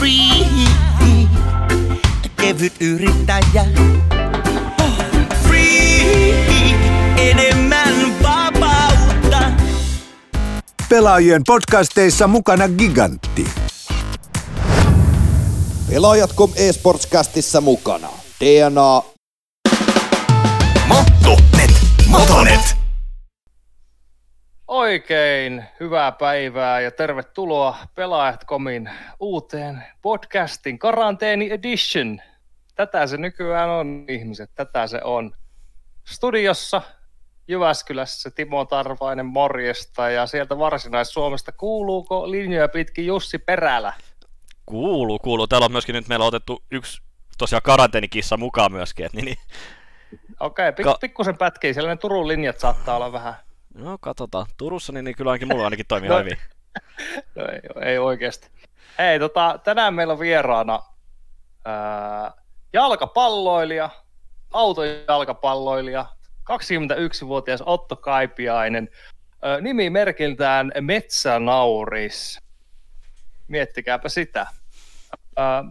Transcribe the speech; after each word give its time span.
free. 0.00 0.46
Kevyt 2.36 2.72
yrittäjä. 2.80 3.64
Free, 5.42 6.74
enemmän 7.16 8.22
vapautta. 8.22 9.52
Pelaajien 10.88 11.42
podcasteissa 11.46 12.26
mukana 12.26 12.68
Gigantti. 12.68 13.48
Pelaajat.com 15.90 16.50
eSportscastissa 16.56 17.60
mukana. 17.60 18.08
DNA, 18.40 19.02
Motonet, 20.88 21.70
Motonet. 22.06 22.69
Oikein 24.70 25.64
hyvää 25.80 26.12
päivää 26.12 26.80
ja 26.80 26.90
tervetuloa 26.90 27.76
Pelaajat.comin 27.94 28.90
uuteen 29.20 29.84
podcastin 30.02 30.78
Karanteeni 30.78 31.50
Edition. 31.50 32.20
Tätä 32.74 33.06
se 33.06 33.16
nykyään 33.16 33.70
on, 33.70 34.04
ihmiset, 34.08 34.50
tätä 34.54 34.86
se 34.86 35.00
on. 35.04 35.32
Studiossa 36.04 36.82
Jyväskylässä 37.48 38.30
Timo 38.30 38.64
Tarvainen 38.64 39.26
morjesta 39.26 40.10
ja 40.10 40.26
sieltä 40.26 40.58
Varsinais-Suomesta 40.58 41.52
kuuluuko 41.52 42.30
linjoja 42.30 42.68
pitkin 42.68 43.06
Jussi 43.06 43.38
Perälä? 43.38 43.92
Kuuluu, 44.66 45.18
kuuluu. 45.18 45.46
Täällä 45.46 45.64
on 45.64 45.72
myöskin 45.72 45.94
nyt 45.94 46.08
meillä 46.08 46.22
on 46.22 46.28
otettu 46.28 46.62
yksi 46.70 47.02
tosiaan 47.38 47.62
karanteenikissa 47.62 48.36
mukaan 48.36 48.72
myöskin. 48.72 49.06
Et, 49.06 49.12
niin, 49.12 49.24
niin. 49.24 49.38
Okei, 50.40 50.70
pik- 50.70 50.84
Ka- 50.84 50.98
pikkusen 51.00 51.38
pätkii, 51.38 51.74
siellä 51.74 51.90
ne 51.90 51.96
Turun 51.96 52.28
linjat 52.28 52.58
saattaa 52.58 52.96
olla 52.96 53.12
vähän, 53.12 53.34
No 53.74 53.98
katsotaan. 54.00 54.46
Turussa 54.56 54.92
niin, 54.92 55.04
niin 55.04 55.16
kyllä 55.16 55.30
ainakin 55.30 55.48
mulla 55.48 55.64
ainakin 55.64 55.86
toimii 55.88 56.08
No. 56.08 56.18
hyvin. 56.18 56.38
no 57.34 57.44
ei, 57.46 57.90
ei 57.90 57.98
oikeasti. 57.98 58.50
Hei, 58.98 59.18
tota, 59.18 59.60
tänään 59.64 59.94
meillä 59.94 60.12
on 60.12 60.18
vieraana 60.18 60.82
ää, 61.64 62.32
jalkapalloilija, 62.72 63.90
autojalkapalloilija, 64.52 66.06
21-vuotias 66.52 67.62
Otto 67.66 67.96
Kaipiainen, 67.96 68.88
ää, 69.42 69.60
nimimerkiltään 69.60 70.72
Metsänauris. 70.80 72.40
Miettikääpä 73.48 74.08
sitä. 74.08 74.46
Ää, 75.36 75.64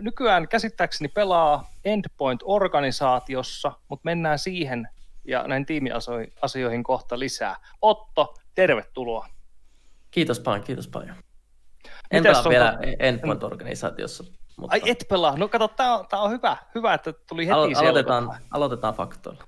nykyään 0.00 0.48
käsittääkseni 0.48 1.08
pelaa 1.08 1.70
Endpoint-organisaatiossa, 1.84 3.72
mutta 3.88 4.04
mennään 4.04 4.38
siihen 4.38 4.88
ja 5.24 5.42
näin 5.48 5.66
tiimiasioihin 5.66 6.82
kohta 6.82 7.18
lisää. 7.18 7.56
Otto, 7.82 8.34
tervetuloa. 8.54 9.28
Kiitos 10.10 10.40
paljon, 10.40 10.64
kiitos 10.64 10.88
paljon. 10.88 11.16
En 12.10 12.22
Mites 12.22 12.36
pelaa 12.38 12.48
vielä 12.48 12.72
to- 12.72 12.82
Endpoint-organisaatiossa, 12.98 14.24
mutta 14.56 14.74
Ai 14.74 14.82
et 14.86 15.04
pelaa. 15.08 15.36
No 15.36 15.48
kato, 15.48 15.68
tää 15.68 15.94
on, 15.98 16.06
tää 16.08 16.20
on 16.20 16.30
hyvä, 16.30 16.56
hyvä, 16.74 16.94
että 16.94 17.12
tuli 17.28 17.46
heti 17.46 17.54
alo- 17.54 17.78
aloitetaan, 17.78 18.36
aloitetaan 18.50 18.94
faktoilla. 18.94 19.44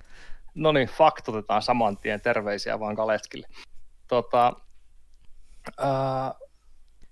No 0.54 0.72
niin, 0.72 0.88
faktotetaan 0.88 1.62
saman 1.62 1.98
tien. 1.98 2.20
Terveisiä 2.20 2.80
vaan 2.80 2.97
Kaleskille. 2.97 3.47
Tota, 4.08 4.52
ää, 5.78 6.34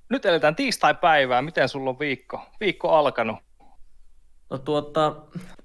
nyt 0.09 0.27
eletään 0.27 0.57
tiistai-päivää. 0.57 1.43
Miten 1.43 1.69
sulla 1.69 1.91
on 1.91 1.99
viikko, 1.99 2.41
viikko 2.61 2.91
alkanut? 2.91 3.37
No 4.51 4.59
tuota, 4.59 5.17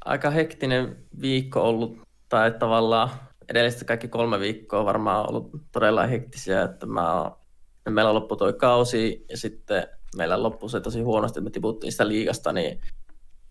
aika 0.05 0.29
hektinen 0.29 1.05
viikko 1.21 1.61
ollut, 1.61 1.97
tai 2.29 2.51
tavallaan 2.51 3.09
edelliset 3.49 3.83
kaikki 3.83 4.07
kolme 4.07 4.39
viikkoa 4.39 4.85
varmaan 4.85 5.29
ollut 5.29 5.51
todella 5.71 6.07
hektisiä, 6.07 6.63
että 6.63 6.85
mä 6.85 7.21
oon, 7.21 7.37
meillä 7.89 8.13
loppui 8.13 8.37
toi 8.37 8.53
kausi 8.53 9.25
ja 9.29 9.37
sitten 9.37 9.87
meillä 10.15 10.43
loppui 10.43 10.69
se 10.69 10.81
tosi 10.81 11.01
huonosti, 11.01 11.39
että 11.39 11.43
me 11.43 11.49
tiputtiin 11.49 11.91
sitä 11.91 12.07
liigasta, 12.07 12.53
niin 12.53 12.81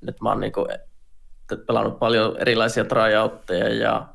nyt 0.01 0.21
mä 0.21 0.29
oon 0.29 0.41
niinku 0.41 0.67
pelannut 1.67 1.99
paljon 1.99 2.37
erilaisia 2.41 2.85
tryoutteja 2.85 3.75
ja 3.75 4.09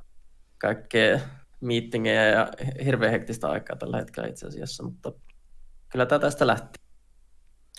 kaikkea 0.58 1.20
meetingejä 1.62 2.26
ja 2.30 2.48
hirveän 2.86 3.12
hektistä 3.12 3.50
aikaa 3.50 3.76
tällä 3.76 3.98
hetkellä 3.98 4.30
itse 4.30 4.48
asiassa, 4.48 4.84
mutta 4.84 5.12
kyllä 5.90 6.06
tämä 6.06 6.20
tästä 6.20 6.48
lähti. 6.48 6.80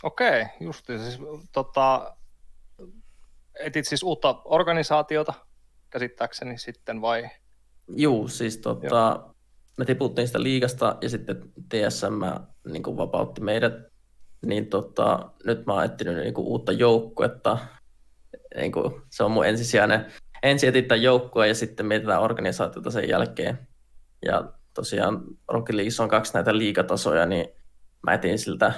Okei, 0.02 0.46
just 0.60 0.86
siis, 0.86 1.18
tota, 1.52 2.16
etit 3.60 3.86
siis 3.86 4.02
uutta 4.02 4.42
organisaatiota 4.44 5.34
käsittääkseni 5.94 6.58
sitten 6.58 7.00
vai? 7.00 7.30
Juu, 7.88 8.28
siis 8.28 8.58
tota, 8.58 9.30
me 9.76 9.84
tiputtiin 9.84 10.26
sitä 10.26 10.42
liigasta 10.42 10.96
ja 11.00 11.08
sitten 11.08 11.52
TSM 11.68 12.22
niin 12.72 12.82
kuin 12.82 12.96
vapautti 12.96 13.40
meidät, 13.40 13.72
niin 14.46 14.66
tota, 14.66 15.30
nyt 15.44 15.66
mä 15.66 15.72
oon 15.72 15.84
etsinyt 15.84 16.16
niin 16.16 16.34
kuin 16.34 16.46
uutta 16.46 16.72
joukkuetta. 16.72 17.58
Niin 18.56 18.72
kuin, 18.72 19.02
se 19.10 19.24
on 19.24 19.30
mun 19.30 19.46
ensisijainen. 19.46 20.06
Ensin 20.42 20.68
etsitään 20.68 21.02
joukkue 21.02 21.48
ja 21.48 21.54
sitten 21.54 21.86
mietitään 21.86 22.22
organisaatiota 22.22 22.90
sen 22.90 23.08
jälkeen. 23.08 23.68
Ja 24.26 24.52
tosiaan 24.74 25.22
Rocket 25.48 25.74
Leagueissa 25.74 26.02
on 26.02 26.08
kaksi 26.08 26.34
näitä 26.34 26.58
liigatasoja, 26.58 27.26
niin 27.26 27.48
mä 28.06 28.14
etin 28.14 28.38
siltä 28.38 28.72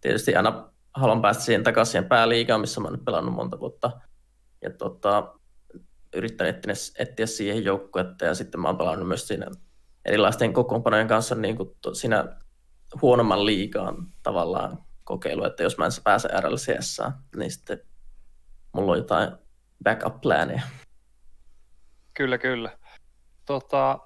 tietysti 0.00 0.36
aina 0.36 0.70
haluan 0.94 1.22
päästä 1.22 1.42
siihen 1.42 1.62
takaisin 1.62 1.92
siihen 1.92 2.08
pääliigaan, 2.08 2.60
missä 2.60 2.80
mä 2.80 2.86
oon 2.86 2.94
nyt 2.94 3.04
pelannut 3.04 3.34
monta 3.34 3.60
vuotta. 3.60 4.00
Ja 4.62 4.70
tota, 4.70 5.34
yrittänyt 6.16 6.56
etsiä, 6.56 6.94
etsiä 6.98 7.26
siihen 7.26 7.64
joukkuetta 7.64 8.24
ja 8.24 8.34
sitten 8.34 8.60
mä 8.60 8.68
oon 8.68 8.78
pelannut 8.78 9.08
myös 9.08 9.28
siinä 9.28 9.46
erilaisten 10.04 10.52
kokoonpanojen 10.52 11.08
kanssa 11.08 11.34
niin 11.34 11.56
kuin 11.56 11.70
to, 11.82 11.94
siinä 11.94 12.24
huonomman 13.02 13.46
liigaan 13.46 13.96
tavallaan 14.22 14.78
kokeilu, 15.04 15.44
että 15.44 15.62
jos 15.62 15.78
mä 15.78 15.84
en 15.84 15.90
pääse 16.04 16.28
RLCS, 16.40 17.02
niin 17.36 17.50
sitten 17.50 17.78
mulla 18.72 18.92
on 18.92 18.98
jotain 18.98 19.30
backup 19.84 20.20
planeja. 20.20 20.62
Kyllä, 22.14 22.38
kyllä. 22.38 22.78
Tota, 23.46 23.98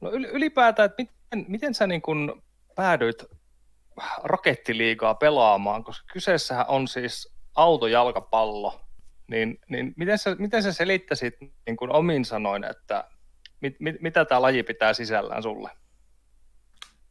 no 0.00 0.10
yl- 0.10 0.30
ylipäätään, 0.32 0.86
että 0.86 1.02
miten, 1.02 1.50
miten 1.50 1.74
sä 1.74 1.86
niin 1.86 2.02
kun 2.02 2.42
päädyit 2.74 3.24
rakettiliigaa 4.22 5.14
pelaamaan, 5.14 5.84
koska 5.84 6.06
kyseessähän 6.12 6.66
on 6.68 6.88
siis 6.88 7.34
autojalkapallo, 7.54 8.80
niin, 9.32 9.58
niin 9.68 9.94
miten, 9.96 10.18
sä, 10.18 10.36
miten 10.38 10.62
sä 10.62 10.72
selittäisit 10.72 11.34
niin 11.40 11.76
kun 11.76 11.92
omin 11.92 12.24
sanoin, 12.24 12.64
että 12.64 13.04
mit, 13.60 13.76
mit, 13.80 13.96
mitä 14.00 14.24
tämä 14.24 14.42
laji 14.42 14.62
pitää 14.62 14.92
sisällään 14.92 15.42
sulle? 15.42 15.70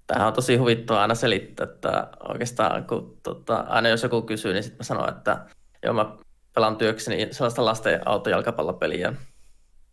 Tähän 0.07 0.27
on 0.27 0.33
tosi 0.33 0.55
huvittavaa 0.55 1.01
aina 1.01 1.15
selittää, 1.15 1.63
että 1.63 2.07
oikeastaan 2.29 2.87
kun 2.87 3.19
tota, 3.23 3.55
aina 3.55 3.89
jos 3.89 4.03
joku 4.03 4.21
kysyy, 4.21 4.53
niin 4.53 4.63
sitten 4.63 4.79
mä 4.79 4.83
sanon, 4.83 5.09
että 5.09 5.45
joo 5.83 5.93
mä 5.93 6.17
pelaan 6.55 6.77
työkseni 6.77 7.27
sellaista 7.31 7.65
lasten 7.65 8.07
autojalkapallopeliä. 8.07 9.13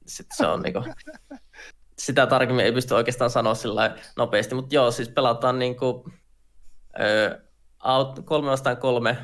Sitten 0.06 0.36
se 0.36 0.46
on 0.46 0.62
niinku, 0.62 0.84
sitä 2.04 2.26
tarkemmin 2.26 2.64
ei 2.64 2.72
pysty 2.72 2.94
oikeastaan 2.94 3.30
sanoa 3.30 3.54
sillä 3.54 3.96
nopeasti, 4.16 4.54
mutta 4.54 4.74
joo, 4.74 4.90
siis 4.90 5.08
pelataan 5.08 5.58
niinku, 5.58 6.10
ö, 7.00 7.47
aut, 7.78 8.20
kolme 8.24 8.50
vastaan 8.50 8.76
kolme 8.76 9.16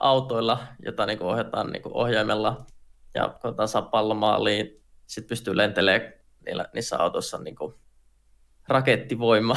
autoilla, 0.00 0.58
jota 0.84 1.06
niinku 1.06 1.28
ohjataan 1.28 1.70
niinku 1.72 1.90
ohjaimella 1.94 2.66
ja 3.14 3.34
koetaan 3.42 3.68
saa 3.68 3.82
pallon 3.82 4.16
maaliin. 4.16 4.82
Sitten 5.06 5.28
pystyy 5.28 5.56
lentelemään 5.56 6.12
niillä, 6.46 6.66
niissä 6.74 6.98
autoissa 6.98 7.38
niinku 7.38 7.74
rakettivoima. 8.68 9.56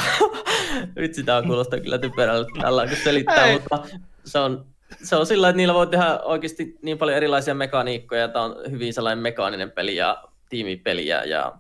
Nyt 0.95 1.13
sitä 1.15 1.37
on 1.37 1.47
kuulostaa 1.47 1.79
kyllä 1.79 1.97
typerältä 1.97 2.49
tällä 2.61 2.87
kun 2.87 2.97
selittää, 3.03 3.45
Ei. 3.45 3.53
mutta 3.53 3.83
se 4.25 4.39
on, 4.39 4.65
se 5.03 5.15
on 5.15 5.25
sillä, 5.25 5.49
että 5.49 5.57
niillä 5.57 5.73
voi 5.73 5.87
tehdä 5.87 6.19
oikeasti 6.19 6.77
niin 6.81 6.97
paljon 6.97 7.17
erilaisia 7.17 7.53
mekaniikkoja. 7.53 8.27
Tämä 8.27 8.45
on 8.45 8.55
hyvin 8.71 8.93
sellainen 8.93 9.23
mekaaninen 9.23 9.71
peli 9.71 9.95
ja 9.95 10.23
tiimipeliä 10.49 11.23
ja 11.23 11.53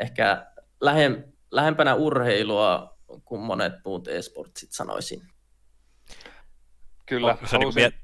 ehkä 0.00 0.46
lähem, 0.80 1.24
lähempänä 1.50 1.94
urheilua 1.94 2.96
kuin 3.24 3.40
monet 3.40 3.72
muut 3.84 4.08
e-sportsit 4.08 4.72
sanoisin. 4.72 5.22
Kyllä, 7.06 7.30
Onko 7.30 7.46
se 7.46 7.58
niinku 7.58 7.72
halusin- 7.72 7.82
miet... 7.82 7.94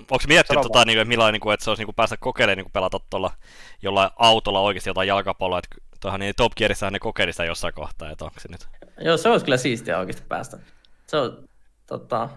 Onko 0.00 0.24
miettinyt, 0.28 0.62
tota, 0.62 0.84
niin 0.84 0.98
kuin, 0.98 1.08
millainen, 1.08 1.32
niin 1.32 1.40
kuin, 1.40 1.54
että 1.54 1.64
se 1.64 1.70
olisi 1.70 1.80
niin 1.80 1.86
kuin, 1.86 1.94
päästä 1.94 2.16
kokeilemaan 2.16 2.56
niin 2.56 2.64
kuin 2.64 2.72
pelata 2.72 3.00
tuolla 3.10 3.30
jollain 3.82 4.10
autolla 4.16 4.60
oikeasti 4.60 4.90
jotain 4.90 5.08
jalkapalloa, 5.08 5.58
että 5.58 5.76
tuohan 6.00 6.20
niin 6.20 6.34
Top 6.36 6.52
Gearissähän 6.56 6.92
ne 6.92 6.98
kokeili 6.98 7.32
sitä 7.32 7.44
jossain 7.44 7.74
kohtaa, 7.74 8.10
että 8.10 8.24
onko 8.24 8.40
se 8.40 8.48
nyt... 8.50 8.68
Joo, 9.00 9.16
se 9.16 9.28
olisi 9.28 9.44
kyllä 9.44 9.56
siistiä 9.56 9.98
oikeasti 9.98 10.22
päästä. 10.28 10.58
Se 11.06 11.16
on, 11.16 11.48
tota, 11.86 12.28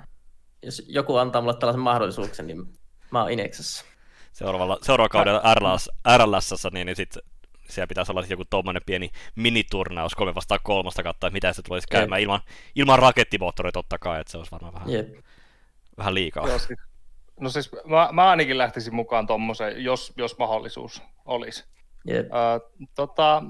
jos 0.63 0.81
joku 0.87 1.15
antaa 1.15 1.41
mulle 1.41 1.57
tällaisen 1.57 1.81
mahdollisuuksen, 1.81 2.47
niin 2.47 2.73
mä 3.11 3.21
oon 3.21 3.31
Ineksessä. 3.31 3.85
seuraavalla, 4.31 4.77
seuraavalla 4.81 5.09
kaudella 5.41 5.53
RLS, 5.55 5.89
RLSssä, 6.17 6.69
niin, 6.73 6.85
niin 6.85 6.95
sitten 6.95 7.23
siellä 7.69 7.87
pitäisi 7.87 8.11
olla 8.11 8.21
sit 8.21 8.31
joku 8.31 8.45
tuommoinen 8.49 8.81
pieni 8.85 9.09
miniturnaus, 9.35 10.15
kolme 10.15 10.35
vastaan 10.35 10.59
kolmosta 10.63 11.03
katsoa, 11.03 11.27
että 11.27 11.33
mitä 11.33 11.53
se 11.53 11.61
tulisi 11.61 11.87
käymään 11.91 12.21
ilman, 12.21 12.41
ilman 12.75 12.99
rakettimoottoria 12.99 13.71
totta 13.71 13.97
kai, 13.97 14.21
että 14.21 14.31
se 14.31 14.37
olisi 14.37 14.51
varmaan 14.51 14.73
vähän, 14.73 14.89
Jep. 14.89 15.15
Vähän 15.97 16.13
liikaa. 16.13 16.47
Joo, 16.47 16.59
siis, 16.59 16.79
no 17.39 17.49
siis 17.49 17.71
mä, 17.85 18.09
mä 18.11 18.29
ainakin 18.29 18.57
lähtisin 18.57 18.95
mukaan 18.95 19.27
tuommoiseen, 19.27 19.83
jos, 19.83 20.13
jos 20.17 20.37
mahdollisuus 20.37 21.01
olisi. 21.25 21.65
Jep. 22.07 22.25
Ö, 22.25 22.85
tota, 22.95 23.43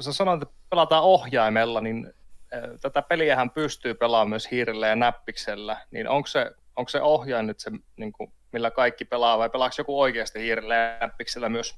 sä 0.00 0.12
sanoit, 0.12 0.42
että 0.42 0.54
pelataan 0.70 1.02
ohjaimella, 1.02 1.80
niin 1.80 2.12
ö, 2.54 2.78
tätä 2.80 3.02
peliähän 3.02 3.50
pystyy 3.50 3.94
pelaamaan 3.94 4.28
myös 4.28 4.50
hiirellä 4.50 4.86
ja 4.86 4.96
näppiksellä, 4.96 5.86
niin 5.90 6.08
onko 6.08 6.26
se 6.26 6.50
onko 6.80 6.88
se 6.88 7.00
ohjain 7.00 7.46
nyt 7.46 7.60
se, 7.60 7.70
niin 7.96 8.12
kuin, 8.12 8.32
millä 8.52 8.70
kaikki 8.70 9.04
pelaa, 9.04 9.38
vai 9.38 9.50
pelaako 9.50 9.74
joku 9.78 10.00
oikeasti 10.00 10.40
hiirellä 10.40 10.74
ja 10.74 10.98
näppiksellä 11.00 11.48
myös? 11.48 11.74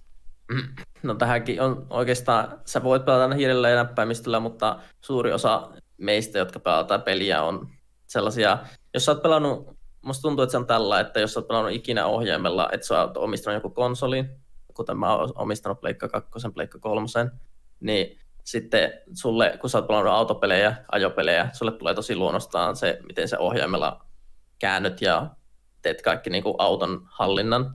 No 1.02 1.14
tähänkin 1.14 1.60
on 1.60 1.86
oikeastaan, 1.90 2.60
sä 2.64 2.82
voit 2.82 3.04
pelata 3.04 3.34
hiirellä 3.34 3.68
ja 3.70 3.76
näppäimistöllä, 3.76 4.40
mutta 4.40 4.78
suuri 5.00 5.32
osa 5.32 5.70
meistä, 5.98 6.38
jotka 6.38 6.60
pelataan 6.60 7.02
peliä, 7.02 7.42
on 7.42 7.68
sellaisia, 8.06 8.58
jos 8.94 9.04
sä 9.04 9.12
oot 9.12 9.22
pelannut, 9.22 9.76
musta 10.02 10.22
tuntuu, 10.22 10.42
että 10.42 10.50
se 10.50 10.56
on 10.56 10.66
tällä, 10.66 11.00
että 11.00 11.20
jos 11.20 11.36
oot 11.36 11.48
pelannut 11.48 11.72
ikinä 11.72 12.06
ohjaimella, 12.06 12.68
että 12.72 12.86
sä 12.86 13.00
oot 13.00 13.16
omistanut 13.16 13.56
joku 13.56 13.70
konsolin, 13.70 14.28
kuten 14.74 14.98
mä 14.98 15.16
oon 15.16 15.32
omistanut 15.34 15.80
Pleikka 15.80 16.08
2, 16.08 16.30
Pleikka 16.54 16.78
3, 16.78 17.06
niin 17.80 18.18
sitten 18.44 18.92
sulle, 19.14 19.58
kun 19.60 19.70
sä 19.70 19.78
oot 19.78 19.86
pelannut 19.86 20.12
autopelejä, 20.12 20.76
ajopelejä, 20.92 21.48
sulle 21.52 21.72
tulee 21.72 21.94
tosi 21.94 22.16
luonnostaan 22.16 22.76
se, 22.76 22.98
miten 23.06 23.28
se 23.28 23.38
ohjaimella 23.38 24.04
käännyt 24.58 25.02
ja 25.02 25.30
teet 25.82 26.02
kaikki 26.02 26.30
niin 26.30 26.42
kuin 26.42 26.54
auton 26.58 27.00
hallinnan. 27.10 27.74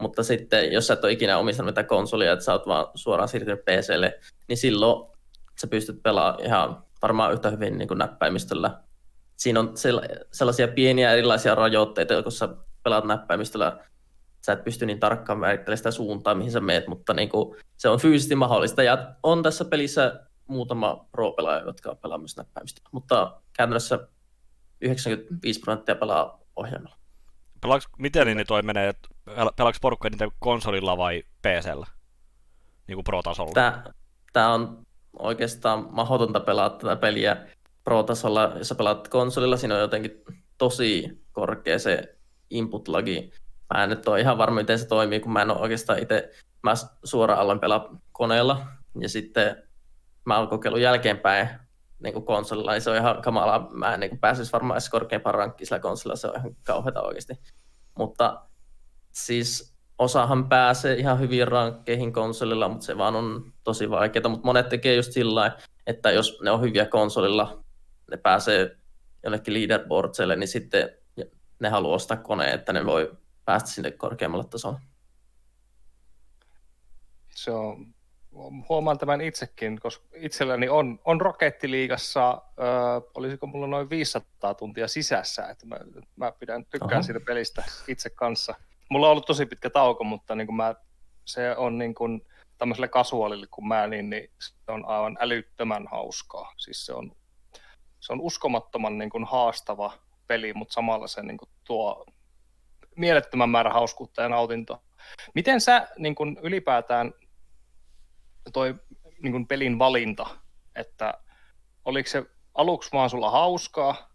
Mutta 0.00 0.22
sitten, 0.22 0.72
jos 0.72 0.86
sä 0.86 0.94
et 0.94 1.04
ole 1.04 1.12
ikinä 1.12 1.38
omistanut 1.38 1.68
mitään 1.68 1.86
konsolia, 1.86 2.32
että 2.32 2.44
sä 2.44 2.52
oot 2.52 2.66
vaan 2.66 2.86
suoraan 2.94 3.28
siirtynyt 3.28 3.64
PClle, 3.64 4.20
niin 4.48 4.56
silloin 4.56 5.16
sä 5.60 5.66
pystyt 5.66 6.02
pelaamaan 6.02 6.44
ihan 6.44 6.84
varmaan 7.02 7.32
yhtä 7.32 7.50
hyvin 7.50 7.78
niin 7.78 7.88
kuin 7.88 7.98
näppäimistöllä. 7.98 8.82
Siinä 9.38 9.60
on 9.60 9.72
sellaisia 10.32 10.68
pieniä 10.68 11.12
erilaisia 11.12 11.54
rajoitteita, 11.54 12.22
kun 12.22 12.32
sä 12.32 12.48
pelaat 12.82 13.04
näppäimistöllä, 13.04 13.78
sä 14.46 14.52
et 14.52 14.64
pysty 14.64 14.86
niin 14.86 15.00
tarkkaan 15.00 15.38
määrittelemään 15.38 15.76
sitä 15.76 15.90
suuntaa, 15.90 16.34
mihin 16.34 16.52
sä 16.52 16.60
meet, 16.60 16.86
mutta 16.86 17.14
niin 17.14 17.28
kuin, 17.28 17.56
se 17.76 17.88
on 17.88 18.00
fyysisesti 18.00 18.34
mahdollista. 18.34 18.82
Ja 18.82 19.14
on 19.22 19.42
tässä 19.42 19.64
pelissä 19.64 20.20
muutama 20.46 21.06
pro-pelaaja, 21.12 21.64
jotka 21.66 21.94
pelaa 21.94 22.18
myös 22.18 22.36
näppäimistöllä, 22.36 22.88
mutta 22.92 23.40
käytännössä 23.52 23.98
95 24.80 25.60
prosenttia 25.60 25.94
pelaa 25.94 26.40
ohjelmalla. 26.56 26.96
Pelaaks, 27.60 27.86
miten 27.98 28.26
niin 28.26 28.46
toi 28.46 28.62
menee, 28.62 28.94
pelaako 29.56 29.78
porukka 29.80 30.10
niitä 30.10 30.28
konsolilla 30.38 30.96
vai 30.96 31.22
PCllä? 31.42 31.86
Niin 32.86 32.96
kuin 32.96 33.04
pro-tasolla? 33.04 33.52
Tää, 33.52 33.92
tää 34.32 34.48
on 34.54 34.86
oikeastaan 35.18 35.86
mahdotonta 35.90 36.40
pelata 36.40 36.78
tätä 36.78 36.96
peliä 36.96 37.46
pro-tasolla. 37.88 38.52
Jos 38.56 38.68
sä 38.68 38.74
pelaat 38.74 39.08
konsolilla, 39.08 39.56
siinä 39.56 39.74
on 39.74 39.80
jotenkin 39.80 40.22
tosi 40.58 41.22
korkea 41.32 41.78
se 41.78 42.16
input-lagi. 42.50 43.32
Mä 43.74 43.84
en 43.84 43.90
nyt 43.90 44.08
ole 44.08 44.20
ihan 44.20 44.38
varma, 44.38 44.60
miten 44.60 44.78
se 44.78 44.86
toimii, 44.86 45.20
kun 45.20 45.32
mä 45.32 45.42
en 45.42 45.50
ole 45.50 45.58
oikeastaan 45.58 45.98
itse, 45.98 46.30
mä 46.62 46.74
suoraan 47.04 47.40
aloin 47.40 47.60
pelaa 47.60 48.00
koneella, 48.12 48.66
ja 49.00 49.08
sitten 49.08 49.62
mä 50.24 50.38
oon 50.38 50.48
kokeillut 50.48 50.80
jälkeenpäin 50.80 51.48
niin 51.98 52.12
kuin 52.12 52.24
konsolilla, 52.24 52.72
niin 52.72 52.82
se 52.82 52.90
on 52.90 52.96
ihan 52.96 53.22
kamalaa. 53.22 53.68
Mä 53.70 53.94
en 53.94 54.00
niin 54.00 54.18
pääsisi 54.18 54.52
varmaan 54.52 54.74
edes 54.74 54.90
korkeampaan 54.90 55.34
rankkiin 55.34 55.66
sillä 55.66 55.80
konsolilla, 55.80 56.16
se 56.16 56.28
on 56.28 56.36
ihan 56.36 56.56
kauheata 56.62 57.02
oikeasti. 57.02 57.34
Mutta 57.98 58.42
siis 59.12 59.76
osahan 59.98 60.48
pääsee 60.48 60.94
ihan 60.94 61.20
hyvin 61.20 61.48
rankkeihin 61.48 62.12
konsolilla, 62.12 62.68
mutta 62.68 62.86
se 62.86 62.98
vaan 62.98 63.16
on 63.16 63.52
tosi 63.64 63.90
vaikeaa. 63.90 64.28
Mutta 64.28 64.46
monet 64.46 64.68
tekee 64.68 64.94
just 64.94 65.12
sillä 65.12 65.56
että 65.86 66.10
jos 66.10 66.40
ne 66.42 66.50
on 66.50 66.60
hyviä 66.60 66.86
konsolilla, 66.86 67.64
ne 68.10 68.16
pääsee 68.16 68.76
jonnekin 69.22 69.54
leaderboardselle, 69.54 70.36
niin 70.36 70.48
sitten 70.48 70.90
ne 71.60 71.68
haluaa 71.68 71.94
ostaa 71.94 72.16
koneen, 72.16 72.54
että 72.54 72.72
ne 72.72 72.86
voi 72.86 73.16
päästä 73.44 73.70
sinne 73.70 73.90
korkeammalle 73.90 74.44
tasolle. 74.44 74.78
Se 77.34 77.50
on 77.50 77.94
huomaan 78.68 78.98
tämän 78.98 79.20
itsekin, 79.20 79.80
koska 79.80 80.06
itselläni 80.14 80.68
on, 80.68 81.00
on 81.04 81.20
Rokettiliigassa, 81.20 82.30
äh, 82.30 83.02
olisiko 83.14 83.46
mulla 83.46 83.66
noin 83.66 83.90
500 83.90 84.54
tuntia 84.54 84.88
sisässä, 84.88 85.48
että 85.48 85.66
mä, 85.66 85.76
mä 86.16 86.32
pidän, 86.32 86.64
tykkään 86.64 86.92
Aha. 86.92 87.02
siitä 87.02 87.20
pelistä 87.20 87.64
itse 87.88 88.10
kanssa. 88.10 88.54
Mulla 88.88 89.06
on 89.06 89.10
ollut 89.10 89.26
tosi 89.26 89.46
pitkä 89.46 89.70
tauko, 89.70 90.04
mutta 90.04 90.34
niin 90.34 90.46
kuin 90.46 90.56
mä, 90.56 90.74
se 91.24 91.56
on 91.56 91.78
niin 91.78 91.94
kuin, 91.94 92.26
tämmöiselle 92.58 92.88
kasuaalille 92.88 93.46
kuin 93.50 93.68
mä, 93.68 93.86
niin, 93.86 94.10
niin 94.10 94.30
se 94.38 94.72
on 94.72 94.84
aivan 94.84 95.16
älyttömän 95.20 95.86
hauskaa. 95.90 96.52
Siis 96.56 96.86
se 96.86 96.92
on, 96.92 97.12
se 98.00 98.12
on 98.12 98.20
uskomattoman 98.20 98.98
niin 98.98 99.10
kuin 99.10 99.24
haastava 99.24 99.92
peli, 100.26 100.54
mutta 100.54 100.72
samalla 100.72 101.06
se 101.06 101.22
niin 101.22 101.38
kuin 101.38 101.48
tuo 101.64 102.06
mielettömän 102.96 103.50
määrä 103.50 103.72
hauskuutta 103.72 104.22
ja 104.22 104.28
nautintoa. 104.28 104.82
Miten 105.34 105.60
sä 105.60 105.88
niin 105.98 106.14
kuin 106.14 106.38
ylipäätään 106.42 107.12
toi 108.52 108.74
niin 109.22 109.32
kuin 109.32 109.46
pelin 109.46 109.78
valinta, 109.78 110.26
että 110.76 111.14
oliko 111.84 112.08
se 112.08 112.24
aluksi 112.54 112.92
vaan 112.92 113.10
sulla 113.10 113.30
hauskaa, 113.30 114.08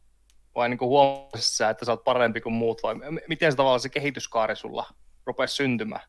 vai 0.56 0.70
niin 0.70 0.80
huomasit 0.80 1.54
sä, 1.54 1.70
että 1.70 1.86
sä 1.86 1.92
oot 1.92 2.04
parempi 2.04 2.42
kuin 2.42 2.54
muut, 2.54 2.84
vai 2.84 2.96
miten 3.28 3.52
se 3.52 3.56
tavallaan 3.56 3.80
se 3.80 3.90
kehityskaari 3.90 4.56
sulla 4.56 4.86
rupesi 5.26 5.56
syntymään? 5.56 6.02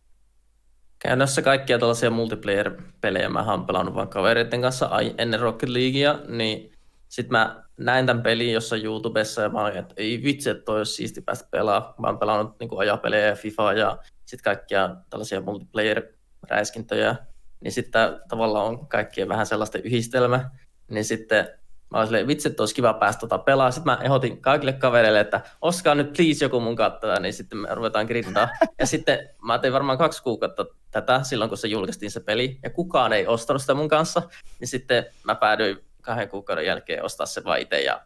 Käytännössä 0.99 1.43
kaikkia 1.43 1.79
tällaisia 1.79 2.11
multiplayer-pelejä 2.11 3.29
mä 3.29 3.50
oon 3.50 3.67
pelannut 3.67 3.94
vaan 3.94 4.09
kavereiden 4.09 4.61
kanssa 4.61 4.91
ennen 5.19 5.41
Rocket 5.41 5.69
Leaguea, 5.69 6.19
niin 6.29 6.73
sitten 7.09 7.32
mä 7.32 7.64
näin 7.76 8.06
tämän 8.06 8.23
pelin 8.23 8.53
jossain 8.53 8.85
YouTubessa 8.85 9.43
ja 9.43 9.49
mä 9.49 9.65
olin, 9.65 9.76
että 9.76 9.94
ei 9.97 10.23
vitsi, 10.25 10.50
että 10.50 10.65
toi 10.65 10.79
olisi 10.79 10.93
siisti 10.93 11.21
päästä 11.21 11.49
pelaa. 11.50 11.94
Mä 11.99 12.06
oon 12.06 12.19
pelannut 12.19 12.59
niin 12.61 12.71
ajapelejä 12.79 13.26
ja 13.26 13.37
FIFA 13.37 13.73
ja 13.73 13.99
sitten 14.25 14.44
kaikkia 14.44 14.97
tällaisia 15.11 15.41
multiplayer-räiskintöjä 15.41 17.17
niin 17.65 17.73
sitten 17.73 18.21
tavallaan 18.29 18.67
on 18.67 18.87
kaikkien 18.87 19.29
vähän 19.29 19.47
sellaista 19.47 19.79
yhdistelmä, 19.79 20.50
niin 20.88 21.05
sitten 21.05 21.49
mä 21.91 21.99
olin 21.99 22.06
silleen, 22.06 22.26
vitsi, 22.26 22.49
että 22.49 22.62
olisi 22.62 22.75
kiva 22.75 22.94
päästä 22.94 23.21
tota 23.21 23.38
pelaa. 23.38 23.71
Sitten 23.71 23.93
mä 23.93 23.99
ehdotin 24.03 24.41
kaikille 24.41 24.73
kavereille, 24.73 25.20
että 25.20 25.41
oskaa 25.61 25.94
nyt 25.94 26.12
please 26.12 26.44
joku 26.44 26.61
mun 26.61 26.77
katsoa, 26.77 27.20
niin 27.20 27.32
sitten 27.32 27.59
me 27.59 27.69
ruvetaan 27.70 28.06
grindaa. 28.06 28.49
Ja 28.79 28.87
sitten 28.87 29.29
mä 29.47 29.59
tein 29.59 29.73
varmaan 29.73 29.99
kaksi 29.99 30.23
kuukautta 30.23 30.67
tätä 30.91 31.23
silloin, 31.23 31.49
kun 31.49 31.59
se 31.59 31.69
julkaistiin 31.69 32.11
se 32.11 32.20
peli, 32.20 32.59
ja 32.62 32.70
kukaan 32.70 33.12
ei 33.12 33.27
ostanut 33.27 33.62
sitä 33.62 33.75
mun 33.75 33.88
kanssa. 33.88 34.23
Niin 34.61 34.69
sitten 34.69 35.06
mä 35.25 35.35
päädyin 35.35 35.79
kahden 36.05 36.29
kuukauden 36.29 36.67
jälkeen 36.67 37.05
ostaa 37.05 37.27
se 37.27 37.45
vaan 37.45 37.61
itse 37.61 37.81
ja 37.83 38.03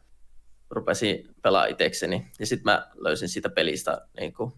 rupesin 0.70 1.28
pelaa 1.42 1.66
itsekseni. 1.66 2.26
Ja 2.38 2.46
sitten 2.46 2.72
mä 2.72 2.90
löysin 2.94 3.28
siitä 3.28 3.48
pelistä 3.48 4.06
niin 4.20 4.34
kuin 4.34 4.52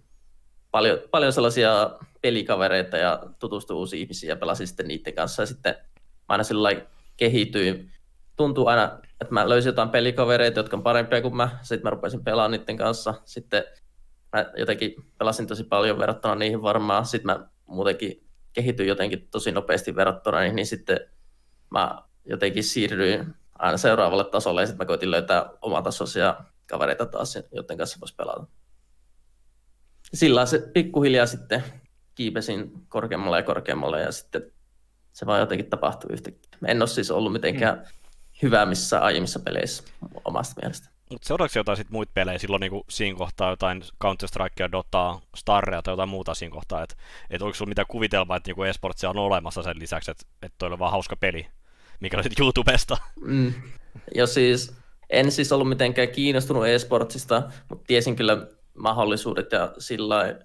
paljon, 0.71 0.99
paljon 1.11 1.33
sellaisia 1.33 1.99
pelikavereita 2.21 2.97
ja 2.97 3.23
tutustuin 3.39 3.77
uusiin 3.79 4.03
ihmisiin 4.03 4.29
ja 4.29 4.37
pelasin 4.37 4.67
sitten 4.67 4.89
niiden 4.89 5.15
kanssa. 5.15 5.43
Ja 5.43 5.47
sitten 5.47 5.75
mä 5.75 6.25
aina 6.29 6.45
sillä 6.45 6.69
kehityin. 7.17 7.93
Tuntuu 8.37 8.67
aina, 8.67 8.99
että 9.21 9.35
mä 9.35 9.49
löysin 9.49 9.69
jotain 9.69 9.89
pelikavereita, 9.89 10.59
jotka 10.59 10.77
on 10.77 10.83
parempia 10.83 11.23
kuin 11.23 11.37
mä. 11.37 11.59
Sitten 11.63 11.83
mä 11.83 11.91
rupesin 11.91 12.25
pelaamaan 12.25 12.51
niiden 12.61 12.77
kanssa. 12.77 13.15
Sitten 13.25 13.65
mä 14.33 14.53
jotenkin 14.57 14.95
pelasin 15.19 15.47
tosi 15.47 15.65
paljon 15.65 15.99
verrattuna 15.99 16.35
niihin 16.35 16.63
varmaan. 16.63 17.07
Sitten 17.07 17.27
mä 17.39 17.49
muutenkin 17.67 18.27
kehityin 18.53 18.89
jotenkin 18.89 19.29
tosi 19.31 19.53
nopeasti 19.53 19.97
verrattuna 19.97 20.41
niihin, 20.41 20.57
niin 20.57 20.67
sitten 20.67 21.01
mä 21.71 22.03
jotenkin 22.31 22.65
siirryin 22.65 23.35
aina 23.59 23.77
seuraavalle 23.77 24.25
tasolle 24.25 24.61
ja 24.61 24.67
sitten 24.67 24.85
mä 24.85 24.89
koitin 24.89 25.11
löytää 25.11 25.51
omatasoisia 25.63 26.37
kavereita 26.67 27.07
taas, 27.07 27.39
joiden 27.53 27.79
kanssa 27.79 28.01
voisi 28.01 28.15
pelata 28.15 28.47
sillä 30.15 30.47
se 30.47 30.59
pikkuhiljaa 30.59 31.27
sitten 31.27 31.65
kiipesin 32.15 32.73
korkeammalle 32.89 33.37
ja 33.37 33.43
korkeammalle 33.43 34.01
ja 34.01 34.13
sitten 34.13 34.43
se 35.13 35.27
vaan 35.27 35.41
jotenkin 35.41 35.71
tapahtui 35.71 36.13
yhtäkkiä. 36.13 36.59
En 36.67 36.83
ole 36.83 36.87
siis 36.87 37.11
ollut 37.11 37.33
mitenkään 37.33 37.79
mm. 37.79 37.85
hyvä 38.43 38.67
missä 38.67 39.01
aiemmissa 39.01 39.41
peleissä 39.41 39.83
omasta 40.25 40.61
mielestä. 40.63 40.89
Mutta 41.11 41.29
seuraavaksi 41.29 41.59
jotain 41.59 41.77
sit 41.77 41.91
muita 41.91 42.13
pelejä 42.15 42.39
silloin 42.39 42.61
niinku 42.61 42.85
siinä 42.89 43.19
kohtaa 43.19 43.51
jotain 43.51 43.83
Counter-Strikea, 44.05 44.73
Dotaa, 44.73 45.21
Starrea 45.37 45.83
tai 45.83 45.93
jotain 45.93 46.09
muuta 46.09 46.35
siinä 46.35 46.53
kohtaa, 46.53 46.83
että 46.83 46.95
et 47.31 47.43
oliko 47.43 47.55
sulla 47.55 47.69
mitään 47.69 47.87
kuvitelmaa, 47.89 48.37
että 48.37 48.49
niinku 48.49 48.63
esportsia 48.63 49.11
on 49.11 49.17
olemassa 49.17 49.63
sen 49.63 49.79
lisäksi, 49.79 50.11
että 50.11 50.27
et 50.43 50.53
toi 50.59 50.69
oli 50.69 50.79
vaan 50.79 50.91
hauska 50.91 51.17
peli, 51.17 51.47
mikä 52.01 52.17
oli 52.17 52.25
sitten 52.25 52.45
YouTubesta? 52.45 52.97
Mm. 53.21 53.53
Jo 54.15 54.27
siis, 54.27 54.75
en 55.11 55.33
siis 55.33 55.53
ollut 55.53 55.69
mitenkään 55.69 56.09
kiinnostunut 56.09 56.67
esportsista, 56.67 57.43
mutta 57.69 57.85
tiesin 57.87 58.17
kyllä 58.17 58.47
mahdollisuudet 58.75 59.53
ja 59.53 59.75
sillä 59.79 60.37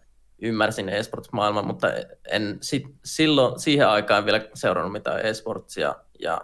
ymmärsin 0.42 0.90
esports-maailman, 0.90 1.68
mutta 1.68 1.88
en 2.30 2.58
sit, 2.62 2.84
silloin, 3.06 3.60
siihen 3.60 3.88
aikaan 3.88 4.26
vielä 4.26 4.42
seurannut 4.54 4.92
mitään 4.92 5.22
esportsia 5.22 5.96
ja 6.20 6.42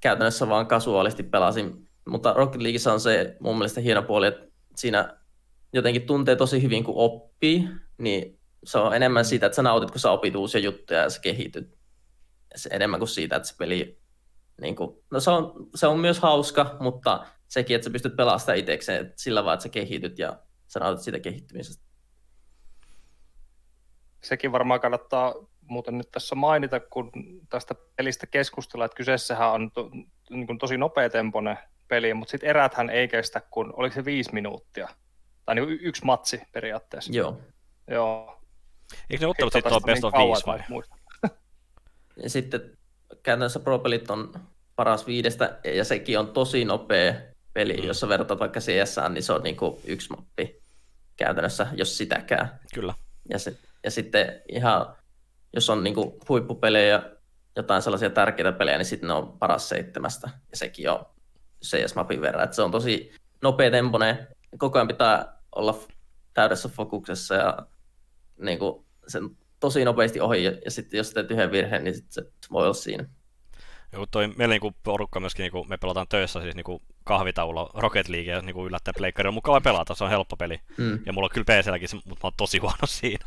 käytännössä 0.00 0.48
vaan 0.48 0.66
kasuaalisti 0.66 1.22
pelasin. 1.22 1.88
Mutta 2.08 2.32
Rocket 2.32 2.62
Leagueissa 2.62 2.92
on 2.92 3.00
se 3.00 3.36
mun 3.40 3.58
mielestä 3.58 3.80
hieno 3.80 4.02
puoli, 4.02 4.26
että 4.26 4.46
siinä 4.76 5.16
jotenkin 5.72 6.02
tuntee 6.02 6.36
tosi 6.36 6.62
hyvin, 6.62 6.84
kun 6.84 6.94
oppii, 6.96 7.68
niin 7.98 8.38
se 8.64 8.78
on 8.78 8.96
enemmän 8.96 9.24
siitä, 9.24 9.46
että 9.46 9.56
sä 9.56 9.62
nautit, 9.62 9.90
kun 9.90 10.00
sä 10.00 10.10
opit 10.10 10.36
uusia 10.36 10.60
juttuja 10.60 11.00
ja 11.00 11.10
sä 11.10 11.20
kehityt. 11.20 11.78
Se 12.56 12.70
enemmän 12.72 13.00
kuin 13.00 13.08
siitä, 13.08 13.36
että 13.36 13.48
se 13.48 13.54
peli, 13.58 14.00
niin 14.60 14.76
kuin, 14.76 14.98
no 15.10 15.20
se 15.20 15.30
on, 15.30 15.68
se 15.74 15.86
on 15.86 15.98
myös 15.98 16.20
hauska, 16.20 16.76
mutta 16.80 17.26
sekin, 17.48 17.76
että 17.76 17.84
sä 17.84 17.90
pystyt 17.90 18.16
pelaamaan 18.16 18.56
itsekseen 18.56 19.12
sillä 19.16 19.44
vaan, 19.44 19.54
että 19.54 19.62
sä 19.62 19.68
kehityt 19.68 20.18
ja 20.18 20.38
sä 20.66 20.80
nautit 20.80 21.02
siitä 21.04 21.20
kehittymisestä. 21.20 21.84
Sekin 24.22 24.52
varmaan 24.52 24.80
kannattaa 24.80 25.34
muuten 25.66 25.98
nyt 25.98 26.10
tässä 26.10 26.34
mainita, 26.34 26.80
kun 26.80 27.10
tästä 27.48 27.74
pelistä 27.96 28.26
keskustellaan, 28.26 28.86
että 28.86 28.96
kyseessähän 28.96 29.52
on 29.52 29.70
to, 29.70 29.90
niin 30.30 30.46
kuin 30.46 30.58
tosi 30.58 30.76
nopeatempoinen 30.76 31.58
peli, 31.88 32.14
mutta 32.14 32.30
sitten 32.30 32.50
eräthän 32.50 32.90
ei 32.90 33.08
kestä, 33.08 33.40
kun 33.50 33.72
oliko 33.76 33.94
se 33.94 34.04
viisi 34.04 34.34
minuuttia. 34.34 34.88
Tai 35.44 35.54
niin 35.54 35.68
yksi 35.68 36.04
matsi 36.04 36.42
periaatteessa. 36.52 37.12
Joo. 37.12 37.40
Joo. 37.88 38.42
Eikö 39.10 39.24
ne 39.24 39.30
ottelut 39.30 39.52
sitten 39.52 39.72
ole 39.72 39.80
best 39.80 40.02
niin 40.02 40.06
of 40.06 40.12
kauan, 40.12 40.28
5 40.28 40.40
että 40.40 40.50
vai? 40.50 40.60
muista. 40.68 40.96
Ja 42.16 42.30
sitten 42.30 42.78
käytännössä 43.22 43.60
Pro 43.60 43.78
Pelit 43.78 44.10
on 44.10 44.32
paras 44.76 45.06
viidestä, 45.06 45.58
ja 45.64 45.84
sekin 45.84 46.18
on 46.18 46.28
tosi 46.28 46.64
nopea 46.64 47.14
peli, 47.54 47.76
mm. 47.76 47.86
jos 47.86 48.00
sä 48.00 48.08
vertaat 48.08 48.40
vaikka 48.40 48.60
CS, 48.60 48.96
niin 49.08 49.22
se 49.22 49.32
on 49.32 49.42
niin 49.42 49.56
kuin 49.56 49.80
yksi 49.84 50.10
mappi 50.10 50.62
käytännössä, 51.16 51.66
jos 51.72 51.98
sitäkään. 51.98 52.60
Kyllä. 52.74 52.94
Ja, 53.30 53.38
se, 53.38 53.56
ja 53.84 53.90
sitten 53.90 54.42
ihan, 54.48 54.96
jos 55.54 55.70
on 55.70 55.84
niin 55.84 55.94
kuin 55.94 56.12
huippupelejä, 56.28 57.02
jotain 57.56 57.82
sellaisia 57.82 58.10
tärkeitä 58.10 58.52
pelejä, 58.52 58.78
niin 58.78 58.86
sitten 58.86 59.08
ne 59.08 59.14
on 59.14 59.38
paras 59.38 59.68
seitsemästä, 59.68 60.30
ja 60.50 60.56
sekin 60.56 60.90
on 60.90 61.06
CS-mapin 61.64 62.20
verran. 62.20 62.44
Et 62.44 62.52
se 62.52 62.62
on 62.62 62.70
tosi 62.70 63.12
nopea 63.42 63.70
temponen, 63.70 64.28
koko 64.58 64.78
ajan 64.78 64.88
pitää 64.88 65.38
olla 65.56 65.78
täydessä 66.34 66.68
fokuksessa, 66.68 67.34
ja 67.34 67.58
niin 68.38 68.58
kuin, 68.58 68.84
sen 69.06 69.30
tosi 69.62 69.84
nopeasti 69.84 70.20
ohi, 70.20 70.44
ja, 70.44 70.52
ja 70.64 70.70
sitten 70.70 70.98
jos 70.98 71.10
teet 71.10 71.30
yhden 71.30 71.52
virheen, 71.52 71.84
niin 71.84 71.94
sit 71.94 72.12
se, 72.12 72.22
voi 72.52 72.62
olla 72.64 72.74
siinä. 72.74 73.04
Joku 73.92 74.06
toi, 74.06 74.28
meillä 74.28 74.52
niinku 74.52 74.74
porukka 74.82 75.20
myöskin, 75.20 75.42
niinku, 75.42 75.64
me 75.64 75.76
pelataan 75.76 76.08
töissä 76.08 76.42
siis 76.42 76.54
niinku 76.54 76.82
kahvitaululla 77.04 77.70
Rocket 77.74 78.08
League 78.08 78.32
ja 78.32 78.42
niinku 78.42 78.66
yllättäen 78.66 78.94
pleikkari 78.98 79.28
on 79.28 79.34
mukava 79.34 79.60
pelata, 79.60 79.94
se 79.94 80.04
on 80.04 80.10
helppo 80.10 80.36
peli. 80.36 80.60
Mm. 80.76 80.98
Ja 81.06 81.12
mulla 81.12 81.26
on 81.26 81.30
kyllä 81.30 81.62
PClläkin, 81.62 81.88
se, 81.88 81.96
mutta 81.96 82.10
mä 82.14 82.26
oon 82.26 82.32
tosi 82.36 82.58
huono 82.62 82.86
siinä. 82.86 83.26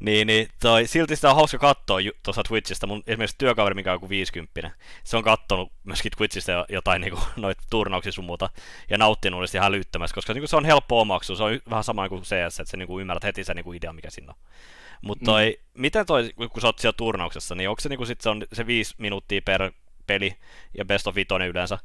niin, 0.00 0.26
niin 0.26 0.48
toi, 0.60 0.86
silti 0.86 1.16
sitä 1.16 1.30
on 1.30 1.36
hauska 1.36 1.58
katsoa 1.58 1.98
tuossa 2.22 2.42
Twitchistä. 2.48 2.86
Mun 2.86 3.02
esimerkiksi 3.06 3.38
työkaveri, 3.38 3.74
mikä 3.74 3.90
on 3.90 3.94
joku 3.94 4.08
50, 4.08 4.70
se 5.04 5.16
on 5.16 5.22
kattonut 5.22 5.72
myöskin 5.84 6.12
Twitchistä 6.16 6.52
jo- 6.52 6.66
jotain 6.68 7.00
niinku, 7.00 7.20
noita 7.36 7.62
turnauksia 7.70 8.12
sun 8.12 8.24
muuta 8.24 8.50
ja 8.90 8.98
nauttinut 8.98 9.40
niistä 9.40 9.58
ihan 9.58 9.72
lyttömässä, 9.72 10.14
koska 10.14 10.34
niinku, 10.34 10.46
se 10.46 10.56
on 10.56 10.64
helppo 10.64 11.00
omaksua. 11.00 11.36
Se 11.36 11.42
on 11.42 11.60
vähän 11.70 11.84
sama 11.84 12.08
kuin 12.08 12.22
CS, 12.22 12.60
että 12.60 12.70
se 12.70 12.76
niinku, 12.76 13.00
ymmärrät 13.00 13.24
heti 13.24 13.44
sen 13.44 13.56
niinku, 13.56 13.72
idea, 13.72 13.92
mikä 13.92 14.10
siinä 14.10 14.32
on. 14.32 14.38
Mutta 15.02 15.24
toi, 15.24 15.58
mm. 15.58 15.80
miten 15.80 16.06
toi, 16.06 16.30
kun 16.36 16.60
sä 16.60 16.68
oot 16.68 16.78
siellä 16.78 16.96
turnauksessa, 16.96 17.54
niin 17.54 17.68
onko 17.68 17.80
se, 17.80 17.88
niinku, 17.88 18.04
sit 18.04 18.20
se, 18.20 18.28
on 18.28 18.44
se 18.52 18.66
viisi 18.66 18.94
minuuttia 18.98 19.40
per 19.44 19.72
peli 20.06 20.36
ja 20.78 20.84
best 20.84 21.06
of 21.06 21.14
vitonen 21.14 21.48
yleensä, 21.48 21.78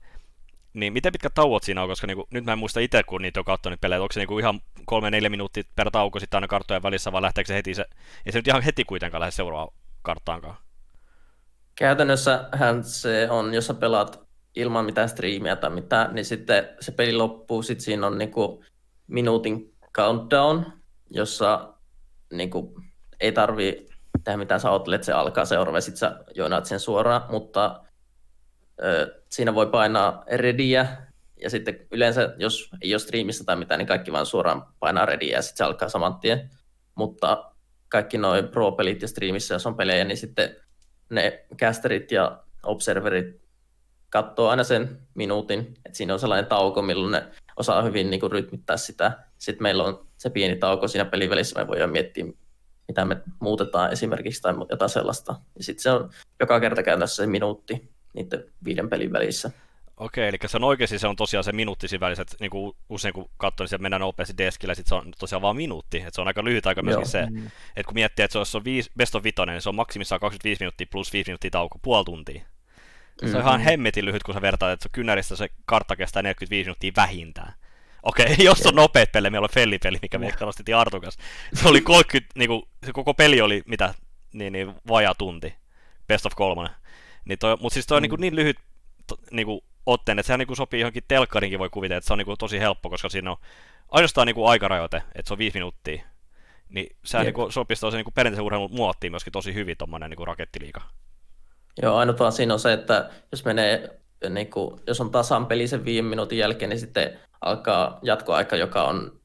niin 0.73 0.93
miten 0.93 1.11
pitkät 1.11 1.33
tauot 1.33 1.63
siinä 1.63 1.81
on, 1.81 1.89
koska 1.89 2.07
niinku, 2.07 2.27
nyt 2.31 2.45
mä 2.45 2.51
en 2.51 2.59
muista 2.59 2.79
itse, 2.79 3.03
kun 3.03 3.21
niitä 3.21 3.39
on 3.39 3.45
katsonut 3.45 3.73
niitä 3.73 3.81
pelejä, 3.81 4.01
onko 4.01 4.13
se 4.13 4.19
niinku 4.19 4.39
ihan 4.39 4.61
kolme 4.85 5.11
neljä 5.11 5.29
minuuttia 5.29 5.63
per 5.75 5.91
tauko 5.91 6.19
sitten 6.19 6.37
aina 6.37 6.47
karttojen 6.47 6.83
välissä, 6.83 7.11
vai 7.11 7.21
lähteekö 7.21 7.47
se 7.47 7.55
heti 7.55 7.73
se, 7.73 7.85
ei 8.25 8.31
se 8.31 8.39
nyt 8.39 8.47
ihan 8.47 8.61
heti 8.61 8.85
kuitenkaan 8.85 9.19
lähde 9.19 9.31
seuraavaan 9.31 9.77
karttaankaan. 10.01 10.57
Käytännössähän 11.75 12.83
se 12.83 13.29
on, 13.29 13.53
jos 13.53 13.67
sä 13.67 13.73
pelaat 13.73 14.27
ilman 14.55 14.85
mitään 14.85 15.09
striimiä 15.09 15.55
tai 15.55 15.69
mitään, 15.69 16.15
niin 16.15 16.25
sitten 16.25 16.69
se 16.79 16.91
peli 16.91 17.13
loppuu, 17.13 17.63
sitten 17.63 17.85
siinä 17.85 18.07
on 18.07 18.17
niinku 18.17 18.63
minuutin 19.07 19.73
countdown, 19.93 20.65
jossa 21.09 21.73
niinku 22.33 22.81
ei 23.19 23.31
tarvi 23.31 23.87
tehdä 24.23 24.37
mitään, 24.37 24.59
sä 24.59 24.71
oottelet, 24.71 25.03
se 25.03 25.13
alkaa 25.13 25.45
seuraava 25.45 25.81
sitten 25.81 25.97
sä 25.97 26.19
joinaat 26.35 26.65
sen 26.65 26.79
suoraan, 26.79 27.21
mutta 27.29 27.83
ö, 28.83 29.21
siinä 29.29 29.55
voi 29.55 29.67
painaa 29.67 30.23
readyä 30.31 30.87
ja 31.41 31.49
sitten 31.49 31.79
yleensä, 31.91 32.33
jos 32.37 32.69
ei 32.81 32.93
ole 32.93 32.99
striimissä 32.99 33.43
tai 33.43 33.55
mitään, 33.55 33.77
niin 33.77 33.87
kaikki 33.87 34.11
vaan 34.11 34.25
suoraan 34.25 34.65
painaa 34.79 35.05
readyä 35.05 35.31
ja 35.31 35.41
sitten 35.41 35.57
se 35.57 35.63
alkaa 35.63 35.89
saman 35.89 36.19
tien. 36.19 36.49
Mutta 36.95 37.51
kaikki 37.89 38.17
noin 38.17 38.47
pro-pelit 38.47 39.01
ja 39.01 39.07
striimissä, 39.07 39.55
jos 39.55 39.67
on 39.67 39.75
pelejä, 39.75 40.03
niin 40.03 40.17
sitten 40.17 40.55
ne 41.09 41.45
casterit 41.57 42.11
ja 42.11 42.43
observerit 42.63 43.41
katsoo 44.09 44.49
aina 44.49 44.63
sen 44.63 45.01
minuutin, 45.13 45.73
että 45.85 45.97
siinä 45.97 46.13
on 46.13 46.19
sellainen 46.19 46.45
tauko, 46.45 46.81
milloin 46.81 47.11
ne 47.11 47.23
osaa 47.57 47.81
hyvin 47.81 48.09
niin 48.09 48.19
kuin, 48.19 48.31
rytmittää 48.31 48.77
sitä. 48.77 49.11
Sitten 49.37 49.63
meillä 49.63 49.83
on 49.83 50.07
se 50.17 50.29
pieni 50.29 50.55
tauko 50.55 50.87
siinä 50.87 51.05
pelivälissä, 51.05 51.59
me 51.59 51.67
voidaan 51.67 51.89
miettiä, 51.89 52.25
mitä 52.87 53.05
me 53.05 53.17
muutetaan 53.39 53.91
esimerkiksi 53.91 54.41
tai 54.41 54.53
jotain 54.69 54.89
sellaista. 54.89 55.35
Ja 55.55 55.63
sitten 55.63 55.83
se 55.83 55.91
on 55.91 56.09
joka 56.39 56.59
kerta 56.59 56.83
käytännössä 56.83 57.23
se 57.23 57.27
minuutti 57.27 57.89
niiden 58.13 58.43
viiden 58.65 58.89
pelin 58.89 59.13
välissä. 59.13 59.51
Okei, 59.97 60.27
eli 60.27 60.37
se 60.45 60.57
on 60.57 60.63
oikeasti 60.63 60.99
se 60.99 61.07
on 61.07 61.15
tosiaan 61.15 61.43
se 61.43 61.51
minuutti 61.51 61.87
siinä 61.87 61.99
välissä, 61.99 62.21
että 62.21 62.35
niinku 62.39 62.75
usein 62.89 63.13
kun 63.13 63.29
katsoo, 63.37 63.63
niin 63.63 63.69
siellä 63.69 63.81
mennään 63.81 64.01
nopeasti 64.01 64.37
deskillä, 64.37 64.75
sitten 64.75 64.89
se 64.89 64.95
on 64.95 65.13
tosiaan 65.19 65.41
vaan 65.41 65.55
minuutti, 65.55 65.97
että 65.97 66.11
se 66.13 66.21
on 66.21 66.27
aika 66.27 66.43
lyhyt 66.43 66.67
aika 66.67 66.81
myöskin 66.81 67.01
Joo. 67.01 67.11
se, 67.11 67.49
että 67.75 67.87
kun 67.87 67.93
miettii, 67.93 68.25
että 68.25 68.33
se 68.33 68.39
on, 68.39 68.45
se 68.45 68.57
on 68.57 68.63
viisi, 68.63 68.91
best 68.97 69.15
of 69.15 69.23
vitonen, 69.23 69.53
niin 69.53 69.61
se 69.61 69.69
on 69.69 69.75
maksimissaan 69.75 70.19
25 70.19 70.59
minuuttia 70.59 70.87
plus 70.91 71.13
5 71.13 71.29
minuuttia 71.29 71.51
tauko, 71.51 71.79
puoli 71.81 72.05
tuntia. 72.05 72.41
Se 73.25 73.37
on 73.37 73.41
ihan 73.41 73.61
hemmetin 73.61 74.05
lyhyt, 74.05 74.23
kun 74.23 74.33
sä 74.33 74.41
vertaat, 74.41 74.71
että 74.71 74.83
se 74.83 74.89
kynäristä 74.91 75.35
se 75.35 75.49
kartta 75.65 75.95
kestää 75.95 76.23
45 76.23 76.67
minuuttia 76.67 76.91
vähintään. 76.95 77.53
Okei, 78.03 78.35
jos 78.43 78.65
on 78.65 78.75
nopeat 78.75 79.11
peli, 79.11 79.29
meillä 79.29 79.45
on 79.45 79.53
fellipeli, 79.53 79.97
mikä 80.01 80.17
me 80.17 80.33
nostettiin 80.41 80.75
Artukas. 80.75 81.17
Se 81.53 81.67
oli 81.67 81.81
30, 81.81 82.39
niinku, 82.39 82.67
se 82.85 82.93
koko 82.93 83.13
peli 83.13 83.41
oli 83.41 83.63
mitä, 83.65 83.93
niin, 84.33 84.53
niin 84.53 84.73
vajaa 84.87 85.15
tunti, 85.15 85.55
best 86.07 86.25
of 86.25 86.33
kolmonen. 86.35 86.75
Niin 87.25 87.39
toi, 87.39 87.57
mutta 87.59 87.73
siis 87.73 87.87
toi 87.87 87.97
on 87.97 88.01
niin, 88.03 88.11
niin 88.17 88.35
lyhyt 88.35 88.57
to, 89.07 89.15
niinku, 89.31 89.63
otteen, 89.85 90.19
että 90.19 90.27
sehän 90.27 90.39
niinku 90.39 90.55
sopii 90.55 90.79
johonkin 90.81 91.03
telkkarinkin 91.07 91.59
voi 91.59 91.69
kuvitella, 91.69 91.97
että 91.97 92.07
se 92.07 92.13
on 92.13 92.17
niinku 92.17 92.37
tosi 92.37 92.59
helppo, 92.59 92.89
koska 92.89 93.09
siinä 93.09 93.31
on 93.31 93.37
ainoastaan 93.89 94.27
niinku 94.27 94.45
aikarajoite, 94.45 94.97
että 94.97 95.27
se 95.27 95.33
on 95.33 95.37
viisi 95.37 95.57
minuuttia. 95.57 96.03
Niin 96.69 96.95
sehän 97.05 97.25
Jep. 97.25 97.35
niinku 97.35 97.51
sopii 97.51 97.77
tosi 97.77 97.97
niinku 97.97 98.11
perinteisen 98.11 98.45
urheilun 98.45 98.75
muottiin 98.75 99.11
myöskin 99.11 99.33
tosi 99.33 99.53
hyvin 99.53 99.77
tommonen 99.77 100.09
niinku 100.09 100.25
rakettiliiga. 100.25 100.81
Joo, 101.81 101.97
ainut 101.97 102.19
vaan 102.19 102.31
siinä 102.31 102.53
on 102.53 102.59
se, 102.59 102.73
että 102.73 103.09
jos 103.31 103.45
menee, 103.45 103.99
niin 104.29 104.49
kuin, 104.49 104.79
jos 104.87 105.01
on 105.01 105.11
tasan 105.11 105.45
peli 105.45 105.67
sen 105.67 105.85
viiden 105.85 106.05
minuutin 106.05 106.37
jälkeen, 106.37 106.69
niin 106.69 106.79
sitten 106.79 107.19
alkaa 107.41 107.99
jatkoaika, 108.01 108.55
joka 108.55 108.83
on 108.83 109.19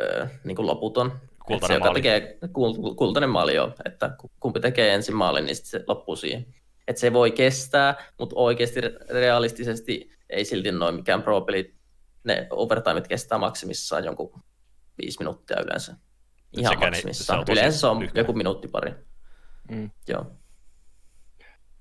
ö, 0.00 0.26
niin 0.44 0.56
kuin 0.56 0.66
loputon. 0.66 1.12
Kultainen 1.46 1.74
se, 1.74 1.78
joka 1.78 1.84
maali. 1.84 2.02
tekee, 2.02 2.38
kul, 2.52 2.94
kultainen 2.94 3.30
maali, 3.30 3.54
joo. 3.54 3.72
Että 3.84 4.10
ku- 4.20 4.30
kumpi 4.40 4.60
tekee 4.60 4.94
ensin 4.94 5.16
maalin, 5.16 5.46
niin 5.46 5.56
sitten 5.56 5.70
se 5.80 5.84
loppuu 5.88 6.16
siihen. 6.16 6.46
Että 6.88 7.00
se 7.00 7.12
voi 7.12 7.30
kestää, 7.30 7.94
mutta 8.18 8.36
oikeasti 8.36 8.80
re- 8.80 9.12
realistisesti 9.12 10.10
ei 10.30 10.44
silti 10.44 10.72
noin 10.72 10.94
mikään 10.94 11.22
pro-peli. 11.22 11.74
Ne 12.24 12.46
overtimeit 12.50 13.08
kestää 13.08 13.38
maksimissaan 13.38 14.04
jonkun 14.04 14.42
viisi 15.02 15.18
minuuttia 15.18 15.60
yleensä. 15.64 15.96
Ihan 16.56 16.74
sekään 16.74 16.94
ei- 16.94 17.00
se 17.00 17.06
maksimissaan. 17.06 17.38
on 17.38 17.44
tosi 17.44 17.58
yleensä 17.60 17.78
se 17.78 17.86
on 17.86 18.00
lyhyt. 18.00 18.16
joku 18.16 18.32
minuutti 18.32 18.68
pari. 18.68 18.94
Mm. 19.70 19.90
Joo. 20.08 20.26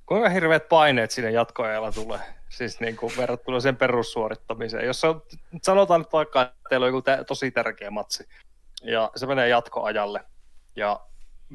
Kuinka 0.05 0.29
hirveät 0.29 0.69
paineet 0.69 1.12
sinne 1.12 1.31
jatkoajalla 1.31 1.91
tulee? 1.91 2.19
Siis 2.50 2.80
niin 2.80 2.98
kuin 2.98 3.13
verrattuna 3.18 3.60
sen 3.60 3.75
perussuorittamiseen. 3.75 4.86
Jos 4.86 5.04
on, 5.04 5.22
sanotaan 5.63 6.01
nyt 6.01 6.13
vaikka, 6.13 6.42
että 6.42 6.56
teillä 6.70 6.84
on 6.84 6.89
joku 6.89 7.01
tä- 7.01 7.24
tosi 7.24 7.51
tärkeä 7.51 7.92
matsi, 7.92 8.27
ja 8.84 9.12
se 9.16 9.25
menee 9.25 9.48
jatkoajalle, 9.48 10.24
ja 10.75 11.00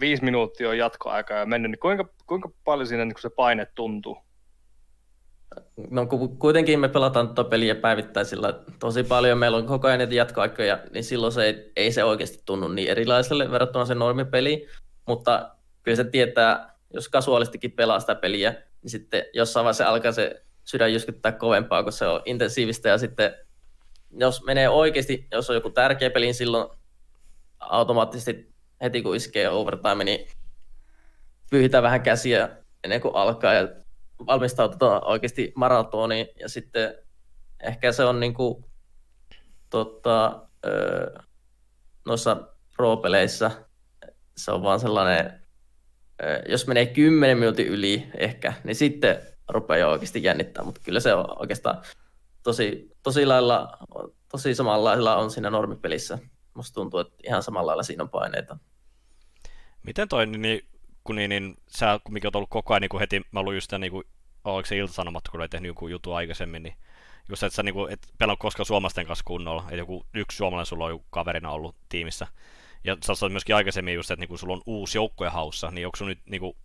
viisi 0.00 0.24
minuuttia 0.24 0.68
on 0.68 0.78
jatkoaika 0.78 1.34
ja 1.34 1.46
mennyt, 1.46 1.70
niin 1.70 1.78
kuinka, 1.78 2.08
kuinka 2.26 2.50
paljon 2.64 2.86
siinä 2.86 3.04
niin 3.04 3.14
kuin 3.14 3.22
se 3.22 3.30
paine 3.30 3.66
tuntuu? 3.74 4.18
No 5.90 6.06
ku- 6.06 6.28
kuitenkin 6.28 6.80
me 6.80 6.88
pelataan 6.88 7.26
tuota 7.26 7.44
peliä 7.50 7.74
päivittäisillä 7.74 8.60
tosi 8.78 9.04
paljon, 9.04 9.38
meillä 9.38 9.56
on 9.56 9.66
koko 9.66 9.86
ajan 9.86 9.98
niitä 9.98 10.14
jatkoaikoja, 10.14 10.78
niin 10.90 11.04
silloin 11.04 11.32
se 11.32 11.44
ei, 11.44 11.72
ei 11.76 11.92
se 11.92 12.04
oikeasti 12.04 12.42
tunnu 12.44 12.68
niin 12.68 12.88
erilaiselle 12.88 13.50
verrattuna 13.50 13.84
sen 13.84 13.98
normipeliin, 13.98 14.68
mutta 15.06 15.56
kyllä 15.82 15.96
se 15.96 16.04
tietää, 16.04 16.74
jos 16.94 17.08
kasuaalistikin 17.08 17.72
pelaa 17.72 18.00
sitä 18.00 18.14
peliä, 18.14 18.50
niin 18.82 18.90
sitten 18.90 19.24
jossain 19.32 19.64
vaiheessa 19.64 19.88
alkaa 19.88 20.12
se 20.12 20.42
sydän 20.64 20.92
jyskyttää 20.92 21.32
kovempaa, 21.32 21.82
kun 21.82 21.92
se 21.92 22.06
on 22.06 22.22
intensiivistä. 22.24 22.88
Ja 22.88 22.98
sitten 22.98 23.34
jos 24.10 24.44
menee 24.44 24.68
oikeasti, 24.68 25.26
jos 25.32 25.50
on 25.50 25.56
joku 25.56 25.70
tärkeä 25.70 26.10
peli, 26.10 26.24
niin 26.24 26.34
silloin 26.34 26.70
automaattisesti 27.58 28.52
heti 28.82 29.02
kun 29.02 29.16
iskee 29.16 29.48
overtime, 29.48 30.04
niin 30.04 30.26
pyyhitään 31.50 31.82
vähän 31.82 32.02
käsiä 32.02 32.48
ennen 32.84 33.00
kuin 33.00 33.14
alkaa. 33.16 33.54
Ja 33.54 33.68
valmistaudutaan 34.26 35.06
oikeasti 35.06 35.52
maratoniin. 35.56 36.26
Ja 36.40 36.48
sitten 36.48 36.94
ehkä 37.60 37.92
se 37.92 38.04
on 38.04 38.20
niin 38.20 38.34
kuin, 38.34 38.64
tota, 39.70 40.46
öö, 40.66 41.18
noissa 42.06 42.36
pro-peleissä 42.76 43.50
se 44.36 44.50
on 44.50 44.62
vaan 44.62 44.80
sellainen, 44.80 45.42
öö, 46.22 46.42
jos 46.48 46.66
menee 46.66 46.86
10 46.86 47.38
minuutin 47.38 47.66
yli 47.66 48.06
ehkä, 48.16 48.52
niin 48.64 48.76
sitten 48.76 49.31
rupeaa 49.52 49.78
jo 49.78 49.90
oikeasti 49.90 50.22
jännittää, 50.22 50.64
mutta 50.64 50.80
kyllä 50.84 51.00
se 51.00 51.14
on 51.14 51.40
oikeastaan 51.40 51.82
tosi, 52.42 52.90
tosi 53.02 53.26
lailla, 53.26 53.78
tosi 54.30 54.54
samanlailla 54.54 55.16
on 55.16 55.30
siinä 55.30 55.50
normipelissä. 55.50 56.18
Musta 56.54 56.74
tuntuu, 56.74 57.00
että 57.00 57.14
ihan 57.24 57.42
samalla 57.42 57.66
lailla 57.66 57.82
siinä 57.82 58.02
on 58.02 58.10
paineita. 58.10 58.56
Miten 59.82 60.08
toi, 60.08 60.26
niin, 60.26 60.42
niin, 60.42 60.60
kun 61.04 61.16
niin, 61.16 61.28
niin 61.28 61.56
sä 61.68 62.00
kumminkin 62.04 62.26
oot 62.26 62.36
ollut 62.36 62.50
koko 62.50 62.74
ajan 62.74 62.80
niin 62.80 63.00
heti, 63.00 63.22
mä 63.32 63.42
luin 63.42 63.56
just 63.56 63.72
niin 63.78 63.92
kuin, 63.92 64.04
oliko 64.44 64.66
se 64.66 64.76
iltasanomat, 64.76 65.28
kun 65.28 65.40
olet 65.40 65.50
tehnyt 65.50 65.68
joku 65.68 65.88
juttu 65.88 66.12
aikaisemmin, 66.12 66.62
niin 66.62 66.74
just 67.28 67.42
että 67.42 67.56
sä 67.56 67.62
niin 67.62 67.74
kuin, 67.74 67.92
et 67.92 68.06
pelannut 68.18 68.38
koskaan 68.38 68.66
suomalaisten 68.66 69.06
kanssa 69.06 69.24
kunnolla, 69.24 69.62
että 69.62 69.76
joku 69.76 70.06
yksi 70.14 70.36
suomalainen 70.36 70.66
sulla 70.66 70.84
on 70.84 70.90
joku 70.90 71.04
kaverina 71.10 71.50
ollut 71.50 71.76
tiimissä. 71.88 72.26
Ja 72.84 72.96
sä 73.06 73.14
sanoit 73.14 73.32
myöskin 73.32 73.56
aikaisemmin 73.56 73.94
just, 73.94 74.10
että 74.10 74.20
niin 74.20 74.28
kuin 74.28 74.38
sulla 74.38 74.52
on 74.52 74.62
uusi 74.66 74.98
joukkue 74.98 75.28
haussa, 75.28 75.70
niin 75.70 75.86
onko 75.86 75.96
sun 75.96 76.08
nyt 76.08 76.18
niin 76.26 76.40
kuin, 76.40 76.56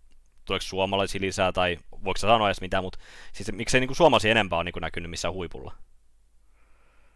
tuleeko 0.47 0.63
suomalaisia 0.63 1.21
lisää, 1.21 1.51
tai 1.51 1.77
voiko 2.03 2.17
sanoa 2.17 2.47
edes 2.47 2.61
mitään, 2.61 2.83
mutta 2.83 2.99
siis 3.33 3.51
miksei 3.51 3.79
niin 3.79 3.87
kuin 3.87 3.97
suomalaisia 3.97 4.31
enempää 4.31 4.57
ole 4.57 4.63
niin 4.63 4.73
kuin 4.73 4.81
näkynyt 4.81 5.11
missään 5.11 5.33
huipulla? 5.33 5.73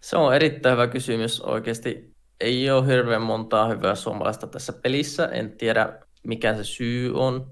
Se 0.02 0.18
on 0.18 0.36
erittäin 0.36 0.74
hyvä 0.74 0.88
kysymys 0.88 1.42
oikeasti. 1.42 2.12
ei 2.40 2.72
ole 2.72 2.88
hirveän 2.88 3.22
montaa 3.22 3.68
hyvää 3.68 3.96
suomalaista 3.96 4.48
tässä 4.48 4.74
pelissä. 4.74 5.26
En 5.26 5.58
tiedä, 5.58 6.00
mikä 6.24 6.56
se 6.56 6.64
syy 6.64 7.14
on. 7.16 7.52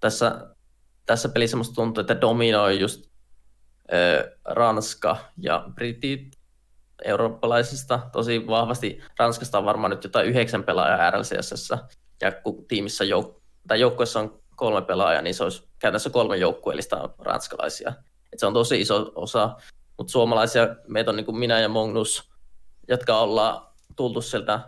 Tässä, 0.00 0.54
tässä 1.06 1.28
pelissä 1.28 1.56
musta 1.56 1.74
tuntuu, 1.74 2.00
että 2.00 2.20
dominoi 2.20 2.80
just 2.80 3.10
ö, 3.92 4.36
Ranska 4.44 5.16
ja 5.36 5.64
Britit 5.74 6.36
eurooppalaisista 7.04 8.00
tosi 8.12 8.46
vahvasti. 8.46 9.02
Ranskasta 9.18 9.58
on 9.58 9.64
varmaan 9.64 9.90
nyt 9.90 10.04
jotain 10.04 10.26
yhdeksän 10.26 10.64
pelaajaa 10.64 11.10
RLCS, 11.10 11.72
ja 12.20 12.32
kun 12.32 12.64
tiimissä 12.68 13.04
jouk- 13.04 13.40
tai 13.68 13.80
joukkueessa 13.80 14.20
on 14.20 14.42
kolme 14.56 14.82
pelaajaa, 14.82 15.22
niin 15.22 15.34
se 15.34 15.44
olisi 15.44 15.68
käytännössä 15.78 16.10
kolme 16.10 16.36
joukkueellista 16.36 17.08
ranskalaisia. 17.18 17.92
Et 18.32 18.38
se 18.38 18.46
on 18.46 18.54
tosi 18.54 18.80
iso 18.80 19.12
osa, 19.14 19.56
mutta 19.98 20.10
suomalaisia, 20.10 20.76
meitä 20.88 21.10
on 21.10 21.16
niin 21.16 21.26
kuin 21.26 21.38
minä 21.38 21.60
ja 21.60 21.68
Magnus, 21.68 22.30
jotka 22.88 23.18
ollaan 23.18 23.66
tultu 23.96 24.20
sieltä 24.20 24.60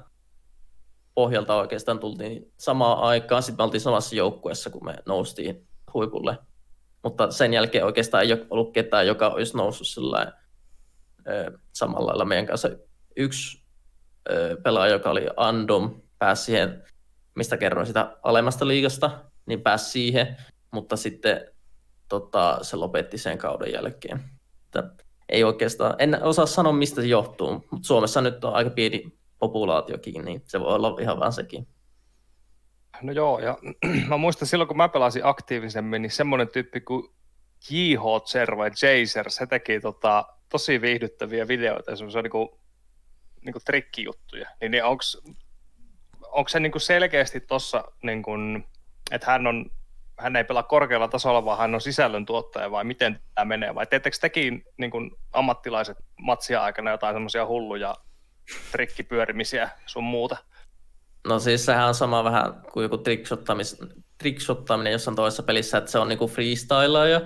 pohjalta 1.14 1.54
oikeastaan 1.54 1.98
tultiin 1.98 2.52
samaan 2.58 2.98
aikaan. 2.98 3.42
Sitten 3.42 3.62
me 3.62 3.64
oltiin 3.64 3.80
samassa 3.80 4.16
joukkueessa, 4.16 4.70
kun 4.70 4.84
me 4.84 4.94
noustiin 5.06 5.68
huipulle. 5.94 6.38
Mutta 7.02 7.30
sen 7.30 7.54
jälkeen 7.54 7.84
oikeastaan 7.84 8.24
ei 8.24 8.46
ollut 8.50 8.72
ketään, 8.72 9.06
joka 9.06 9.28
olisi 9.28 9.56
noussut 9.56 9.86
sillä 9.86 10.32
samalla 11.72 12.06
lailla 12.06 12.24
meidän 12.24 12.46
kanssa. 12.46 12.68
Yksi 13.16 13.62
pelaaja, 14.62 14.92
joka 14.92 15.10
oli 15.10 15.26
Andom, 15.36 16.02
pääsi 16.18 16.44
siihen, 16.44 16.84
mistä 17.34 17.56
kerroin 17.56 17.86
sitä 17.86 18.16
alemmasta 18.22 18.68
liigasta, 18.68 19.10
niin 19.48 19.60
pääsi 19.60 19.90
siihen, 19.90 20.36
mutta 20.70 20.96
sitten 20.96 21.40
tota, 22.08 22.58
se 22.62 22.76
lopetti 22.76 23.18
sen 23.18 23.38
kauden 23.38 23.72
jälkeen. 23.72 24.24
Että 24.64 25.04
ei 25.28 25.44
oikeastaan, 25.44 25.94
en 25.98 26.22
osaa 26.22 26.46
sanoa 26.46 26.72
mistä 26.72 27.00
se 27.00 27.06
johtuu, 27.06 27.52
mutta 27.70 27.86
Suomessa 27.86 28.20
nyt 28.20 28.44
on 28.44 28.54
aika 28.54 28.70
pieni 28.70 29.18
populaatiokin, 29.38 30.24
niin 30.24 30.42
se 30.44 30.60
voi 30.60 30.74
olla 30.74 30.96
ihan 31.00 31.20
vaan 31.20 31.32
sekin. 31.32 31.68
No 33.02 33.12
joo, 33.12 33.38
ja 33.38 33.58
mä 34.08 34.16
muistan 34.16 34.48
silloin, 34.48 34.68
kun 34.68 34.76
mä 34.76 34.88
pelasin 34.88 35.26
aktiivisemmin, 35.26 36.02
niin 36.02 36.10
semmoinen 36.10 36.48
tyyppi 36.48 36.80
kuin 36.80 37.14
JH 37.70 38.02
Zer 38.24 38.56
vai 38.56 38.70
Jazer, 38.70 39.30
se 39.30 39.46
teki 39.46 39.80
tota, 39.80 40.26
tosi 40.48 40.80
viihdyttäviä 40.80 41.48
videoita, 41.48 41.96
se 41.96 42.04
on 42.04 42.10
niinku, 42.22 42.60
niinku 43.44 43.58
trikkijuttuja. 43.64 44.48
Niin, 44.60 44.70
niin 44.70 44.84
onko 44.84 46.48
se 46.48 46.60
niinku 46.60 46.78
selkeästi 46.78 47.40
tuossa, 47.40 47.84
niinku, 48.02 48.30
että 49.10 49.30
hän 49.30 49.46
on 49.46 49.70
hän 50.18 50.36
ei 50.36 50.44
pelaa 50.44 50.62
korkealla 50.62 51.08
tasolla, 51.08 51.44
vaan 51.44 51.58
hän 51.58 51.74
on 51.74 51.80
sisällöntuottaja, 51.80 52.70
vai 52.70 52.84
miten 52.84 53.20
tämä 53.34 53.44
menee? 53.44 53.74
Vai 53.74 53.86
teettekö 53.86 54.16
tekin 54.20 54.64
niin 54.76 54.90
kuin 54.90 55.10
ammattilaiset 55.32 55.96
matsia 56.20 56.62
aikana 56.62 56.90
jotain 56.90 57.14
semmoisia 57.14 57.46
hulluja 57.46 57.94
trikkipyörimisiä 58.72 59.70
sun 59.86 60.04
muuta? 60.04 60.36
No 61.28 61.38
siis 61.38 61.64
sehän 61.64 61.88
on 61.88 61.94
sama 61.94 62.24
vähän 62.24 62.62
kuin 62.72 62.82
joku 62.82 62.98
trickshottaminen 64.18 64.92
jossain 64.92 65.16
toisessa 65.16 65.42
pelissä, 65.42 65.78
että 65.78 65.90
se 65.90 65.98
on 65.98 66.08
niinku 66.08 66.28
freestylaaja, 66.28 67.20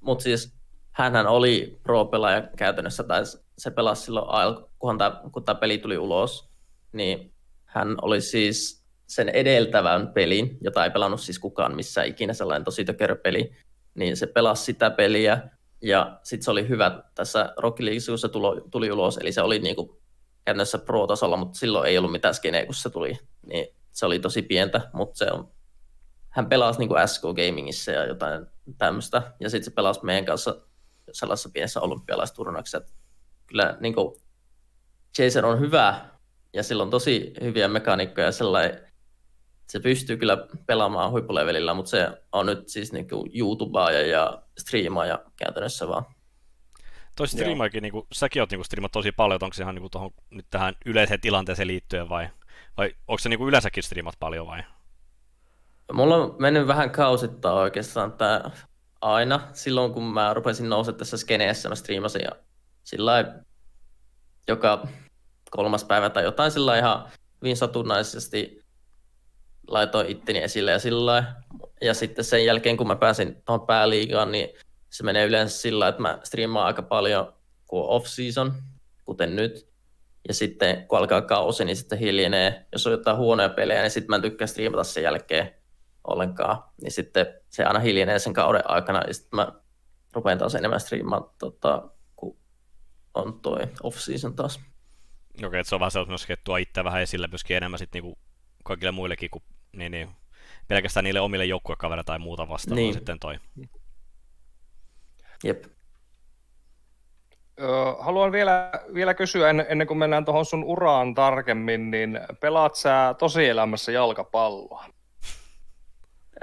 mutta 0.00 0.22
siis 0.22 0.56
hänhän 0.92 1.26
oli 1.26 1.80
pro-pelaaja 1.82 2.42
käytännössä, 2.56 3.04
tai 3.04 3.22
se 3.58 3.70
pelasi 3.70 4.02
silloin, 4.02 4.66
kunhan 4.78 4.98
tämä, 4.98 5.20
kun 5.32 5.44
tämä 5.44 5.60
peli 5.60 5.78
tuli 5.78 5.98
ulos, 5.98 6.50
niin 6.92 7.34
hän 7.64 7.96
oli 8.02 8.20
siis 8.20 8.81
sen 9.14 9.28
edeltävän 9.28 10.12
pelin, 10.12 10.58
jota 10.60 10.84
ei 10.84 10.90
pelannut 10.90 11.20
siis 11.20 11.38
kukaan 11.38 11.76
missään 11.76 12.06
ikinä 12.06 12.32
sellainen 12.32 12.64
tosi 12.64 12.84
peli, 13.22 13.52
niin 13.94 14.16
se 14.16 14.26
pelasi 14.26 14.64
sitä 14.64 14.90
peliä, 14.90 15.42
ja 15.82 16.20
sitten 16.22 16.44
se 16.44 16.50
oli 16.50 16.68
hyvä 16.68 17.02
tässä 17.14 17.54
Rocky 17.56 17.84
League, 17.84 18.00
kun 18.08 18.18
se 18.18 18.28
tuli, 18.28 18.62
tuli 18.70 18.92
ulos, 18.92 19.18
eli 19.18 19.32
se 19.32 19.42
oli 19.42 19.58
niinku 19.58 20.02
käytännössä 20.44 20.78
pro-tasolla, 20.78 21.36
mutta 21.36 21.58
silloin 21.58 21.88
ei 21.88 21.98
ollut 21.98 22.12
mitään 22.12 22.34
skeneä, 22.34 22.66
kun 22.66 22.74
se 22.74 22.90
tuli, 22.90 23.18
niin 23.46 23.66
se 23.90 24.06
oli 24.06 24.18
tosi 24.18 24.42
pientä, 24.42 24.80
mutta 24.92 25.18
se 25.18 25.30
on, 25.32 25.52
hän 26.28 26.48
pelasi 26.48 26.78
niinku 26.78 26.94
SK 27.06 27.22
Gamingissa 27.22 27.90
ja 27.90 28.06
jotain 28.06 28.46
tämmöistä, 28.78 29.22
ja 29.40 29.50
sitten 29.50 29.64
se 29.64 29.70
pelasi 29.70 30.04
meidän 30.04 30.24
kanssa 30.24 30.56
sellaisessa 31.12 31.50
pienessä 31.52 31.80
olympialaisturnauksessa, 31.80 32.80
kyllä 33.46 33.76
niin 33.80 33.94
kuin, 33.94 34.14
Jason 35.18 35.44
on 35.44 35.60
hyvä, 35.60 36.08
ja 36.52 36.62
sillä 36.62 36.82
on 36.82 36.90
tosi 36.90 37.32
hyviä 37.40 37.68
mekaniikkoja, 37.68 38.32
sellainen, 38.32 38.91
se 39.72 39.80
pystyy 39.80 40.16
kyllä 40.16 40.46
pelaamaan 40.66 41.10
huippulevelillä, 41.10 41.74
mutta 41.74 41.90
se 41.90 42.08
on 42.32 42.46
nyt 42.46 42.68
siis 42.68 42.92
niin 42.92 43.08
kuin 43.08 43.30
YouTubea 43.34 43.90
ja 43.90 44.42
striimaaja 44.58 45.24
käytännössä 45.36 45.88
vaan. 45.88 46.04
Toi 47.16 47.28
striimaakin, 47.28 47.82
niin 47.82 47.92
kuin, 47.92 48.06
säkin 48.12 48.42
oot 48.42 48.50
niin 48.50 48.64
striimat 48.64 48.92
tosi 48.92 49.12
paljon, 49.12 49.38
onko 49.42 49.54
se 49.54 49.62
ihan 49.62 49.74
niin 49.74 49.82
kuin 49.82 49.90
tohon, 49.90 50.10
nyt 50.30 50.46
tähän 50.50 50.74
yleiseen 50.86 51.20
tilanteeseen 51.20 51.68
liittyen 51.68 52.08
vai, 52.08 52.28
vai 52.76 52.94
onko 53.08 53.18
se 53.18 53.28
niin 53.28 53.38
kuin 53.38 53.48
yleensäkin 53.48 53.82
striimat 53.82 54.14
paljon 54.20 54.46
vai? 54.46 54.62
Mulla 55.92 56.16
on 56.16 56.36
mennyt 56.38 56.66
vähän 56.66 56.90
kausittaa 56.90 57.54
oikeastaan 57.54 58.12
tämä 58.12 58.50
aina. 59.00 59.40
Silloin 59.52 59.92
kun 59.92 60.04
mä 60.04 60.34
rupesin 60.34 60.68
nousemaan 60.68 60.98
tässä 60.98 61.16
skeneessä, 61.16 61.68
mä 61.68 61.74
striimasin 61.74 62.22
ja 62.22 62.30
sillä 62.84 63.34
joka 64.48 64.88
kolmas 65.50 65.84
päivä 65.84 66.10
tai 66.10 66.22
jotain 66.22 66.50
sillä 66.50 66.78
ihan 66.78 67.08
hyvin 67.42 67.56
satunnaisesti 67.56 68.61
laitoin 69.66 70.10
itteni 70.10 70.38
esille 70.38 70.70
ja 70.70 70.78
sillä 70.78 71.24
Ja 71.80 71.94
sitten 71.94 72.24
sen 72.24 72.44
jälkeen, 72.44 72.76
kun 72.76 72.86
mä 72.86 72.96
pääsin 72.96 73.42
tuohon 73.44 73.66
pääliigaan, 73.66 74.32
niin 74.32 74.48
se 74.90 75.04
menee 75.04 75.26
yleensä 75.26 75.58
sillä 75.58 75.88
että 75.88 76.02
mä 76.02 76.18
striimaan 76.24 76.66
aika 76.66 76.82
paljon 76.82 77.32
kuin 77.66 77.84
off-season, 77.84 78.52
kuten 79.04 79.36
nyt. 79.36 79.68
Ja 80.28 80.34
sitten 80.34 80.86
kun 80.86 80.98
alkaa 80.98 81.22
kausi, 81.22 81.64
niin 81.64 81.76
sitten 81.76 81.98
hiljenee. 81.98 82.66
Jos 82.72 82.86
on 82.86 82.92
jotain 82.92 83.16
huonoja 83.16 83.48
pelejä, 83.48 83.82
niin 83.82 83.90
sitten 83.90 84.10
mä 84.10 84.16
en 84.16 84.22
tykkää 84.22 84.46
striimata 84.46 84.84
sen 84.84 85.02
jälkeen 85.02 85.54
ollenkaan. 86.04 86.62
Niin 86.82 86.92
sitten 86.92 87.26
se 87.48 87.64
aina 87.64 87.80
hiljenee 87.80 88.18
sen 88.18 88.32
kauden 88.32 88.70
aikana, 88.70 89.02
ja 89.06 89.14
sitten 89.14 89.36
mä 89.36 89.52
rupean 90.12 90.38
taas 90.38 90.54
enemmän 90.54 90.80
striimaan, 90.80 91.24
tota, 91.38 91.90
kun 92.16 92.38
on 93.14 93.40
toi 93.40 93.60
off-season 93.82 94.34
taas. 94.36 94.60
Okei, 95.34 95.46
okay, 95.46 95.64
se 95.64 95.74
on 95.74 95.80
vähän 95.80 95.90
sellainen, 95.90 96.18
että 96.28 96.44
tuo 96.44 96.56
itse 96.56 96.84
vähän 96.84 97.02
esille 97.02 97.26
myöskin 97.26 97.56
enemmän 97.56 97.78
sitten 97.78 98.02
niinku 98.02 98.18
kaikille 98.62 98.92
muillekin 98.92 99.30
kuin 99.30 99.42
niin, 99.76 99.92
niin, 99.92 100.08
pelkästään 100.68 101.04
niille 101.04 101.20
omille 101.20 101.44
joukkuekavereille 101.44 102.04
tai 102.04 102.18
muuta 102.18 102.48
vastaan, 102.48 102.76
niin. 102.76 102.94
sitten 102.94 103.18
toi. 103.18 103.38
Jep. 105.44 105.64
Haluan 107.98 108.32
vielä, 108.32 108.70
vielä 108.94 109.14
kysyä 109.14 109.50
ennen 109.50 109.86
kuin 109.86 109.98
mennään 109.98 110.24
tuohon 110.24 110.44
sun 110.44 110.64
uraan 110.64 111.14
tarkemmin, 111.14 111.90
niin 111.90 112.20
pelaat 112.40 112.74
sä 112.74 113.14
tosielämässä 113.18 113.92
jalkapalloa? 113.92 114.84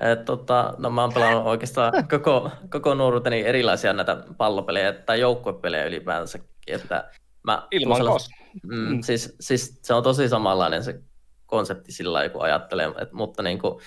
Et, 0.02 0.26
tota, 0.26 0.74
no 0.78 0.90
mä 0.90 1.02
oon 1.02 1.14
pelannut 1.14 1.46
oikeastaan 1.46 2.08
koko, 2.08 2.52
koko 2.70 2.94
nuoruuteni 2.94 3.42
erilaisia 3.42 3.94
näitä 3.94 4.24
pallopelejä 4.38 4.94
tai 4.94 5.20
joukkuepelejä 5.20 5.86
ylipäänsä. 5.86 6.40
Että 6.68 7.12
mä, 7.44 7.68
Ilman 7.72 7.98
sellaista, 7.98 8.30
mm, 8.64 8.76
mm. 8.76 9.02
Siis, 9.02 9.36
siis, 9.40 9.80
se 9.82 9.94
on 9.94 10.04
tosi 10.04 10.30
samanlainen 10.30 10.84
se 10.84 11.02
konsepti 11.50 11.92
sillä 11.92 12.14
lailla, 12.14 12.34
kun 12.34 12.42
ajattelee, 12.42 12.92
et, 13.02 13.12
mutta 13.12 13.44
niin 13.44 13.60
kuin, 13.60 13.82